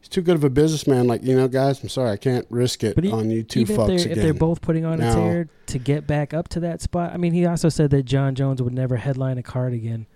He's 0.00 0.08
too 0.08 0.22
good 0.22 0.36
of 0.36 0.44
a 0.44 0.50
businessman. 0.50 1.06
Like, 1.08 1.24
you 1.24 1.36
know, 1.36 1.48
guys, 1.48 1.82
I'm 1.82 1.88
sorry, 1.88 2.10
I 2.10 2.16
can't 2.16 2.46
risk 2.48 2.84
it 2.84 2.94
But 2.94 3.04
e- 3.06 3.10
on 3.10 3.28
you 3.30 3.42
two 3.42 3.60
Even 3.60 3.74
if 3.74 3.80
fucks 3.80 3.86
they're, 3.88 3.96
again. 3.98 4.10
if 4.12 4.18
they're 4.22 4.34
both 4.34 4.60
putting 4.60 4.84
on 4.84 5.00
a 5.00 5.12
tear 5.12 5.48
to 5.66 5.78
get 5.80 6.06
back 6.06 6.32
up 6.32 6.46
to 6.50 6.60
that 6.60 6.80
spot. 6.80 7.12
I 7.12 7.16
mean, 7.16 7.32
he 7.32 7.44
also 7.44 7.68
said 7.68 7.90
that 7.90 8.04
Jon 8.04 8.36
Jones 8.36 8.62
would 8.62 8.72
never 8.72 8.96
headline 8.96 9.36
a 9.36 9.42
card 9.42 9.72
again. 9.72 10.06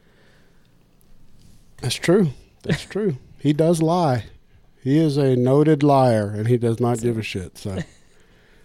That's 1.78 1.94
true. 1.96 2.28
That's 2.62 2.84
true. 2.84 3.16
He 3.40 3.54
does 3.54 3.80
lie. 3.80 4.24
He 4.84 4.98
is 4.98 5.16
a 5.16 5.34
noted 5.34 5.82
liar, 5.82 6.28
and 6.28 6.46
he 6.46 6.58
does 6.58 6.78
not 6.78 7.00
give 7.00 7.16
a 7.16 7.22
shit. 7.22 7.56
So, 7.56 7.78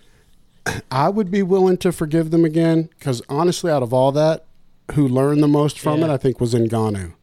I 0.91 1.07
would 1.07 1.31
be 1.31 1.43
willing 1.43 1.77
to 1.77 1.93
forgive 1.93 2.29
them 2.29 2.43
again 2.43 2.89
because 2.99 3.21
honestly, 3.29 3.71
out 3.71 3.83
of 3.83 3.93
all 3.93 4.11
that, 4.11 4.45
who 4.93 5.07
learned 5.07 5.41
the 5.41 5.47
most 5.47 5.79
from 5.79 5.99
Yeah. 5.99 6.05
it, 6.05 6.11
I 6.11 6.17
think, 6.17 6.39
was 6.39 6.53
Ngannou. 6.53 7.13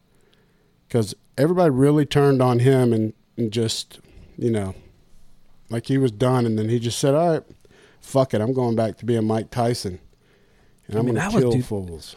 Because 0.87 1.15
everybody 1.37 1.69
really 1.71 2.05
turned 2.05 2.41
on 2.41 2.59
him 2.59 2.93
and, 2.93 3.13
and 3.37 3.51
just, 3.51 3.99
you 4.37 4.51
know, 4.51 4.75
like 5.69 5.87
he 5.87 5.97
was 5.97 6.11
done, 6.11 6.45
and 6.45 6.57
then 6.59 6.69
he 6.69 6.77
just 6.79 6.99
said, 6.99 7.15
"All 7.15 7.31
right, 7.33 7.43
fuck 7.99 8.33
it, 8.33 8.41
I'm 8.41 8.53
going 8.53 8.75
back 8.75 8.97
to 8.97 9.05
being 9.05 9.25
Mike 9.25 9.49
Tyson, 9.49 9.99
and 10.87 10.95
I 10.95 10.99
I'm 10.99 11.05
going 11.07 11.15
to 11.15 11.39
kill 11.39 11.51
dude- 11.51 11.65
fools." 11.65 12.15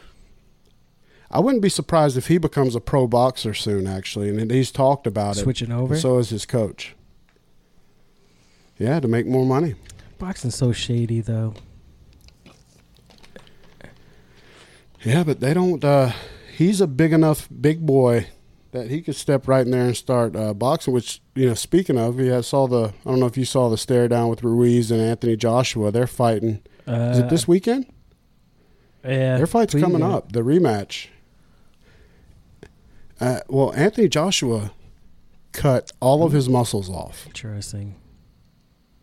I 1.30 1.40
wouldn't 1.40 1.62
be 1.62 1.68
surprised 1.68 2.16
if 2.16 2.28
he 2.28 2.38
becomes 2.38 2.76
a 2.76 2.80
pro 2.80 3.06
boxer 3.08 3.52
soon, 3.52 3.86
actually, 3.86 4.28
and 4.28 4.48
he's 4.50 4.70
talked 4.70 5.06
about 5.08 5.36
it. 5.36 5.40
Switching 5.40 5.72
over. 5.72 5.96
So 5.96 6.18
is 6.18 6.30
his 6.30 6.46
coach. 6.46 6.94
Yeah, 8.78 9.00
to 9.00 9.08
make 9.08 9.26
more 9.26 9.44
money. 9.44 9.74
Boxing's 10.18 10.54
so 10.54 10.72
shady, 10.72 11.20
though. 11.20 11.54
Yeah, 15.04 15.24
but 15.24 15.40
they 15.40 15.54
don't. 15.54 15.84
Uh, 15.84 16.12
he's 16.56 16.80
a 16.80 16.86
big 16.86 17.12
enough 17.12 17.48
big 17.60 17.84
boy 17.84 18.28
that 18.72 18.90
he 18.90 19.00
could 19.00 19.16
step 19.16 19.48
right 19.48 19.64
in 19.64 19.70
there 19.70 19.86
and 19.86 19.96
start 19.96 20.36
uh, 20.36 20.52
boxing. 20.54 20.92
Which 20.92 21.20
you 21.34 21.48
know, 21.48 21.54
speaking 21.54 21.98
of, 21.98 22.18
he 22.18 22.28
has 22.28 22.46
saw 22.46 22.66
the. 22.66 22.92
I 23.04 23.10
don't 23.10 23.20
know 23.20 23.26
if 23.26 23.36
you 23.36 23.44
saw 23.44 23.68
the 23.68 23.78
stare 23.78 24.08
down 24.08 24.28
with 24.28 24.42
Ruiz 24.42 24.90
and 24.90 25.00
Anthony 25.00 25.36
Joshua. 25.36 25.90
They're 25.90 26.06
fighting. 26.06 26.62
Uh, 26.86 27.10
Is 27.12 27.18
it 27.18 27.28
this 27.28 27.48
weekend? 27.48 27.86
Yeah, 29.04 29.36
Their 29.36 29.46
fight's 29.46 29.74
coming 29.74 30.00
yeah. 30.00 30.16
up. 30.16 30.32
The 30.32 30.40
rematch. 30.40 31.08
Uh, 33.20 33.40
well, 33.48 33.72
Anthony 33.74 34.08
Joshua 34.08 34.72
cut 35.52 35.92
all 36.00 36.24
of 36.24 36.32
his 36.32 36.48
muscles 36.48 36.90
off. 36.90 37.26
Interesting. 37.26 37.96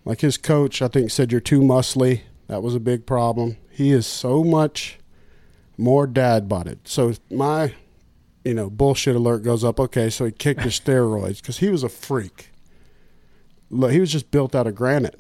Like 0.06 0.22
his 0.22 0.38
coach, 0.38 0.82
I 0.82 0.88
think, 0.88 1.10
said 1.10 1.32
you're 1.32 1.42
too 1.42 1.62
muscly. 1.62 2.22
That 2.48 2.62
was 2.62 2.76
a 2.76 2.80
big 2.80 3.06
problem. 3.06 3.58
He 3.70 3.92
is 3.92 4.06
so 4.06 4.44
much 4.44 5.00
more 5.78 6.08
dad 6.08 6.48
bought 6.48 6.68
it. 6.68 6.80
So 6.86 7.14
my, 7.32 7.74
you 8.44 8.54
know, 8.54 8.70
bullshit 8.70 9.16
alert 9.16 9.44
goes 9.44 9.64
up. 9.64 9.80
Okay, 9.80 10.10
so 10.10 10.26
he 10.26 10.32
kicked 10.32 10.62
his 10.62 10.80
steroids 10.80 11.38
because 11.42 11.58
he 11.60 11.70
was 11.70 11.84
a 11.84 11.90
freak. 11.90 12.50
Look, 13.70 13.92
he 13.92 14.00
was 14.00 14.12
just 14.12 14.30
built 14.32 14.54
out 14.56 14.68
of 14.68 14.76
granite. 14.76 15.20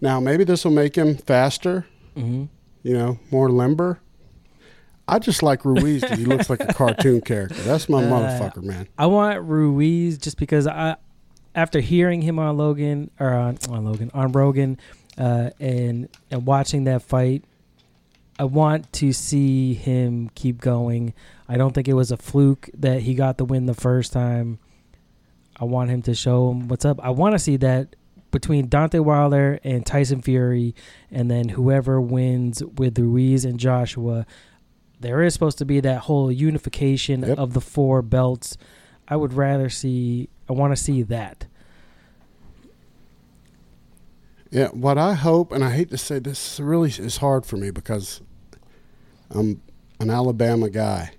Now 0.00 0.20
maybe 0.20 0.44
this 0.44 0.64
will 0.64 0.72
make 0.72 0.94
him 0.96 1.16
faster. 1.16 1.86
hmm 2.14 2.44
You 2.82 2.94
know, 2.94 3.18
more 3.30 3.50
limber. 3.50 4.00
I 5.08 5.20
just 5.20 5.42
like 5.42 5.64
Ruiz 5.64 6.00
because 6.02 6.18
he 6.18 6.24
looks 6.24 6.50
like 6.50 6.60
a 6.60 6.72
cartoon 6.72 7.20
character. 7.24 7.54
That's 7.62 7.88
my 7.88 8.02
Uh, 8.04 8.10
motherfucker, 8.10 8.62
man. 8.62 8.88
I 8.98 9.06
want 9.06 9.40
Ruiz 9.42 10.18
just 10.18 10.36
because 10.36 10.66
I, 10.66 10.96
after 11.54 11.78
hearing 11.80 12.22
him 12.22 12.38
on 12.40 12.56
Logan 12.56 13.10
or 13.20 13.32
on, 13.32 13.56
on 13.70 13.84
Logan 13.84 14.10
on 14.14 14.32
Rogan, 14.32 14.78
uh, 15.16 15.50
and 15.60 16.08
and 16.30 16.44
watching 16.44 16.84
that 16.84 17.02
fight, 17.02 17.44
I 18.38 18.44
want 18.44 18.92
to 18.94 19.12
see 19.12 19.74
him 19.74 20.30
keep 20.34 20.60
going. 20.60 21.14
I 21.48 21.56
don't 21.56 21.72
think 21.74 21.88
it 21.88 21.94
was 21.94 22.10
a 22.10 22.16
fluke 22.16 22.68
that 22.74 23.02
he 23.02 23.14
got 23.14 23.38
the 23.38 23.44
win 23.44 23.66
the 23.66 23.74
first 23.74 24.12
time. 24.12 24.58
I 25.58 25.64
want 25.64 25.88
him 25.90 26.02
to 26.02 26.14
show 26.14 26.50
him 26.50 26.68
what's 26.68 26.84
up. 26.84 27.00
I 27.02 27.10
want 27.10 27.32
to 27.34 27.38
see 27.38 27.56
that 27.58 27.96
between 28.30 28.68
Deontay 28.68 29.00
Wilder 29.00 29.58
and 29.64 29.86
Tyson 29.86 30.20
Fury, 30.20 30.74
and 31.10 31.30
then 31.30 31.48
whoever 31.50 31.98
wins 32.00 32.62
with 32.62 32.98
Ruiz 32.98 33.44
and 33.46 33.58
Joshua. 33.58 34.26
There 35.00 35.22
is 35.22 35.32
supposed 35.32 35.56
to 35.58 35.64
be 35.64 35.80
that 35.80 36.00
whole 36.00 36.30
unification 36.30 37.22
Yep. 37.22 37.38
of 37.38 37.54
the 37.54 37.60
four 37.62 38.02
belts. 38.02 38.58
I 39.08 39.16
would 39.16 39.32
rather 39.32 39.70
see. 39.70 40.28
I 40.48 40.52
want 40.52 40.76
to 40.76 40.82
see 40.82 41.02
that. 41.04 41.45
Yeah, 44.56 44.68
what 44.68 44.96
I 44.96 45.12
hope, 45.12 45.52
and 45.52 45.62
I 45.62 45.70
hate 45.70 45.90
to 45.90 45.98
say 45.98 46.18
this, 46.18 46.58
really 46.58 46.88
is 46.88 47.18
hard 47.18 47.44
for 47.44 47.58
me 47.58 47.70
because 47.70 48.22
I'm 49.30 49.60
an 50.00 50.08
Alabama 50.08 50.70
guy. 50.70 51.10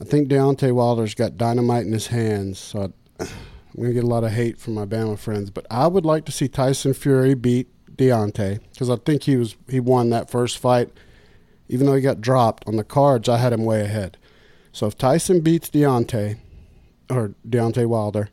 I 0.00 0.04
think 0.04 0.28
Deontay 0.28 0.72
Wilder's 0.72 1.14
got 1.14 1.36
dynamite 1.36 1.86
in 1.86 1.92
his 1.92 2.08
hands, 2.08 2.58
so 2.58 2.92
I, 3.20 3.22
I'm 3.22 3.28
going 3.76 3.90
to 3.90 3.94
get 3.94 4.02
a 4.02 4.08
lot 4.08 4.24
of 4.24 4.32
hate 4.32 4.58
from 4.58 4.74
my 4.74 4.84
Bama 4.84 5.16
friends. 5.16 5.50
But 5.50 5.68
I 5.70 5.86
would 5.86 6.04
like 6.04 6.24
to 6.24 6.32
see 6.32 6.48
Tyson 6.48 6.92
Fury 6.92 7.34
beat 7.34 7.68
Deontay 7.94 8.62
because 8.72 8.90
I 8.90 8.96
think 8.96 9.22
he 9.22 9.36
was 9.36 9.54
he 9.68 9.78
won 9.78 10.10
that 10.10 10.28
first 10.28 10.58
fight, 10.58 10.90
even 11.68 11.86
though 11.86 11.94
he 11.94 12.02
got 12.02 12.20
dropped 12.20 12.66
on 12.66 12.74
the 12.74 12.82
cards. 12.82 13.28
I 13.28 13.36
had 13.36 13.52
him 13.52 13.64
way 13.64 13.82
ahead. 13.82 14.16
So 14.72 14.88
if 14.88 14.98
Tyson 14.98 15.40
beats 15.40 15.70
Deontay 15.70 16.36
or 17.08 17.34
Deontay 17.48 17.86
Wilder, 17.86 18.30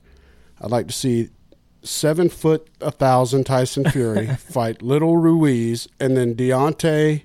I'd 0.59 0.71
like 0.71 0.87
to 0.87 0.93
see 0.93 1.29
seven 1.85 2.29
foot 2.29 2.67
a 2.81 2.91
thousand 2.91 3.45
Tyson 3.45 3.89
Fury 3.89 4.27
fight 4.37 4.81
little 4.81 5.17
Ruiz, 5.17 5.87
and 5.99 6.17
then 6.17 6.35
Deontay 6.35 7.23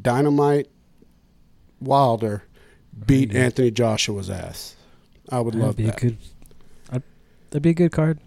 Dynamite 0.00 0.68
Wilder 1.80 2.44
beat 3.06 3.32
Yeah. 3.32 3.42
Anthony 3.44 3.70
Joshua's 3.70 4.28
ass. 4.30 4.74
I 5.30 5.40
would 5.40 5.54
love 5.54 5.76
that'd 5.76 5.76
be 5.76 5.84
that. 5.84 5.96
a 5.96 6.00
good. 6.00 6.16
I'd, 6.90 7.02
that'd 7.50 7.62
be 7.62 7.70
a 7.70 7.74
good 7.74 7.92
card. 7.92 8.18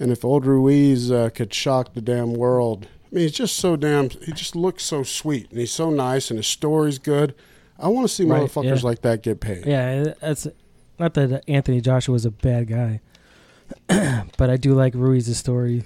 And 0.00 0.10
if 0.10 0.24
old 0.24 0.44
Ruiz 0.44 1.10
uh, 1.12 1.30
could 1.30 1.54
shock 1.54 1.94
the 1.94 2.00
damn 2.00 2.34
world, 2.34 2.88
I 3.10 3.14
mean, 3.14 3.22
he's 3.22 3.32
just 3.32 3.56
so 3.56 3.76
damn. 3.76 4.10
He 4.10 4.32
just 4.32 4.56
looks 4.56 4.82
so 4.84 5.04
sweet, 5.04 5.48
and 5.50 5.60
he's 5.60 5.70
so 5.72 5.90
nice, 5.90 6.30
and 6.30 6.38
his 6.38 6.48
story's 6.48 6.98
good. 6.98 7.34
I 7.78 7.88
want 7.88 8.08
to 8.08 8.12
see 8.12 8.24
Right, 8.24 8.42
motherfuckers 8.42 8.82
yeah. 8.82 8.88
like 8.88 9.02
that 9.02 9.22
get 9.22 9.40
paid. 9.40 9.66
Yeah, 9.66 10.14
that's 10.20 10.48
not 10.98 11.14
that 11.14 11.44
Anthony 11.48 11.80
Joshua 11.80 12.12
was 12.12 12.24
a 12.24 12.30
bad 12.30 12.68
guy, 12.68 13.00
but 14.36 14.50
I 14.50 14.56
do 14.56 14.74
like 14.74 14.94
Ruiz's 14.94 15.38
story. 15.38 15.84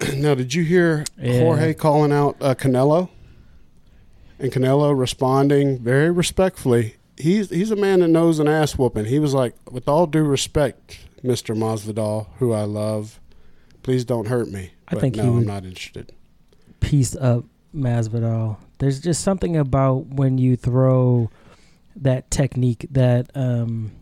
now, 0.16 0.34
did 0.34 0.54
you 0.54 0.64
hear 0.64 1.04
Yeah. 1.18 1.40
Jorge 1.40 1.74
calling 1.74 2.12
out 2.12 2.36
uh, 2.40 2.54
Canelo? 2.54 3.08
And 4.38 4.50
Canelo 4.52 4.98
responding 4.98 5.78
very 5.78 6.10
respectfully. 6.10 6.96
He's 7.16 7.50
he's 7.50 7.70
a 7.70 7.76
man 7.76 8.00
that 8.00 8.08
knows 8.08 8.38
an 8.40 8.48
ass 8.48 8.76
whooping. 8.76 9.04
He 9.04 9.20
was 9.20 9.34
like, 9.34 9.54
with 9.70 9.86
all 9.88 10.06
due 10.06 10.24
respect, 10.24 10.98
Mister 11.22 11.54
Masvidal, 11.54 12.26
who 12.38 12.52
I 12.52 12.62
love, 12.64 13.20
please 13.84 14.04
don't 14.04 14.26
hurt 14.26 14.48
me. 14.48 14.72
I 14.88 14.96
think 14.96 15.14
no, 15.16 15.36
I'm 15.36 15.46
not 15.46 15.64
interested. 15.64 16.12
Pieced 16.80 17.16
up 17.16 17.44
Masvidal. 17.74 18.56
There's 18.78 19.00
just 19.00 19.22
something 19.22 19.56
about 19.56 20.06
when 20.06 20.38
you 20.38 20.56
throw 20.56 21.30
that 21.94 22.30
technique 22.30 22.86
that 22.90 23.30
um, 23.36 23.92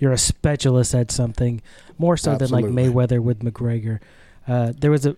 you're 0.00 0.12
a 0.12 0.18
specialist 0.18 0.94
at 0.94 1.12
something 1.12 1.62
more 1.98 2.16
so 2.16 2.34
than 2.36 2.48
like 2.50 2.64
Mayweather 2.64 3.20
with 3.20 3.40
McGregor. 3.40 4.00
Uh, 4.48 4.72
there 4.76 4.90
was 4.90 5.06
a 5.06 5.14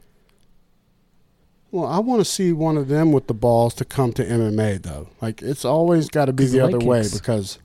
Well, 1.70 1.86
I 1.86 2.00
want 2.00 2.20
to 2.20 2.24
see 2.24 2.52
one 2.52 2.76
of 2.76 2.88
them 2.88 3.12
with 3.12 3.28
the 3.28 3.34
balls 3.34 3.72
to 3.74 3.84
come 3.84 4.12
to 4.14 4.24
MMA 4.24 4.82
though. 4.82 5.08
Like 5.22 5.40
it's 5.40 5.64
always 5.64 6.08
got 6.08 6.26
to 6.26 6.32
be 6.32 6.44
the 6.46 6.60
other 6.60 6.78
way 6.78 7.02
kicks. 7.02 7.18
because 7.18 7.58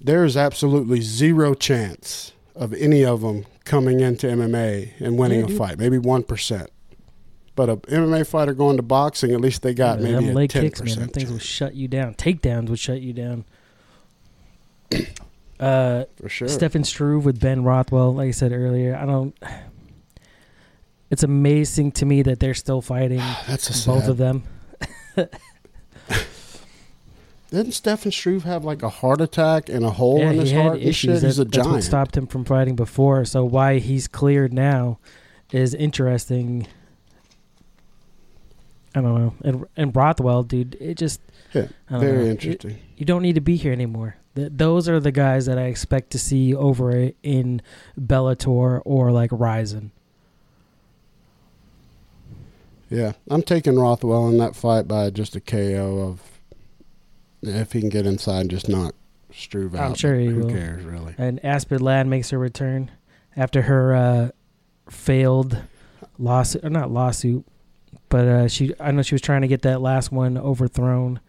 there 0.00 0.24
is 0.24 0.36
absolutely 0.36 1.00
zero 1.00 1.54
chance 1.54 2.32
of 2.54 2.74
any 2.74 3.04
of 3.04 3.22
them 3.22 3.46
coming 3.64 4.00
into 4.00 4.26
MMA 4.26 5.00
and 5.00 5.16
winning 5.16 5.40
Yeah, 5.48 5.54
a 5.54 5.58
fight. 5.58 5.78
Maybe 5.78 5.96
one 5.96 6.24
percent. 6.24 6.70
But 7.56 7.68
a 7.70 7.76
MMA 7.76 8.26
fighter 8.26 8.52
going 8.52 8.76
to 8.78 8.82
boxing, 8.82 9.30
at 9.32 9.40
least 9.40 9.62
they 9.62 9.74
got 9.74 10.00
Yeah, 10.00 10.04
maybe 10.06 10.26
them 10.26 10.30
a 10.30 10.38
leg 10.40 10.50
kicks, 10.50 10.82
man. 10.82 10.98
Them 10.98 11.08
things 11.10 11.30
will 11.30 11.38
shut 11.38 11.74
you 11.76 11.86
down. 11.86 12.14
Takedowns 12.14 12.68
would 12.68 12.80
shut 12.80 13.00
you 13.00 13.12
down. 13.12 13.44
Uh, 15.60 16.04
for 16.16 16.28
sure. 16.28 16.48
Stefan 16.48 16.84
Struve 16.84 17.24
with 17.24 17.40
Ben 17.40 17.62
Rothwell, 17.64 18.14
like 18.14 18.28
I 18.28 18.32
said 18.32 18.52
earlier, 18.52 18.96
I 18.96 19.06
don't. 19.06 19.36
It's 21.10 21.22
amazing 21.22 21.92
to 21.92 22.06
me 22.06 22.22
that 22.22 22.40
they're 22.40 22.54
still 22.54 22.80
fighting, 22.80 23.18
That's 23.46 23.68
a 23.68 23.88
both 23.88 24.02
sad. 24.02 24.10
of 24.10 24.16
them. 24.16 24.42
Didn't 27.50 27.72
Stefan 27.72 28.10
Struve 28.10 28.42
have 28.44 28.64
like 28.64 28.82
a 28.82 28.88
heart 28.88 29.20
attack 29.20 29.68
and 29.68 29.84
a 29.84 29.90
hole 29.90 30.20
in 30.20 30.38
his 30.40 30.50
heart? 30.50 30.74
and 30.78 30.82
issues. 30.82 31.20
shit? 31.20 31.22
He's 31.22 31.38
a 31.38 31.44
That- 31.44 31.52
that's 31.52 31.66
what 31.66 31.70
giant. 31.72 31.84
stopped 31.84 32.16
him 32.16 32.26
from 32.26 32.44
fighting 32.44 32.74
before. 32.74 33.24
So 33.24 33.44
why 33.44 33.78
he's 33.78 34.08
cleared 34.08 34.52
now 34.52 34.98
is 35.52 35.72
interesting. 35.72 36.66
I 38.94 39.00
don't 39.02 39.14
know. 39.14 39.34
And 39.44 39.66
and 39.76 39.94
Rothwell, 39.94 40.42
dude, 40.42 40.76
it 40.80 40.96
just 40.96 41.20
Yeah, 41.52 41.68
I 41.88 41.92
don't 41.92 42.00
very 42.00 42.24
know. 42.24 42.30
interesting. 42.32 42.78
you 42.96 43.06
don't 43.06 43.22
need 43.22 43.34
to 43.36 43.40
be 43.40 43.54
here 43.56 43.72
anymore. 43.72 44.16
Th- 44.34 44.50
those 44.52 44.88
are 44.88 44.98
the 45.00 45.12
guys 45.12 45.46
that 45.46 45.58
I 45.58 45.64
expect 45.64 46.10
to 46.10 46.18
see 46.18 46.54
over 46.54 47.10
in 47.22 47.62
Bellator 47.98 48.80
or 48.84 49.12
like 49.12 49.30
Rizin. 49.32 49.90
Yeah, 52.90 53.12
I'm 53.30 53.42
taking 53.42 53.78
Rothwell 53.78 54.28
in 54.28 54.38
that 54.38 54.54
fight 54.54 54.86
by 54.86 55.10
just 55.10 55.34
a 55.36 55.40
KO 55.40 55.98
of 56.00 56.22
if 57.42 57.72
he 57.72 57.80
can 57.80 57.88
get 57.88 58.06
inside 58.06 58.42
and 58.42 58.50
just 58.50 58.68
knock 58.68 58.94
Struve 59.32 59.74
out. 59.74 59.82
I'm 59.84 59.94
sure 59.94 60.14
he 60.18 60.26
Who 60.26 60.40
will. 60.40 60.50
cares 60.50 60.84
really? 60.84 61.14
And 61.18 61.44
Aspen 61.44 61.80
Ladd 61.80 62.06
makes 62.06 62.30
her 62.30 62.38
return 62.38 62.90
after 63.36 63.62
her 63.62 63.94
uh, 63.94 64.30
failed 64.88 65.62
lawsuit, 66.18 66.64
or 66.64 66.70
not 66.70 66.90
lawsuit, 66.92 67.44
but 68.08 68.28
uh, 68.28 68.48
she. 68.48 68.72
I 68.78 68.92
know 68.92 69.02
she 69.02 69.14
was 69.14 69.22
trying 69.22 69.42
to 69.42 69.48
get 69.48 69.62
that 69.62 69.80
last 69.80 70.12
one 70.12 70.38
overthrown, 70.38 71.20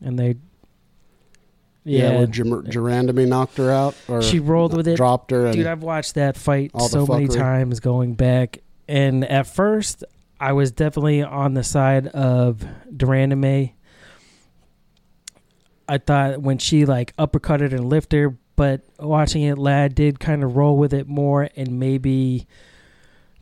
and 0.00 0.18
they. 0.18 0.36
Yeah, 1.84 2.12
Yeah, 2.12 2.16
where 2.18 2.26
de 2.26 2.42
Randamie 2.42 3.26
knocked 3.26 3.56
her 3.58 3.70
out 3.72 3.96
or 4.08 4.22
she 4.22 4.38
rolled 4.38 4.74
with 4.76 4.86
it. 4.86 4.96
dropped 4.96 5.30
her, 5.32 5.50
Dude, 5.52 5.66
I've 5.66 5.82
watched 5.82 6.14
that 6.14 6.36
fight 6.36 6.70
so 6.80 7.04
many 7.06 7.26
times 7.28 7.80
going 7.80 8.14
back, 8.14 8.58
and 8.88 9.24
at 9.24 9.46
first 9.48 10.04
I 10.38 10.52
was 10.52 10.70
definitely 10.70 11.22
on 11.22 11.54
the 11.54 11.64
side 11.64 12.06
of 12.08 12.60
de 12.96 13.06
Randamie. 13.06 13.72
I 15.88 15.98
thought 15.98 16.40
when 16.40 16.58
she 16.58 16.84
like 16.86 17.14
uppercutted 17.16 17.72
and 17.72 17.88
lifted 17.88 18.16
her, 18.20 18.36
but 18.56 18.82
watching 18.98 19.42
it, 19.42 19.58
Ladd 19.58 19.94
did 19.94 20.20
kind 20.20 20.44
of 20.44 20.56
roll 20.56 20.76
with 20.76 20.94
it 20.94 21.08
more, 21.08 21.48
and 21.56 21.78
maybe 21.80 22.46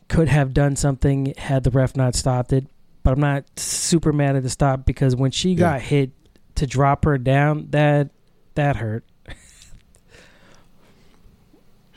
could 0.07 0.27
have 0.27 0.53
done 0.53 0.75
something 0.75 1.33
had 1.37 1.63
the 1.63 1.71
ref 1.71 1.95
not 1.95 2.15
stopped 2.15 2.51
it. 2.53 2.65
But 3.03 3.11
I'm 3.13 3.19
not 3.19 3.45
super 3.59 4.11
mad 4.11 4.35
at 4.35 4.43
the 4.43 4.49
stop 4.49 4.85
because 4.85 5.15
when 5.15 5.31
she 5.31 5.51
Yeah. 5.51 5.57
got 5.73 5.81
hit 5.81 6.11
to 6.55 6.67
drop 6.67 7.05
her 7.05 7.17
down, 7.17 7.67
that 7.71 8.09
that 8.55 8.77
hurt. 8.77 9.03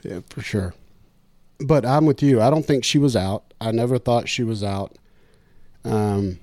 yeah, 0.02 0.20
for 0.28 0.42
sure. 0.42 0.74
But 1.60 1.86
I'm 1.86 2.06
with 2.06 2.22
you. 2.22 2.40
I 2.40 2.50
don't 2.50 2.66
think 2.66 2.84
she 2.84 2.98
was 2.98 3.16
out. 3.16 3.54
I 3.60 3.70
never 3.70 3.98
thought 3.98 4.28
she 4.28 4.42
was 4.42 4.62
out. 4.62 4.96
Um, 5.84 6.38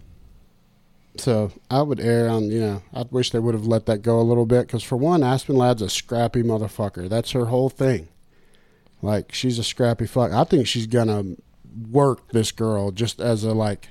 so 1.17 1.51
I 1.69 1.81
would 1.81 1.99
err 1.99 2.29
on 2.29 2.45
you 2.45 2.61
know. 2.61 2.83
I 2.93 3.03
wish 3.09 3.31
they 3.31 3.39
would 3.39 3.53
have 3.53 3.67
let 3.67 3.85
that 3.87 4.01
go 4.01 4.19
a 4.19 4.23
little 4.23 4.45
bit 4.45 4.67
because 4.67 4.83
for 4.83 4.95
one, 4.95 5.23
Aspen 5.23 5.55
Ladd's 5.55 5.81
a 5.81 5.89
scrappy 5.89 6.43
motherfucker. 6.43 7.09
That's 7.09 7.31
her 7.31 7.45
whole 7.45 7.69
thing. 7.69 8.07
Like 9.01 9.33
she's 9.33 9.59
a 9.59 9.63
scrappy 9.63 10.07
fuck. 10.07 10.31
I 10.31 10.43
think 10.43 10.67
she's 10.67 10.87
gonna 10.87 11.35
work 11.89 12.29
this 12.29 12.51
girl 12.51 12.91
just 12.91 13.19
as 13.19 13.43
a 13.43 13.53
like, 13.53 13.89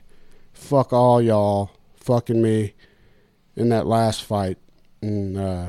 fuck 0.52 0.92
all 0.92 1.20
y'all 1.20 1.70
fucking 1.96 2.40
me 2.40 2.74
in 3.56 3.68
that 3.70 3.86
last 3.86 4.24
fight, 4.24 4.58
and 5.02 5.36
uh, 5.36 5.68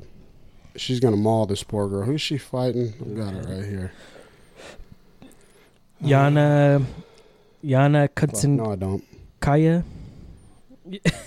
she's 0.75 0.99
gonna 0.99 1.17
maul 1.17 1.45
this 1.45 1.63
poor 1.63 1.87
girl. 1.87 2.03
Who's 2.03 2.21
she 2.21 2.37
fighting? 2.37 2.93
I've 3.01 3.15
got 3.15 3.33
it 3.33 3.45
right 3.47 3.65
here. 3.65 3.91
Yana 6.03 6.83
Yana 7.63 8.09
Fuck, 8.19 8.43
no, 8.45 8.71
I 8.71 8.75
don't. 8.75 9.03
Kaya. 9.39 9.83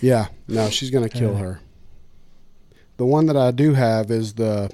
Yeah, 0.03 0.27
no, 0.47 0.69
she's 0.69 0.91
gonna 0.91 1.09
kill 1.09 1.37
her. 1.37 1.61
The 2.99 3.07
one 3.07 3.27
that 3.27 3.37
I 3.37 3.51
do 3.51 3.73
have 3.75 4.11
is 4.11 4.35
the 4.35 4.71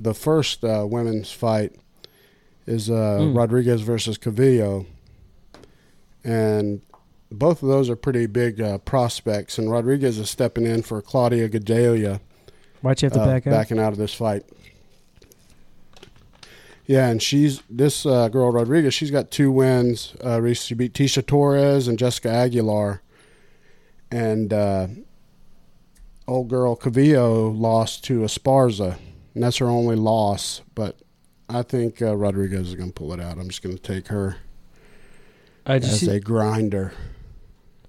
the 0.00 0.14
first 0.14 0.64
uh, 0.64 0.84
women's 0.88 1.30
fight 1.30 1.74
is 2.66 2.90
uh, 2.90 3.18
Mm. 3.20 3.36
Rodriguez 3.36 3.82
versus 3.82 4.18
Calvillo, 4.18 4.86
and 6.24 6.80
both 7.30 7.62
of 7.62 7.68
those 7.68 7.88
are 7.88 7.94
pretty 7.96 8.26
big 8.26 8.60
uh, 8.60 8.78
prospects. 8.78 9.58
And 9.58 9.70
Rodriguez 9.70 10.18
is 10.18 10.28
stepping 10.28 10.66
in 10.66 10.82
for 10.82 11.00
Claudia 11.02 11.48
Gadelha, 11.48 12.20
Why'd 12.82 13.00
you 13.00 13.06
have 13.06 13.12
to 13.14 13.20
uh, 13.20 13.26
back 13.26 13.46
out? 13.46 13.50
backing 13.50 13.78
out 13.78 13.92
of 13.92 13.98
this 13.98 14.12
fight. 14.12 14.44
Yeah, 16.86 17.08
and 17.08 17.22
she's 17.22 17.62
this 17.70 18.04
uh, 18.04 18.28
girl 18.28 18.50
Rodriguez. 18.50 18.92
She's 18.92 19.10
got 19.10 19.30
two 19.30 19.50
wins. 19.50 20.14
Uh, 20.20 20.52
she 20.52 20.74
beat 20.74 20.92
Tecia 20.92 21.24
Torres 21.24 21.88
and 21.88 21.98
Jessica 21.98 22.28
Aguilar, 22.28 23.00
and 24.10 24.52
uh, 24.52 24.88
old 26.26 26.48
girl 26.48 26.76
Calvillo 26.76 27.56
lost 27.56 28.04
to 28.04 28.20
Esparza, 28.20 28.98
and 29.34 29.42
that's 29.42 29.58
her 29.58 29.66
only 29.66 29.96
loss. 29.96 30.60
But 30.74 30.98
I 31.48 31.62
think 31.62 32.02
uh, 32.02 32.16
Rodriguez 32.16 32.68
is 32.68 32.74
going 32.74 32.90
to 32.90 32.94
pull 32.94 33.12
it 33.12 33.20
out. 33.20 33.38
I'm 33.38 33.48
just 33.48 33.62
going 33.62 33.76
to 33.76 33.82
take 33.82 34.08
her 34.08 34.36
I 35.64 35.78
just 35.78 35.94
as 35.94 36.00
see, 36.00 36.10
a 36.10 36.20
grinder. 36.20 36.92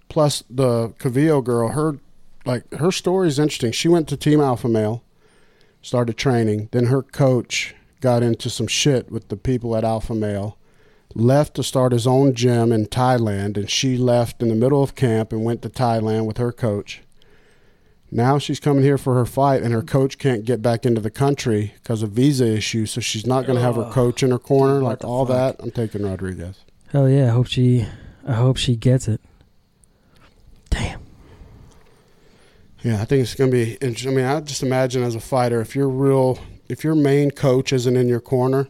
Plus 0.08 0.44
the 0.50 0.90
Calvillo 1.00 1.44
girl, 1.44 1.70
her 1.70 1.98
like 2.46 2.72
her 2.76 2.92
story 2.92 3.28
is 3.28 3.40
interesting. 3.40 3.72
She 3.72 3.88
went 3.88 4.08
to 4.10 4.18
Team 4.18 4.40
Alpha 4.42 4.68
Male, 4.68 5.04
started 5.82 6.18
training. 6.18 6.70
Then 6.72 6.86
her 6.88 7.02
coach 7.02 7.76
got 8.02 8.24
into 8.24 8.50
some 8.50 8.68
shit 8.68 9.12
with 9.12 9.30
the 9.30 9.38
people 9.38 9.76
at 9.76 9.84
Alpha 9.84 10.14
Male, 10.14 10.58
left 11.16 11.54
to 11.56 11.64
start 11.64 11.92
his 11.94 12.06
own 12.08 12.34
gym 12.34 12.72
in 12.72 12.86
Thailand, 12.88 13.56
and 13.56 13.70
she 13.70 13.98
left 13.98 14.42
in 14.42 14.50
the 14.50 14.56
middle 14.56 14.84
of 14.84 14.96
camp 14.96 15.32
and 15.32 15.44
went 15.44 15.62
to 15.62 15.70
Thailand 15.70 16.26
with 16.26 16.38
her 16.38 16.52
coach. 16.52 17.02
Now 18.12 18.38
she's 18.38 18.60
coming 18.60 18.84
here 18.84 18.98
for 19.00 19.16
her 19.16 19.26
fight, 19.26 19.64
and 19.64 19.74
her 19.74 19.82
coach 19.82 20.18
can't 20.20 20.46
get 20.46 20.62
back 20.62 20.86
into 20.86 21.02
the 21.02 21.10
country 21.10 21.74
because 21.82 22.04
of 22.04 22.12
visa 22.12 22.46
issues. 22.46 22.92
So 22.92 23.02
she's 23.02 23.26
not 23.26 23.46
going 23.48 23.56
to 23.58 23.64
have 23.64 23.76
her 23.76 23.90
coach 23.90 24.22
in 24.22 24.30
her 24.32 24.38
corner, 24.38 24.76
What 24.82 25.02
like 25.02 25.04
all 25.04 25.26
fuck? 25.26 25.58
that. 25.58 25.64
I'm 25.64 25.72
taking 25.72 26.04
Rodriguez. 26.04 26.58
hell 26.92 27.10
yeah. 27.10 27.28
I 27.28 27.30
hope 27.30 27.48
she. 27.48 27.88
I 28.28 28.34
hope 28.34 28.58
she 28.58 28.76
gets 28.76 29.08
it. 29.08 29.20
Damn. 30.70 31.02
Yeah, 32.84 33.02
I 33.02 33.06
think 33.06 33.24
it's 33.24 33.36
going 33.36 33.50
to 33.50 33.56
be 33.56 33.74
interesting. 33.76 34.12
I 34.12 34.16
mean, 34.16 34.26
I 34.26 34.40
just 34.42 34.62
imagine 34.62 35.04
as 35.04 35.16
a 35.16 35.20
fighter, 35.22 35.62
if 35.62 35.76
your 35.76 35.88
real, 35.88 36.38
if 36.68 36.84
your 36.84 36.96
main 36.96 37.32
coach 37.32 37.72
isn't 37.72 37.96
in 37.96 38.08
your 38.10 38.20
corner, 38.20 38.68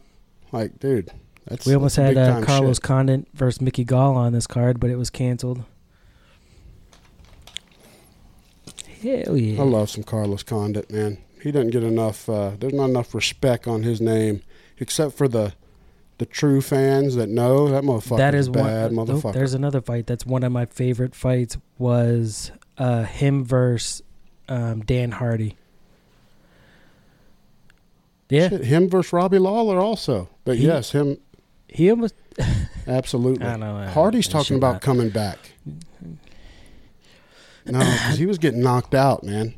Like, 0.51 0.79
dude, 0.79 1.09
that's 1.45 1.65
we 1.65 1.73
almost 1.73 1.95
that's 1.95 2.15
had 2.15 2.43
uh, 2.43 2.45
Carlos 2.45 2.77
shit. 2.77 2.83
Condit 2.83 3.27
versus 3.33 3.59
Mickey 3.59 3.83
Gall 3.83 4.15
on 4.15 4.33
this 4.33 4.45
card, 4.45 4.79
but 4.79 4.91
it 4.91 4.97
was 4.97 5.09
canceled. 5.09 5.63
Hell 9.01 9.35
yeah! 9.35 9.61
I 9.61 9.65
love 9.65 9.89
some 9.89 10.03
Carlos 10.03 10.43
Condit, 10.43 10.91
man. 10.91 11.17
He 11.41 11.51
doesn't 11.51 11.71
get 11.71 11.83
enough. 11.83 12.29
Uh, 12.29 12.51
there's 12.57 12.73
not 12.73 12.85
enough 12.85 13.13
respect 13.13 13.67
on 13.67 13.83
his 13.83 13.99
name, 13.99 14.43
except 14.77 15.17
for 15.17 15.27
the 15.27 15.53
the 16.19 16.25
true 16.25 16.61
fans 16.61 17.15
that 17.15 17.27
know 17.27 17.67
that 17.67 17.83
motherfucker 17.83 18.17
that 18.17 18.35
is 18.35 18.47
bad 18.47 18.93
one. 18.93 19.07
motherfucker. 19.07 19.23
nope, 19.25 19.33
there's 19.33 19.53
another 19.53 19.81
fight 19.81 20.05
that's 20.07 20.25
one 20.25 20.43
of 20.43 20.51
my 20.51 20.65
favorite 20.65 21.15
fights. 21.15 21.57
Was 21.77 22.51
uh, 22.77 23.03
him 23.03 23.43
versus 23.45 24.01
um, 24.49 24.81
Dan 24.81 25.11
Hardy. 25.11 25.55
Yeah, 28.29 28.49
Shit, 28.49 28.63
him 28.63 28.89
versus 28.89 29.13
Robbie 29.13 29.37
Lawler 29.39 29.79
also. 29.79 30.29
But 30.45 30.57
He- 30.57 30.65
yes, 30.65 30.91
him 30.91 31.17
he 31.67 31.89
almost. 31.89 32.15
absolutely. 32.87 33.45
I 33.45 33.57
know. 33.57 33.85
Hardy's 33.87 34.27
I 34.29 34.31
talking 34.31 34.57
about 34.57 34.73
not. 34.73 34.81
coming 34.81 35.09
back. 35.09 35.37
No, 37.65 37.79
because 37.79 38.17
he 38.17 38.25
was 38.25 38.37
getting 38.37 38.61
knocked 38.61 38.93
out, 38.93 39.23
man. 39.23 39.53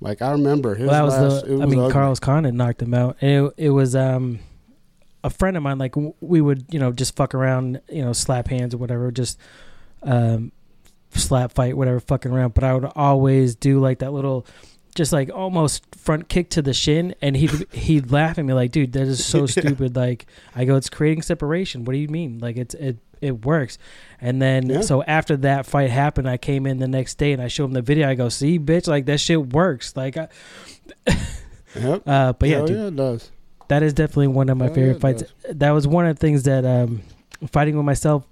Like 0.00 0.22
I 0.22 0.30
remember 0.32 0.74
his 0.76 0.88
well, 0.88 1.06
that 1.06 1.20
was 1.20 1.32
last. 1.34 1.46
the. 1.46 1.52
it 1.54 1.56
I 1.56 1.64
was 1.64 1.70
mean, 1.70 1.80
ugly. 1.80 1.92
Carlos 1.92 2.20
Condit 2.20 2.54
knocked 2.54 2.82
him 2.82 2.94
out, 2.94 3.16
and 3.20 3.46
it, 3.46 3.54
it 3.56 3.70
was 3.70 3.96
um, 3.96 4.38
a 5.24 5.30
friend 5.30 5.56
of 5.56 5.62
mine. 5.62 5.78
Like 5.78 5.94
we 6.20 6.40
would, 6.40 6.66
you 6.70 6.78
know, 6.78 6.92
just 6.92 7.16
fuck 7.16 7.34
around, 7.34 7.80
you 7.88 8.02
know, 8.02 8.12
slap 8.12 8.48
hands 8.48 8.74
or 8.74 8.78
whatever, 8.78 9.10
just 9.10 9.38
um, 10.04 10.52
slap 11.14 11.52
fight, 11.52 11.76
whatever, 11.76 12.00
fucking 12.00 12.30
around. 12.32 12.54
But 12.54 12.64
I 12.64 12.74
would 12.74 12.90
always 12.96 13.54
do 13.54 13.80
like 13.80 13.98
that 14.00 14.12
little, 14.12 14.46
just 14.94 15.12
like 15.12 15.30
almost 15.32 15.84
front 15.96 16.28
kick 16.28 16.50
to 16.50 16.62
the 16.62 16.72
shin, 16.74 17.14
and 17.22 17.36
he 17.36 17.46
he'd 17.72 18.10
laugh 18.10 18.38
at 18.38 18.44
me 18.44 18.52
like, 18.54 18.72
"Dude, 18.72 18.92
that 18.92 19.02
is 19.08 19.24
so 19.24 19.40
Yeah. 19.42 19.46
stupid." 19.46 19.96
Like 19.96 20.26
I 20.54 20.64
go, 20.64 20.76
"It's 20.76 20.88
creating 20.90 21.22
separation." 21.22 21.84
What 21.84 21.92
do 21.92 21.98
you 21.98 22.08
mean? 22.08 22.38
Like 22.38 22.56
it's 22.56 22.74
it 22.74 22.98
it 23.20 23.44
works. 23.44 23.78
And 24.20 24.40
then 24.40 24.68
Yeah. 24.70 24.80
so 24.82 25.02
after 25.02 25.36
that 25.38 25.66
fight 25.66 25.90
happened, 25.90 26.28
I 26.28 26.36
came 26.36 26.66
in 26.66 26.78
the 26.78 26.86
next 26.86 27.16
day 27.18 27.32
and 27.32 27.42
I 27.42 27.48
showed 27.48 27.64
him 27.64 27.72
the 27.72 27.82
video. 27.82 28.08
I 28.08 28.14
go, 28.14 28.28
"See, 28.28 28.58
bitch, 28.58 28.86
like 28.86 29.06
that 29.06 29.18
shit 29.20 29.52
works." 29.52 29.96
Like 29.96 30.16
I. 30.16 30.28
Yep. 31.78 32.02
Uh, 32.06 32.32
but 32.32 32.48
yeah, 32.48 32.60
dude, 32.62 32.70
yeah, 32.76 32.86
it 32.86 32.96
does. 32.96 33.30
that 33.68 33.82
is 33.82 33.92
definitely 33.92 34.28
one 34.28 34.48
of 34.48 34.56
my 34.56 34.64
Hell 34.66 34.74
favorite 34.74 34.94
yeah, 34.94 34.98
fights. 35.00 35.22
That 35.50 35.70
was 35.72 35.86
one 35.86 36.06
of 36.06 36.16
the 36.16 36.20
things 36.20 36.44
that 36.44 36.64
um, 36.64 37.02
fighting 37.52 37.76
with 37.76 37.84
myself 37.84 38.24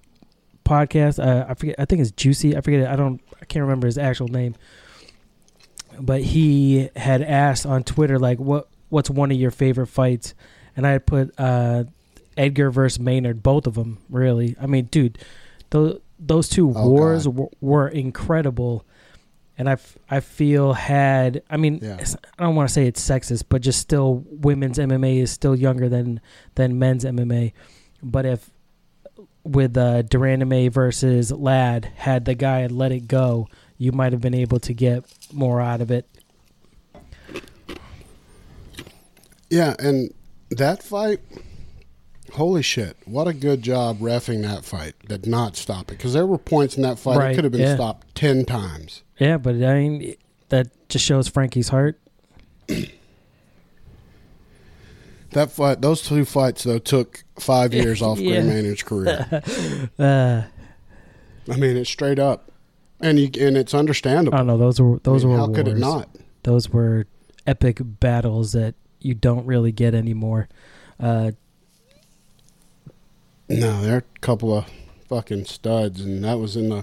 podcast. 0.66 1.18
Uh, 1.24 1.46
I 1.48 1.54
forget. 1.54 1.76
I 1.78 1.84
think 1.86 2.02
it's 2.02 2.10
Juicy. 2.10 2.56
I 2.56 2.60
forget. 2.60 2.80
It. 2.80 2.88
I 2.88 2.96
don't. 2.96 3.20
I 3.40 3.44
can't 3.46 3.62
remember 3.62 3.86
his 3.86 3.96
actual 3.98 4.28
name. 4.28 4.54
But 5.98 6.20
he 6.22 6.90
had 6.94 7.22
asked 7.22 7.64
on 7.64 7.82
Twitter 7.84 8.18
like, 8.18 8.38
"What 8.38 8.68
What's 8.88 9.08
one 9.08 9.30
of 9.30 9.38
your 9.38 9.50
favorite 9.50 9.86
fights?" 9.86 10.34
And 10.76 10.86
I 10.86 10.90
had 10.90 11.06
put 11.06 11.32
uh, 11.38 11.84
Edgar 12.36 12.70
versus 12.70 13.00
Maynard. 13.00 13.42
Both 13.42 13.66
of 13.66 13.74
them, 13.74 13.98
really. 14.10 14.56
I 14.60 14.66
mean, 14.66 14.86
dude, 14.86 15.18
those 15.70 16.00
those 16.18 16.48
two 16.48 16.70
Oh, 16.74 16.88
wars 16.90 17.24
w- 17.24 17.48
were 17.60 17.88
incredible. 17.88 18.84
And 19.58 19.70
I, 19.70 19.72
f- 19.72 19.96
I 20.10 20.20
feel 20.20 20.74
had 20.74 21.42
I 21.48 21.56
mean 21.56 21.78
Yeah. 21.80 21.96
I 22.38 22.42
don't 22.42 22.56
want 22.56 22.68
to 22.68 22.72
say 22.74 22.86
it's 22.86 23.00
sexist, 23.02 23.44
but 23.48 23.62
just 23.62 23.78
still 23.80 24.22
women's 24.28 24.76
MMA 24.78 25.16
is 25.22 25.30
still 25.30 25.56
younger 25.56 25.88
than 25.88 26.20
than 26.56 26.78
men's 26.78 27.06
MMA. 27.06 27.54
But 28.02 28.26
if 28.26 28.50
with 29.46 29.76
uh, 29.76 30.02
de 30.02 30.18
Randamie 30.18 30.70
versus 30.70 31.30
Ladd 31.30 31.86
had 31.96 32.24
the 32.24 32.34
guy 32.34 32.66
let 32.66 32.92
it 32.92 33.08
go, 33.08 33.48
you 33.78 33.92
might 33.92 34.12
have 34.12 34.20
been 34.20 34.34
able 34.34 34.58
to 34.60 34.74
get 34.74 35.04
more 35.32 35.60
out 35.60 35.80
of 35.80 35.90
it. 35.90 36.08
Yeah, 39.48 39.74
and 39.78 40.12
that 40.50 40.82
fight, 40.82 41.20
holy 42.32 42.62
shit! 42.62 42.96
What 43.04 43.28
a 43.28 43.32
good 43.32 43.62
job 43.62 44.00
refing 44.00 44.42
that 44.42 44.64
fight. 44.64 44.94
Did 45.06 45.26
not 45.26 45.56
stop 45.56 45.92
it 45.92 45.98
because 45.98 46.14
there 46.14 46.26
were 46.26 46.38
points 46.38 46.76
in 46.76 46.82
that 46.82 46.98
fight 46.98 47.16
Right, 47.16 47.30
it 47.30 47.34
could 47.36 47.44
have 47.44 47.52
been 47.52 47.60
yeah. 47.60 47.76
stopped 47.76 48.12
ten 48.14 48.44
times. 48.44 49.02
Yeah, 49.18 49.36
but 49.38 49.54
I 49.62 49.78
mean 49.78 50.16
that 50.48 50.68
just 50.88 51.04
shows 51.04 51.28
Frankie's 51.28 51.68
heart. 51.68 52.00
That 55.36 55.52
fight, 55.52 55.82
those 55.82 56.00
two 56.00 56.24
fights 56.24 56.64
though, 56.64 56.78
took 56.78 57.22
five 57.38 57.74
years 57.74 58.00
off 58.00 58.18
Yeah. 58.18 58.40
Gray 58.40 58.54
Maynard's 58.54 58.82
career. 58.82 59.42
Uh, 59.98 60.44
I 61.52 61.56
mean, 61.56 61.76
it's 61.76 61.90
straight 61.90 62.18
up, 62.18 62.50
and 63.02 63.18
you 63.18 63.28
and 63.46 63.54
it's 63.54 63.74
understandable. 63.74 64.34
I 64.34 64.38
don't 64.38 64.46
know. 64.46 64.56
Those 64.56 64.80
were 64.80 64.98
those 65.00 65.24
I 65.24 65.28
mean, 65.28 65.36
were 65.36 65.46
how 65.46 65.52
could 65.52 65.68
it 65.68 65.76
not? 65.76 66.08
Those 66.44 66.70
were 66.70 67.06
epic 67.46 67.80
battles 67.82 68.52
that 68.52 68.76
you 69.00 69.12
don't 69.12 69.44
really 69.44 69.72
get 69.72 69.94
anymore. 69.94 70.48
Uh, 70.98 71.32
No, 73.50 73.82
they're 73.82 73.98
a 73.98 74.18
couple 74.22 74.56
of 74.56 74.64
fucking 75.06 75.44
studs, 75.44 76.00
and 76.00 76.24
that 76.24 76.38
was 76.38 76.56
in 76.56 76.70
the. 76.70 76.82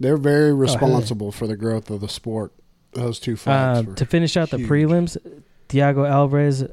They're 0.00 0.16
very 0.16 0.52
responsible 0.52 1.30
for 1.30 1.46
the 1.46 1.56
growth 1.56 1.90
of 1.90 2.00
the 2.00 2.08
sport. 2.08 2.52
Those 2.94 3.20
two 3.20 3.34
uh, 3.34 3.36
fights. 3.36 3.86
were 3.86 3.94
to 3.94 4.04
finish 4.04 4.36
out 4.36 4.50
the 4.50 4.56
prelims, 4.58 5.16
Thiago 5.68 6.08
Alvarez 6.08 6.64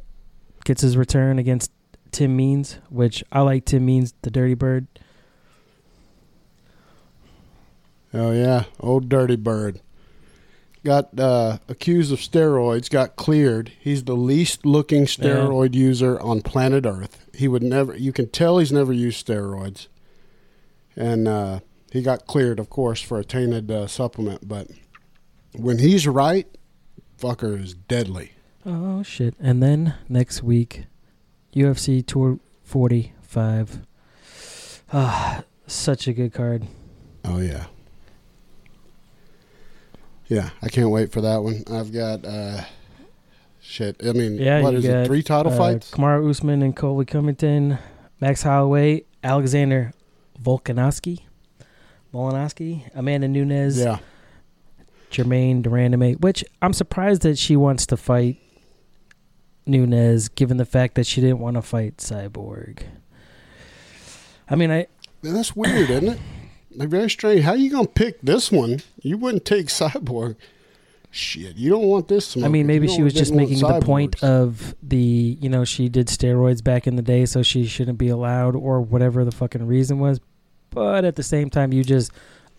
gets 0.65 0.81
his 0.81 0.97
return 0.97 1.39
against 1.39 1.71
Tim 2.11 2.35
Means, 2.35 2.79
which 2.89 3.23
I 3.31 3.41
like 3.41 3.65
Tim 3.65 3.85
Means, 3.85 4.13
the 4.21 4.29
Dirty 4.29 4.55
Bird. 4.55 4.87
Oh 8.13 8.31
yeah, 8.31 8.63
old 8.79 9.09
dirty 9.09 9.35
bird. 9.35 9.81
Got 10.85 11.19
uh, 11.19 11.57
accused 11.67 12.13
of 12.13 12.19
steroids, 12.19 12.89
got 12.89 13.17
cleared. 13.17 13.73
He's 13.77 14.05
the 14.05 14.15
least 14.15 14.65
looking 14.65 15.05
steroid 15.05 15.73
user 15.73 16.17
on 16.21 16.41
planet 16.41 16.85
Earth. 16.85 17.27
He 17.33 17.49
would 17.49 17.63
never. 17.63 17.93
You 17.97 18.13
can 18.13 18.29
tell 18.29 18.59
he's 18.59 18.71
never 18.71 18.93
used 18.93 19.27
steroids, 19.27 19.87
and 20.95 21.27
uh, 21.27 21.59
he 21.91 22.01
got 22.01 22.25
cleared, 22.25 22.59
of 22.59 22.69
course, 22.69 23.01
for 23.01 23.19
a 23.19 23.25
tainted 23.25 23.69
uh, 23.69 23.87
supplement. 23.87 24.47
But 24.47 24.69
when 25.53 25.79
he's 25.79 26.07
right, 26.07 26.47
fucker 27.19 27.61
is 27.61 27.73
deadly. 27.73 28.34
Oh 28.65 29.03
shit! 29.03 29.35
And 29.39 29.61
then 29.61 29.93
next 30.09 30.41
week, 30.41 30.85
UFC 31.55 32.05
Tour 32.05 32.39
45. 32.63 33.81
Ah, 34.91 35.43
such 35.67 36.07
a 36.07 36.13
good 36.13 36.33
card. 36.33 36.65
Oh 37.23 37.39
yeah. 37.39 37.65
Yeah, 40.27 40.49
I 40.61 40.69
can't 40.69 40.89
wait 40.89 41.11
for 41.11 41.21
that 41.21 41.37
one. 41.43 41.63
I've 41.71 41.93
got 41.93 42.25
uh 42.25 42.61
shit. 43.61 43.95
I 44.03 44.11
mean, 44.13 44.37
Yeah, 44.37 44.61
what 44.61 44.73
it? 44.73 44.83
got, 44.83 45.05
Three 45.05 45.21
title 45.21 45.53
Uh, 45.53 45.57
fights? 45.57 45.91
Kamaru 45.91 46.27
Usman 46.29 46.63
and 46.63 46.75
Colby 46.75 47.05
Covington, 47.05 47.77
Max 48.19 48.41
Holloway, 48.41 49.03
Alexander 49.23 49.93
Volkanovski, 50.41 51.19
Volkanovski, 52.13 52.83
Amanda 52.95 53.27
Nunes, 53.27 53.77
Yeah. 53.79 53.99
Germaine 55.11 55.61
de 55.61 55.69
Randamie. 55.69 56.19
Which 56.19 56.43
I'm 56.61 56.73
surprised 56.73 57.21
that 57.21 57.37
she 57.37 57.55
wants 57.55 57.85
to 57.87 57.97
fight 57.97 58.37
Nunes, 59.65 60.29
given 60.29 60.57
the 60.57 60.65
fact 60.65 60.95
that 60.95 61.05
she 61.05 61.21
didn't 61.21 61.39
want 61.39 61.55
to 61.55 61.61
fight 61.61 61.97
Cyborg. 61.97 62.83
I 64.49 64.55
mean, 64.55 64.71
I 64.71 64.87
That's 65.21 65.55
weird, 65.55 65.89
isn't 65.89 66.07
it? 66.07 66.19
Like 66.75 66.89
very 66.89 67.09
strange. 67.09 67.41
How 67.41 67.53
you 67.53 67.71
gonna 67.71 67.87
pick 67.87 68.21
this 68.21 68.51
one? 68.51 68.81
You 69.01 69.17
wouldn't 69.17 69.45
take 69.45 69.67
Cyborg. 69.67 70.35
Shit, 71.09 71.55
you 71.55 71.69
don't 71.69 71.85
want 71.85 72.09
this. 72.09 72.35
I 72.35 72.49
mean, 72.49 72.67
maybe 72.67 72.89
she 72.89 73.01
was 73.01 73.13
just 73.13 73.33
making 73.33 73.59
the 73.59 73.79
point 73.79 74.21
of 74.21 74.75
the, 74.83 75.37
you 75.39 75.47
know, 75.47 75.63
she 75.63 75.87
did 75.87 76.07
steroids 76.07 76.61
back 76.61 76.87
in 76.87 76.97
the 76.97 77.01
day, 77.01 77.25
so 77.25 77.41
she 77.41 77.65
shouldn't 77.67 77.97
be 77.97 78.09
allowed, 78.09 78.53
or 78.53 78.81
whatever 78.81 79.23
the 79.23 79.31
fucking 79.31 79.65
reason 79.65 79.99
was. 79.99 80.19
But 80.71 81.05
at 81.05 81.15
the 81.15 81.23
same 81.23 81.49
time, 81.49 81.71
you 81.71 81.85
just 81.85 82.11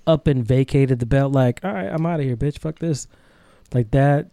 up 0.06 0.26
and 0.26 0.42
vacated 0.42 1.00
the 1.00 1.06
belt, 1.06 1.32
like, 1.32 1.62
all 1.62 1.72
right, 1.72 1.90
I'm 1.92 2.06
out 2.06 2.20
of 2.20 2.24
here, 2.24 2.34
bitch. 2.34 2.58
Fuck 2.58 2.78
this, 2.78 3.06
like 3.74 3.90
that. 3.90 4.30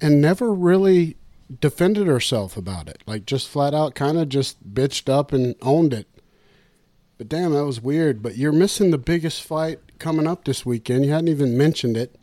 And 0.00 0.20
never 0.20 0.52
really 0.52 1.16
defended 1.60 2.06
herself 2.06 2.56
about 2.56 2.88
it. 2.88 3.02
Like 3.06 3.24
just 3.26 3.48
flat 3.48 3.74
out, 3.74 3.94
kind 3.94 4.18
of 4.18 4.28
just 4.28 4.74
bitched 4.74 5.08
up 5.08 5.32
and 5.32 5.54
owned 5.62 5.92
it. 5.94 6.06
But 7.16 7.28
damn, 7.28 7.52
that 7.54 7.64
was 7.64 7.80
weird. 7.80 8.22
But 8.22 8.36
you're 8.36 8.52
missing 8.52 8.90
the 8.90 8.98
biggest 8.98 9.42
fight 9.42 9.80
coming 9.98 10.26
up 10.26 10.44
this 10.44 10.64
weekend. 10.64 11.04
You 11.04 11.12
hadn't 11.12 11.28
even 11.28 11.56
mentioned 11.58 11.96
it. 11.96 12.14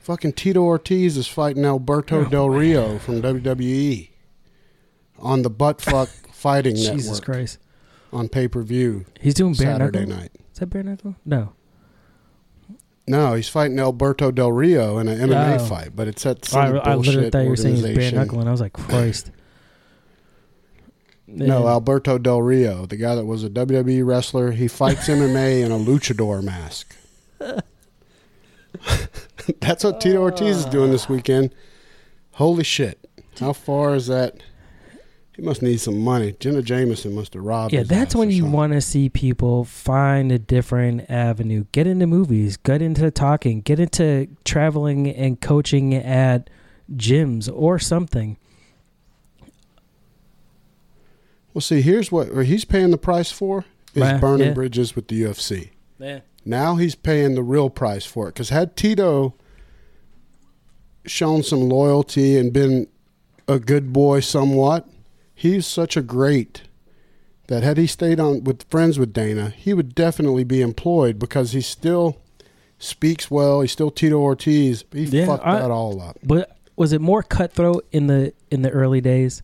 Fucking 0.00 0.34
Tito 0.34 0.60
Ortiz 0.62 1.16
is 1.16 1.26
fighting 1.26 1.64
Alberto 1.64 2.26
Oh, 2.26 2.28
Del 2.28 2.50
Rio 2.50 2.98
from 2.98 3.22
WWE 3.22 4.10
on 5.18 5.42
the 5.42 5.50
butt 5.50 5.80
fuck 5.80 6.08
Fighting 6.34 6.76
Jesus 6.76 7.06
Network 7.06 7.24
Christ, 7.24 7.58
on 8.12 8.28
pay 8.28 8.46
per 8.48 8.62
view 8.62 9.06
he's 9.18 9.32
doing 9.32 9.54
bare 9.54 9.72
Saturday 9.78 10.00
knuckle. 10.04 10.16
night. 10.24 10.30
Is 10.52 10.58
that 10.58 10.66
bare 10.66 10.82
knuckle? 10.82 11.16
No. 11.24 11.54
No, 13.06 13.34
he's 13.34 13.48
fighting 13.48 13.78
Alberto 13.78 14.30
Del 14.30 14.50
Rio 14.52 14.98
in 14.98 15.08
an 15.08 15.18
MMA 15.28 15.60
Oh. 15.60 15.64
fight, 15.66 15.90
but 15.94 16.08
it's 16.08 16.24
at 16.24 16.38
I, 16.44 16.48
some 16.48 16.80
I 16.82 16.94
literally 16.94 17.30
thought 17.30 17.42
you 17.44 17.50
were 17.50 17.56
saying 17.56 17.76
he's 17.76 17.84
bare 17.84 18.20
and 18.20 18.48
I 18.48 18.50
was 18.50 18.60
like, 18.62 18.72
Christ. 18.72 19.30
No, 21.26 21.66
Alberto 21.68 22.18
Del 22.18 22.42
Rio, 22.42 22.86
the 22.86 22.96
guy 22.96 23.14
that 23.14 23.24
was 23.24 23.44
a 23.44 23.50
WWE 23.50 24.06
wrestler. 24.06 24.52
He 24.52 24.68
fights 24.68 25.08
MMA 25.08 25.64
in 25.64 25.72
a 25.72 25.78
luchador 25.78 26.42
mask. 26.42 26.94
That's 29.60 29.84
what 29.84 30.00
Tito 30.00 30.18
Ortiz 30.20 30.58
is 30.58 30.64
doing 30.66 30.90
this 30.90 31.08
weekend. 31.08 31.54
Holy 32.32 32.64
shit. 32.64 32.98
How 33.40 33.52
far 33.52 33.94
is 33.94 34.06
that? 34.06 34.36
He 35.36 35.42
must 35.42 35.62
need 35.62 35.80
some 35.80 35.98
money. 35.98 36.36
Jenna 36.38 36.62
Jameson 36.62 37.12
must 37.14 37.34
have 37.34 37.42
robbed. 37.42 37.72
Him. 37.72 37.78
Yeah, 37.78 37.84
that's 37.84 38.14
when 38.14 38.30
you 38.30 38.46
want 38.46 38.72
to 38.72 38.80
see 38.80 39.08
people 39.08 39.64
find 39.64 40.30
a 40.30 40.38
different 40.38 41.10
avenue. 41.10 41.64
Get 41.72 41.88
into 41.88 42.06
movies, 42.06 42.56
get 42.56 42.80
into 42.80 43.10
talking, 43.10 43.60
get 43.60 43.80
into 43.80 44.28
traveling 44.44 45.08
and 45.08 45.40
coaching 45.40 45.92
at 45.92 46.50
gyms 46.94 47.50
or 47.52 47.80
something. 47.80 48.36
Well, 51.52 51.62
see, 51.62 51.82
here's 51.82 52.12
what 52.12 52.28
or 52.30 52.44
he's 52.44 52.64
paying 52.64 52.90
the 52.90 52.98
price 52.98 53.32
for 53.32 53.64
is 53.94 54.20
burning 54.20 54.48
yeah. 54.48 54.54
bridges 54.54 54.94
with 54.94 55.08
the 55.08 55.22
UFC. 55.22 55.70
Yeah. 55.98 56.20
Now 56.44 56.76
he's 56.76 56.94
paying 56.94 57.34
the 57.34 57.42
real 57.42 57.70
price 57.70 58.04
for 58.04 58.28
it. 58.28 58.34
Because 58.34 58.50
had 58.50 58.76
Tito 58.76 59.34
shown 61.06 61.42
some 61.42 61.68
loyalty 61.68 62.36
and 62.36 62.52
been 62.52 62.88
a 63.46 63.58
good 63.58 63.92
boy 63.92 64.20
somewhat, 64.20 64.88
he's 65.34 65.66
such 65.66 65.96
a 65.96 66.02
great 66.02 66.62
that 67.48 67.62
had 67.62 67.76
he 67.76 67.86
stayed 67.86 68.18
on 68.20 68.44
with 68.44 68.62
friends 68.70 68.98
with 68.98 69.12
Dana, 69.12 69.50
he 69.50 69.74
would 69.74 69.94
definitely 69.94 70.44
be 70.44 70.62
employed 70.62 71.18
because 71.18 71.52
he 71.52 71.60
still 71.60 72.16
speaks 72.78 73.30
well. 73.30 73.60
He's 73.60 73.72
still 73.72 73.90
Tito 73.90 74.16
Ortiz. 74.18 74.84
He 74.92 75.04
Yeah, 75.04 75.26
fucked 75.26 75.46
I- 75.46 75.58
that 75.60 75.70
all 75.70 76.00
up. 76.00 76.18
But 76.22 76.56
was 76.76 76.92
it 76.92 77.00
more 77.00 77.22
cutthroat 77.22 77.86
in 77.92 78.06
the 78.06 78.32
in 78.50 78.62
the 78.62 78.70
early 78.70 79.00
days? 79.00 79.42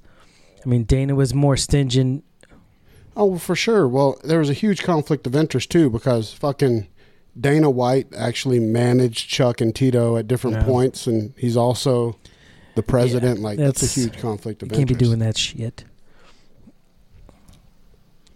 I 0.64 0.68
mean, 0.68 0.84
Dana 0.84 1.14
was 1.14 1.34
more 1.34 1.56
stingent. 1.56 2.24
Oh, 3.16 3.36
for 3.38 3.56
sure. 3.56 3.86
Well, 3.88 4.18
there 4.24 4.38
was 4.38 4.50
a 4.50 4.54
huge 4.54 4.82
conflict 4.82 5.26
of 5.26 5.34
interest 5.36 5.70
too 5.70 5.90
because 5.90 6.32
fucking 6.32 6.86
Dana 7.38 7.70
White 7.70 8.08
actually 8.16 8.60
managed 8.60 9.28
Chuck 9.28 9.60
and 9.60 9.74
Tito 9.74 10.16
at 10.16 10.26
different 10.28 10.56
Yeah. 10.58 10.64
points, 10.64 11.06
and 11.06 11.32
he's 11.36 11.56
also 11.56 12.16
the 12.86 12.86
president. 12.92 13.38
Yeah, 13.38 13.44
like 13.44 13.58
that's, 13.58 13.80
that's- 13.80 13.96
a 13.96 14.00
huge 14.00 14.18
conflict 14.20 14.62
of 14.62 14.68
You 14.68 14.72
of 14.74 14.76
can't 14.78 14.88
be 14.88 14.94
doing 14.94 15.18
that 15.20 15.36
shit. 15.36 15.84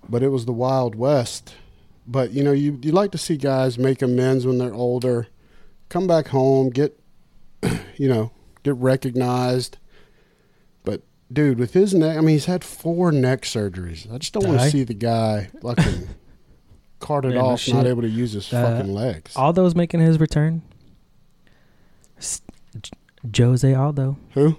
But 0.09 0.22
it 0.22 0.28
was 0.28 0.45
the 0.45 0.53
Wild 0.53 0.95
West. 0.95 1.55
But 2.07 2.32
you 2.32 2.45
know, 2.45 2.53
you 2.53 2.78
you 2.82 2.92
like 2.92 3.11
to 3.12 3.18
see 3.18 3.36
guys 3.36 3.78
make 3.78 4.03
amends 4.03 4.47
when 4.47 4.59
they're 4.59 4.74
older, 4.74 5.28
come 5.88 6.07
back 6.07 6.28
home, 6.28 6.68
get 6.70 6.99
you 7.97 8.09
know, 8.09 8.30
get 8.62 8.74
recognized. 8.76 9.78
But 10.84 11.01
dude, 11.32 11.59
with 11.59 11.72
his 11.72 11.95
neck, 11.95 12.18
I 12.18 12.20
mean, 12.20 12.34
he's 12.34 12.45
had 12.45 12.62
four 12.62 13.11
neck 13.11 13.42
surgeries. 13.42 14.12
I 14.12 14.18
just 14.18 14.34
don't 14.34 14.47
want 14.47 14.61
to 14.61 14.70
see 14.70 14.84
the 14.84 14.92
guy 14.92 15.49
fucking 15.62 16.09
carted 17.01 17.34
no 17.34 17.47
off, 17.47 17.66
not 17.68 17.86
able 17.86 18.03
to 18.03 18.09
use 18.09 18.32
his 18.32 18.53
Uh, 18.53 18.62
fucking 18.76 18.92
legs. 18.92 19.34
Aldo's 19.34 19.74
making 19.74 20.01
his 20.01 20.20
return. 20.20 20.61
Jose 23.37 23.75
Aldo. 23.75 24.16
Who? 24.33 24.57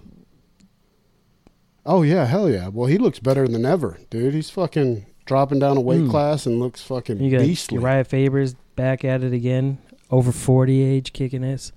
Oh 1.85 2.01
yeah, 2.01 2.25
hell 2.25 2.49
yeah. 2.49 2.67
Well, 2.69 2.87
he 2.87 2.97
looks 2.97 3.19
better 3.19 3.47
than 3.47 3.65
ever, 3.65 3.97
dude. 4.09 4.33
He's 4.33 4.49
fucking 4.49 5.05
dropping 5.25 5.59
down 5.59 5.77
a 5.77 5.81
weight 5.81 6.01
Hmm. 6.01 6.09
class 6.09 6.45
and 6.45 6.59
looks 6.59 6.81
fucking 6.81 7.19
You 7.19 7.31
got 7.31 7.41
beastly. 7.41 7.77
Urijah 7.79 8.07
Faber's 8.07 8.55
back 8.75 9.05
at 9.05 9.23
it 9.23 9.33
again. 9.33 9.77
Over 10.11 10.31
40 10.31 10.81
age 10.81 11.13
kicking 11.13 11.43
ass. 11.43 11.71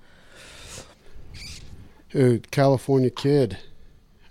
Dude, 2.11 2.49
California 2.51 3.09
kid. 3.09 3.57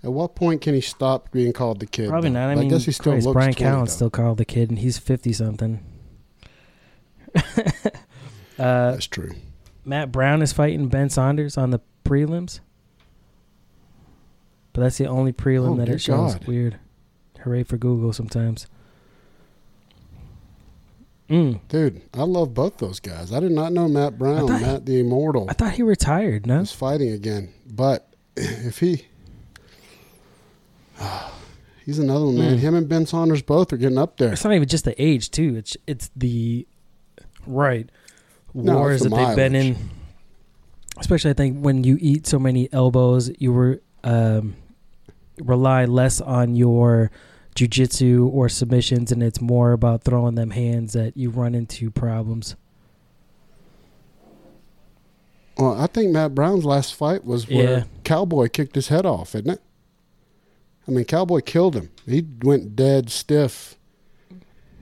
At 0.03 0.11
what 0.13 0.35
point 0.35 0.61
can 0.61 0.73
he 0.73 0.81
stop 0.81 1.31
being 1.31 1.51
called 1.53 1.79
the 1.79 1.85
kid? 1.85 2.09
Probably 2.09 2.29
though? 2.29 2.33
not. 2.39 2.49
I 2.49 2.55
mean, 2.55 2.69
guess 2.69 2.85
he 2.85 2.91
still 2.91 3.13
Christ, 3.13 3.25
looks 3.25 3.33
Brian 3.33 3.53
20, 3.53 3.63
Callen's 3.71 3.91
still 3.93 4.09
called 4.09 4.37
the 4.37 4.45
kid, 4.45 4.69
and 4.69 4.79
he's 4.79 4.97
50 4.97 5.33
something. 5.33 5.83
uh, 7.35 7.81
That's 8.57 9.07
true. 9.07 9.31
Matt 9.85 10.11
Brown 10.11 10.41
is 10.41 10.53
fighting 10.53 10.87
Ben 10.87 11.09
Saunders 11.09 11.57
on 11.57 11.71
the 11.71 11.79
prelims. 12.09 12.59
But 14.73 14.81
that's 14.81 14.97
the 14.97 15.07
only 15.07 15.33
prelim 15.33 15.73
Oh, 15.73 15.75
that 15.77 15.89
it 15.89 15.99
shows. 15.99 16.33
God. 16.35 16.47
Weird. 16.47 16.79
Hooray 17.39 17.63
for 17.63 17.77
Google 17.77 18.13
sometimes. 18.13 18.67
Mm. 21.29 21.59
Dude, 21.67 22.01
I 22.13 22.23
love 22.23 22.53
both 22.55 22.77
those 22.77 22.99
guys. 22.99 23.31
I 23.31 23.39
did 23.39 23.51
not 23.51 23.71
know 23.71 23.87
Matt 23.87 24.17
Brown, 24.17 24.47
Matt 24.47 24.85
the 24.87 24.99
Immortal, 24.99 25.45
I 25.47 25.53
thought 25.53 25.73
he 25.73 25.83
retired, 25.83 26.47
no? 26.47 26.59
he's 26.59 26.71
fighting 26.71 27.11
again. 27.11 27.53
But 27.69 28.11
if 28.37 28.79
he. 28.79 29.05
He's 31.85 31.97
another 31.97 32.25
one, 32.25 32.37
man. 32.37 32.53
Hmm. 32.53 32.59
Him 32.59 32.75
and 32.75 32.87
Ben 32.87 33.07
Saunders 33.07 33.41
both 33.41 33.73
are 33.73 33.77
getting 33.77 33.97
up 33.97 34.17
there. 34.17 34.31
It's 34.33 34.43
not 34.43 34.53
even 34.53 34.67
just 34.67 34.85
the 34.85 35.01
age, 35.01 35.31
too. 35.31 35.55
It's 35.55 35.75
it's 35.87 36.11
the 36.15 36.67
right 37.47 37.89
No, 38.53 38.75
wars 38.75 39.01
it's 39.01 39.03
that 39.05 39.09
the 39.09 39.15
they've 39.25 39.35
been 39.35 39.55
in. 39.55 39.75
Especially, 40.99 41.31
I 41.31 41.33
think 41.33 41.59
when 41.61 41.83
you 41.83 41.97
eat 41.99 42.27
so 42.27 42.37
many 42.39 42.71
elbows, 42.73 43.31
you 43.39 43.51
were 43.53 43.81
um, 44.03 44.55
rely 45.39 45.85
less 45.85 46.19
on 46.21 46.55
your 46.55 47.09
jujitsu 47.55 48.27
or 48.31 48.49
submissions, 48.49 49.11
and 49.11 49.23
it's 49.23 49.41
more 49.41 49.71
about 49.71 50.03
throwing 50.03 50.35
them 50.35 50.51
hands 50.51 50.93
that 50.93 51.15
you 51.17 51.29
run 51.29 51.55
into 51.55 51.89
problems. 51.89 52.55
Well, 55.57 55.79
I 55.79 55.87
think 55.87 56.11
Matt 56.11 56.33
Brown's 56.35 56.63
last 56.63 56.95
fight 56.95 57.25
was 57.25 57.47
where 57.49 57.79
Yeah. 57.79 57.83
Cowboy 58.03 58.47
kicked 58.47 58.75
his 58.75 58.87
head 58.87 59.05
off, 59.05 59.35
isn't 59.35 59.49
it? 59.49 59.61
I 60.87 60.91
mean, 60.91 61.03
Cowboy 61.05 61.41
killed 61.41 61.75
him. 61.75 61.89
He 62.05 62.25
went 62.43 62.75
dead 62.75 63.09
stiff. 63.09 63.75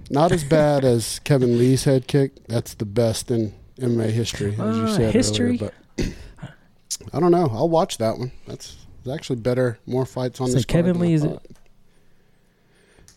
Not 0.09 0.31
as 0.31 0.43
bad 0.43 0.85
as 0.85 1.19
Kevin 1.19 1.57
Lee's 1.57 1.83
head 1.83 2.07
kick. 2.07 2.47
That's 2.47 2.75
the 2.75 2.85
best 2.85 3.29
in 3.31 3.53
MMA 3.79 4.11
history, 4.11 4.51
as 4.51 4.77
you 4.77 4.83
Uh, 4.83 4.95
said 4.95 5.13
history? 5.13 5.45
earlier. 5.47 5.57
But 5.59 5.73
I 7.13 7.19
don't 7.19 7.31
know. 7.31 7.49
I'll 7.51 7.69
watch 7.69 7.97
that 7.99 8.17
one. 8.17 8.31
That's 8.47 8.75
actually 9.11 9.37
better. 9.37 9.79
More 9.85 10.05
fights 10.05 10.41
on 10.41 10.47
So 10.47 10.53
this. 10.55 10.65
Kevin 10.65 10.93
than 10.93 11.01
I 11.01 11.05
Lee's- 11.05 11.23
thought. 11.23 11.45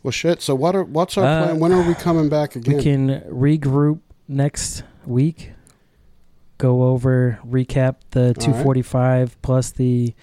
Well, 0.02 0.12
shit. 0.12 0.40
So 0.40 0.54
what? 0.54 0.74
Are, 0.74 0.84
what's 0.84 1.18
our 1.18 1.24
Uh, 1.24 1.44
plan? 1.44 1.58
When 1.60 1.72
are 1.72 1.86
we 1.86 1.94
coming 1.94 2.28
back 2.28 2.56
again? 2.56 2.76
We 2.76 2.82
can 2.82 3.20
regroup 3.30 4.00
next 4.28 4.82
week. 5.04 5.52
Go 6.58 6.84
over, 6.84 7.38
recap 7.46 7.96
the 8.10 8.34
245 8.34 9.40
plus 9.40 9.70
the, 9.70 10.14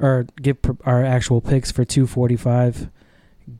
or 0.00 0.26
give 0.40 0.60
pr- 0.60 0.72
our 0.84 1.04
actual 1.04 1.40
picks 1.40 1.70
for 1.70 1.84
245. 1.84 2.88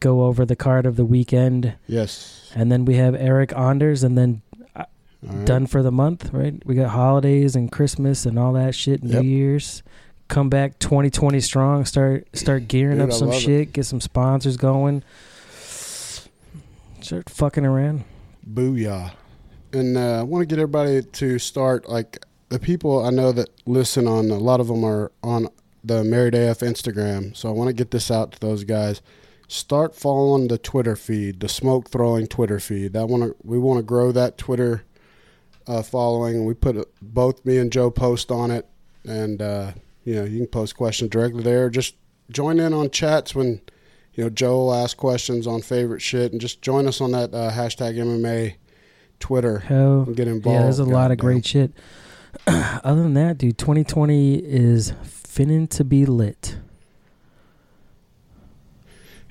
Go 0.00 0.24
over 0.24 0.44
the 0.44 0.56
card 0.56 0.84
of 0.86 0.96
the 0.96 1.04
weekend, 1.04 1.74
yes. 1.86 2.50
and 2.56 2.70
then 2.72 2.84
we 2.84 2.94
have 2.96 3.14
Eryk 3.14 3.56
Anders, 3.56 4.02
and 4.02 4.16
then 4.18 4.41
right. 5.22 5.46
done 5.46 5.66
for 5.66 5.82
the 5.82 5.92
month. 5.92 6.30
Right? 6.32 6.54
We 6.66 6.74
got 6.74 6.90
holidays 6.90 7.54
and 7.56 7.70
Christmas 7.70 8.26
and 8.26 8.38
all 8.38 8.52
that 8.54 8.74
shit. 8.74 9.02
New 9.02 9.14
Yep. 9.14 9.24
Year's. 9.24 9.82
Come 10.28 10.48
back 10.48 10.78
2020 10.78 11.40
strong. 11.40 11.84
Start 11.84 12.26
start 12.34 12.66
gearing 12.68 12.98
Dude, 12.98 13.08
up 13.10 13.12
some 13.12 13.28
love 13.28 13.36
it. 13.36 13.40
shit. 13.40 13.72
Get 13.72 13.84
some 13.86 14.00
sponsors 14.00 14.56
going. 14.56 15.02
Start 17.00 17.28
fucking 17.28 17.66
around. 17.66 18.04
Booyah. 18.48 19.12
And 19.72 19.96
uh, 19.96 20.20
I 20.20 20.22
want 20.22 20.42
to 20.42 20.46
get 20.46 20.60
everybody 20.60 21.02
to 21.02 21.38
start, 21.38 21.88
like, 21.88 22.24
the 22.50 22.58
people 22.58 23.04
I 23.04 23.10
know 23.10 23.32
that 23.32 23.48
listen 23.66 24.06
on, 24.06 24.30
a 24.30 24.36
lot 24.36 24.60
of 24.60 24.68
them 24.68 24.84
are 24.84 25.10
on 25.22 25.48
the 25.82 26.04
Married 26.04 26.34
AF 26.34 26.58
Instagram. 26.60 27.34
So 27.36 27.48
I 27.48 27.52
want 27.52 27.68
to 27.68 27.72
get 27.72 27.90
this 27.90 28.10
out 28.10 28.32
to 28.32 28.40
those 28.40 28.64
guys. 28.64 29.00
Start 29.48 29.94
following 29.96 30.48
the 30.48 30.58
Twitter 30.58 30.94
feed, 30.94 31.40
the 31.40 31.48
smoke 31.48 31.88
throwing 31.88 32.26
Twitter 32.26 32.60
feed. 32.60 32.92
That 32.92 33.08
want 33.08 33.22
to, 33.22 33.34
we 33.42 33.58
want 33.58 33.78
to 33.78 33.82
grow 33.82 34.12
that 34.12 34.36
Twitter 34.38 34.84
uh, 35.72 35.82
following. 35.82 36.44
We 36.44 36.54
put 36.54 36.88
both 37.00 37.44
me 37.44 37.58
and 37.58 37.72
Joe 37.72 37.90
post 37.90 38.30
on 38.30 38.50
it. 38.50 38.66
And, 39.04 39.42
uh, 39.42 39.72
you 40.04 40.14
know, 40.14 40.24
you 40.24 40.38
can 40.38 40.46
post 40.46 40.76
questions 40.76 41.10
directly 41.10 41.42
there. 41.42 41.70
Just 41.70 41.96
join 42.30 42.60
in 42.60 42.72
on 42.72 42.90
chats 42.90 43.34
when 43.34 43.60
you 44.14 44.24
know, 44.24 44.30
Joe 44.30 44.56
will 44.58 44.74
ask 44.74 44.96
questions 44.96 45.46
on 45.46 45.62
favorite 45.62 46.02
shit, 46.02 46.32
and 46.32 46.40
just 46.40 46.60
join 46.60 46.86
us 46.86 47.00
on 47.00 47.12
that 47.12 47.32
uh, 47.32 47.50
hashtag 47.50 47.96
MMA 47.96 48.56
Twitter 49.20 49.60
Hell, 49.60 50.02
and 50.02 50.16
get 50.16 50.28
involved. 50.28 50.56
yeah, 50.56 50.62
there's 50.64 50.78
a 50.78 50.84
lot 50.84 51.10
of 51.10 51.18
great 51.18 51.46
shit. 51.46 51.72
Other 52.46 53.02
than 53.02 53.14
that, 53.14 53.38
dude, 53.38 53.56
2020 53.56 54.34
is 54.36 54.92
finning 55.02 55.68
to 55.70 55.84
be 55.84 56.04
lit. 56.04 56.58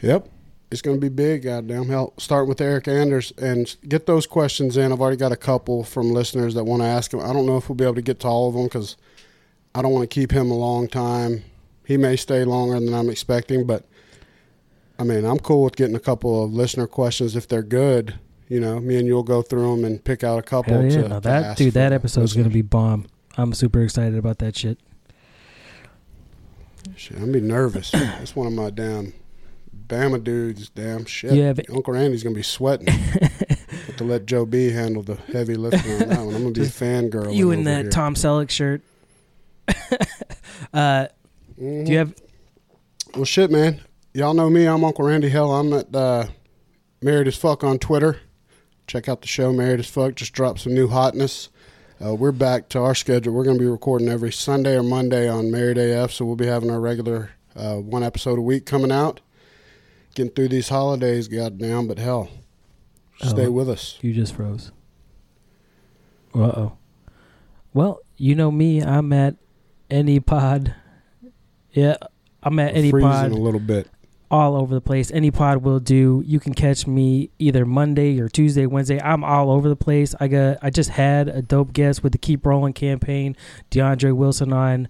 Yep, 0.01 0.27
it's 0.72 0.82
going 0.82 0.95
to 0.95 1.01
be 1.01 1.13
big. 1.13 1.43
Goddamn 1.43 1.89
hell! 1.89 2.13
Start 2.17 2.47
with 2.47 2.59
Eryk 2.59 2.88
Anders 2.88 3.34
and 3.38 3.76
get 3.88 4.05
those 4.05 4.26
questions 4.26 4.78
in. 4.78 4.91
I've 4.91 5.01
already 5.01 5.17
got 5.17 5.34
a 5.34 5.38
couple 5.38 5.84
from 5.84 6.11
listeners 6.11 6.53
that 6.55 6.63
want 6.63 6.82
to 6.82 6.88
ask 6.88 7.13
him. 7.13 7.19
I 7.19 7.34
don't 7.34 7.45
know 7.45 7.57
if 7.57 7.67
we'll 7.67 7.76
be 7.76 7.84
able 7.84 7.95
to 7.95 8.01
get 8.01 8.22
to 8.22 8.28
all 8.28 8.47
of 8.47 8.55
them 8.55 8.63
because 8.63 8.95
I 9.76 9.82
don't 9.82 9.91
want 9.91 10.09
to 10.09 10.13
keep 10.13 10.32
him 10.32 10.49
a 10.49 10.55
long 10.55 10.88
time. 10.88 11.43
He 11.86 11.97
may 11.97 12.15
stay 12.15 12.45
longer 12.45 12.80
than 12.80 12.93
I'm 12.93 13.09
expecting, 13.09 13.67
but 13.67 13.86
I 14.97 15.03
mean, 15.03 15.26
I'm 15.26 15.39
cool 15.39 15.65
with 15.65 15.76
getting 15.76 15.95
a 15.95 15.99
couple 15.99 16.43
of 16.43 16.53
listener 16.53 16.88
questions 16.88 17.36
if 17.36 17.47
they're 17.47 17.63
good. 17.63 18.17
You 18.47 18.59
know, 18.59 18.80
me 18.80 18.97
and 18.97 19.07
you'll 19.07 19.24
go 19.24 19.41
through 19.41 19.76
them 19.76 19.86
and 19.86 20.03
pick 20.03 20.24
out 20.24 20.39
a 20.39 20.41
couple. 20.41 20.74
Hell 20.74 20.84
yeah, 20.84 21.01
to, 21.01 21.07
no, 21.09 21.15
to 21.15 21.19
that 21.22 21.57
dude, 21.57 21.74
that 21.74 21.91
episode 21.91 22.24
is 22.24 22.34
gonna 22.34 22.49
be 22.49 22.61
bomb. 22.61 23.07
I'm 23.38 23.53
super 23.53 23.82
excited 23.82 24.17
about 24.17 24.39
that 24.39 24.55
shit. 24.55 24.78
Shit, 26.95 27.17
I'm 27.17 27.32
be 27.32 27.41
nervous. 27.41 27.91
That's 27.91 28.36
one 28.36 28.47
of 28.47 28.53
my 28.53 28.69
damn 28.69 29.13
Bama 29.91 30.23
dudes. 30.23 30.69
Damn 30.69 31.05
shit. 31.05 31.33
You 31.33 31.43
have 31.43 31.59
Uncle 31.73 31.93
Randy's 31.93 32.23
gonna 32.23 32.35
be 32.35 32.41
sweating. 32.43 32.87
to 33.97 34.03
let 34.03 34.25
Joe 34.25 34.45
B 34.45 34.71
handle 34.71 35.03
the 35.03 35.15
heavy 35.15 35.55
lifting 35.55 35.91
on 36.01 36.09
that 36.09 36.19
one. 36.19 36.35
I'm 36.35 36.41
gonna 36.43 36.45
be 36.53 36.61
Just 36.61 36.79
fangirl. 36.79 37.35
you 37.35 37.51
in 37.51 37.65
that 37.65 37.91
Tom 37.91 38.15
Selleck 38.15 38.49
shirt. 38.49 38.81
uh, 40.73 41.07
Mm-hmm. 41.59 41.83
do 41.83 41.91
you 41.91 41.97
have? 41.99 42.15
Well, 43.15 43.25
shit, 43.25 43.51
man. 43.51 43.81
y'all 44.15 44.33
know 44.33 44.49
me. 44.49 44.65
I'm 44.65 44.83
Uncle 44.83 45.05
Randy 45.05 45.29
Hell. 45.29 45.51
I'm 45.53 45.71
at 45.73 45.95
uh, 45.95 46.25
Married 47.03 47.27
as 47.27 47.35
Fuck 47.35 47.63
on 47.63 47.77
Twitter. 47.77 48.19
Check 48.87 49.07
out 49.07 49.21
the 49.21 49.27
show 49.27 49.53
Married 49.53 49.79
as 49.79 49.87
Fuck. 49.87 50.15
Just 50.15 50.33
dropped 50.33 50.61
some 50.61 50.73
new 50.73 50.87
hotness. 50.87 51.49
Uh, 52.03 52.15
we're 52.15 52.31
back 52.31 52.67
to 52.69 52.79
our 52.79 52.95
schedule. 52.95 53.31
We're 53.33 53.43
going 53.43 53.57
to 53.57 53.63
be 53.63 53.69
recording 53.69 54.09
every 54.09 54.31
Sunday 54.31 54.75
or 54.75 54.81
Monday 54.81 55.29
on 55.29 55.51
Married 55.51 55.77
AF, 55.77 56.11
so 56.11 56.25
we'll 56.25 56.35
be 56.35 56.47
having 56.47 56.71
our 56.71 56.79
regular 56.79 57.29
uh, 57.55 57.75
one 57.75 58.01
episode 58.03 58.39
a 58.39 58.41
week 58.41 58.65
coming 58.65 58.91
out. 58.91 59.19
Getting 60.16 60.32
through 60.34 60.49
these 60.49 60.70
holidays, 60.70 61.28
goddamn, 61.28 61.88
but 61.88 61.97
hell, 61.97 62.30
stay 63.24 63.47
Oh. 63.47 63.51
with 63.51 63.70
us. 63.70 63.97
You 64.01 64.14
just 64.14 64.34
froze. 64.36 64.72
Uh 66.36 66.39
oh. 66.39 66.74
Well, 67.74 67.99
you 68.18 68.36
know 68.36 68.51
me. 68.51 68.82
I'm 68.82 69.12
at 69.14 69.36
any 69.89 70.20
pod. 70.20 70.76
Yeah, 71.72 71.95
I'm 72.43 72.59
at 72.59 72.76
any 72.76 72.91
Freezing 72.91 73.09
pod 73.09 73.32
a 73.32 73.36
little 73.36 73.59
bit. 73.59 73.88
all 74.30 74.55
over 74.57 74.74
the 74.74 74.82
place. 74.82 75.12
Any 75.12 75.32
pod 75.32 75.59
will 75.64 75.80
do. 75.80 76.22
You 76.26 76.39
can 76.41 76.53
catch 76.53 76.86
me 76.88 77.30
either 77.39 77.66
Monday 77.66 78.20
or 78.20 78.28
Tuesday, 78.28 78.66
Wednesday. 78.66 78.99
I'm 79.01 79.24
all 79.24 79.49
over 79.51 79.70
the 79.70 79.76
place. 79.78 80.14
I 80.20 80.28
got. 80.28 80.57
I 80.62 80.70
just 80.70 80.89
had 80.91 81.30
a 81.30 81.41
dope 81.41 81.72
guest 81.72 82.03
with 82.03 82.12
the 82.12 82.18
Keep 82.18 82.45
Rolling 82.45 82.74
campaign, 82.74 83.38
DeAndre 83.72 84.14
Wilson 84.14 84.51
on 84.51 84.89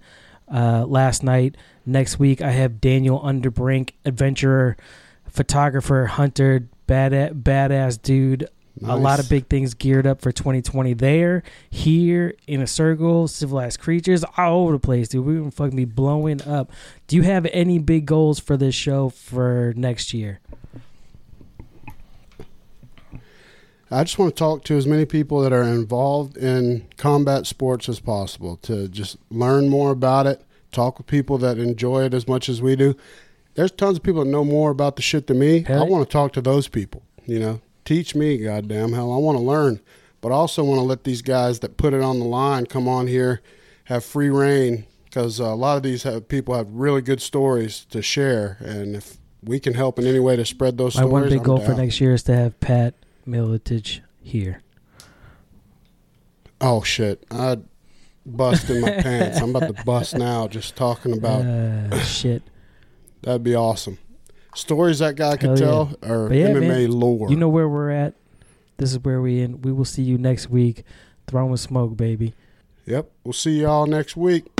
uh, 0.52 0.84
last 0.86 1.22
night. 1.22 1.56
Next 1.86 2.18
week 2.18 2.40
I 2.42 2.50
have 2.50 2.80
Daniel 2.80 3.20
Underbrink, 3.20 3.90
adventurer, 4.04 4.76
photographer, 5.32 6.06
hunter, 6.06 6.68
bad 6.86 7.12
badass 7.42 8.00
dude. 8.00 8.48
A 8.84 8.96
lot 8.96 9.20
of 9.20 9.28
big 9.28 9.48
things 9.48 9.74
geared 9.74 10.06
up 10.06 10.22
for 10.22 10.32
2020 10.32 10.94
there, 10.94 11.42
here, 11.68 12.34
in 12.46 12.62
a 12.62 12.66
circle, 12.66 13.28
civilized 13.28 13.78
creatures, 13.78 14.24
all 14.36 14.62
over 14.62 14.72
the 14.72 14.78
place, 14.78 15.08
dude. 15.08 15.26
We're 15.26 15.38
gonna 15.38 15.50
fucking 15.50 15.76
be 15.76 15.84
blowing 15.84 16.42
up. 16.42 16.70
Do 17.06 17.16
you 17.16 17.22
have 17.22 17.46
any 17.52 17.78
big 17.78 18.06
goals 18.06 18.38
for 18.38 18.56
this 18.56 18.74
show 18.74 19.10
for 19.10 19.74
next 19.76 20.14
year? 20.14 20.40
I 23.90 24.04
just 24.04 24.18
want 24.18 24.34
to 24.34 24.38
talk 24.38 24.64
to 24.64 24.76
as 24.76 24.86
many 24.86 25.04
people 25.04 25.42
that 25.42 25.52
are 25.52 25.64
involved 25.64 26.38
in 26.38 26.88
combat 26.96 27.46
sports 27.46 27.90
as 27.90 28.00
possible 28.00 28.56
to 28.62 28.88
just 28.88 29.18
learn 29.30 29.68
more 29.68 29.90
about 29.90 30.26
it, 30.26 30.42
talk 30.72 30.96
with 30.96 31.06
people 31.06 31.36
that 31.38 31.58
enjoy 31.58 32.04
it 32.04 32.14
as 32.14 32.26
much 32.26 32.48
as 32.48 32.62
we 32.62 32.74
do. 32.74 32.96
There's 33.54 33.70
tons 33.70 33.98
of 33.98 34.02
people 34.02 34.24
that 34.24 34.30
know 34.30 34.44
more 34.44 34.70
about 34.70 34.96
the 34.96 35.02
shit 35.02 35.26
than 35.26 35.38
me. 35.38 35.66
I 35.66 35.82
want 35.82 36.06
to 36.08 36.10
talk 36.10 36.32
to 36.34 36.40
those 36.40 36.68
people, 36.68 37.02
you 37.26 37.38
know. 37.38 37.60
Teach 37.84 38.14
me, 38.14 38.38
goddamn 38.38 38.92
hell. 38.92 39.12
I 39.12 39.16
want 39.16 39.36
to 39.36 39.42
learn, 39.42 39.80
but 40.20 40.30
I 40.30 40.36
also 40.36 40.62
want 40.62 40.78
to 40.78 40.84
let 40.84 41.04
these 41.04 41.20
guys 41.20 41.58
that 41.60 41.76
put 41.76 41.92
it 41.92 42.00
on 42.00 42.20
the 42.20 42.24
line 42.24 42.66
come 42.66 42.86
on 42.88 43.08
here, 43.08 43.42
have 43.84 44.04
free 44.04 44.30
reign 44.30 44.86
because 45.04 45.40
a 45.40 45.48
lot 45.48 45.76
of 45.76 45.82
these 45.82 46.04
have, 46.04 46.28
people 46.28 46.54
have 46.54 46.70
really 46.70 47.02
good 47.02 47.20
stories 47.20 47.84
to 47.90 48.00
share, 48.00 48.56
and 48.60 48.96
if 48.96 49.18
we 49.42 49.60
can 49.60 49.74
help 49.74 49.98
in 49.98 50.06
any 50.06 50.20
way 50.20 50.36
to 50.36 50.44
spread 50.44 50.78
those 50.78 50.94
My 50.94 51.02
stories, 51.02 51.12
one 51.12 51.28
big 51.28 51.38
I'm 51.38 51.44
goal 51.44 51.60
for 51.60 51.74
next 51.74 52.00
year 52.00 52.14
is 52.14 52.22
to 52.24 52.34
have 52.34 52.58
Pat 52.60 52.94
Miletich 53.26 54.00
here. 54.22 54.62
Oh 56.60 56.82
shit! 56.82 57.26
I 57.30 57.58
bust 58.24 58.70
in 58.70 58.80
my 58.80 58.90
pants. 59.02 59.40
I'm 59.40 59.54
about 59.54 59.76
to 59.76 59.84
bust 59.84 60.16
now 60.16 60.48
just 60.48 60.76
talking 60.76 61.12
about. 61.12 61.44
Uh, 61.44 61.98
shit. 62.04 62.42
That'd 63.22 63.44
be 63.44 63.54
awesome. 63.54 63.98
Stories 64.54 64.98
that 64.98 65.16
guy 65.16 65.36
could 65.36 65.58
Hell 65.58 65.58
yeah. 65.58 65.64
tell 65.64 65.96
or 66.02 66.32
yeah, 66.32 66.48
MMA 66.48 66.60
man, 66.68 66.90
lore. 66.92 67.30
You 67.30 67.36
know 67.36 67.48
where 67.48 67.68
we're 67.68 67.90
at. 67.90 68.14
This 68.76 68.92
is 68.92 68.98
where 68.98 69.20
we 69.20 69.40
in. 69.40 69.62
We 69.62 69.72
will 69.72 69.84
see 69.84 70.02
you 70.02 70.18
next 70.18 70.50
week. 70.50 70.84
Throwing 71.26 71.56
smoke, 71.56 71.96
baby. 71.96 72.34
Yep. 72.86 73.10
We'll 73.24 73.32
see 73.32 73.60
y'all 73.62 73.86
next 73.86 74.16
week. 74.16 74.50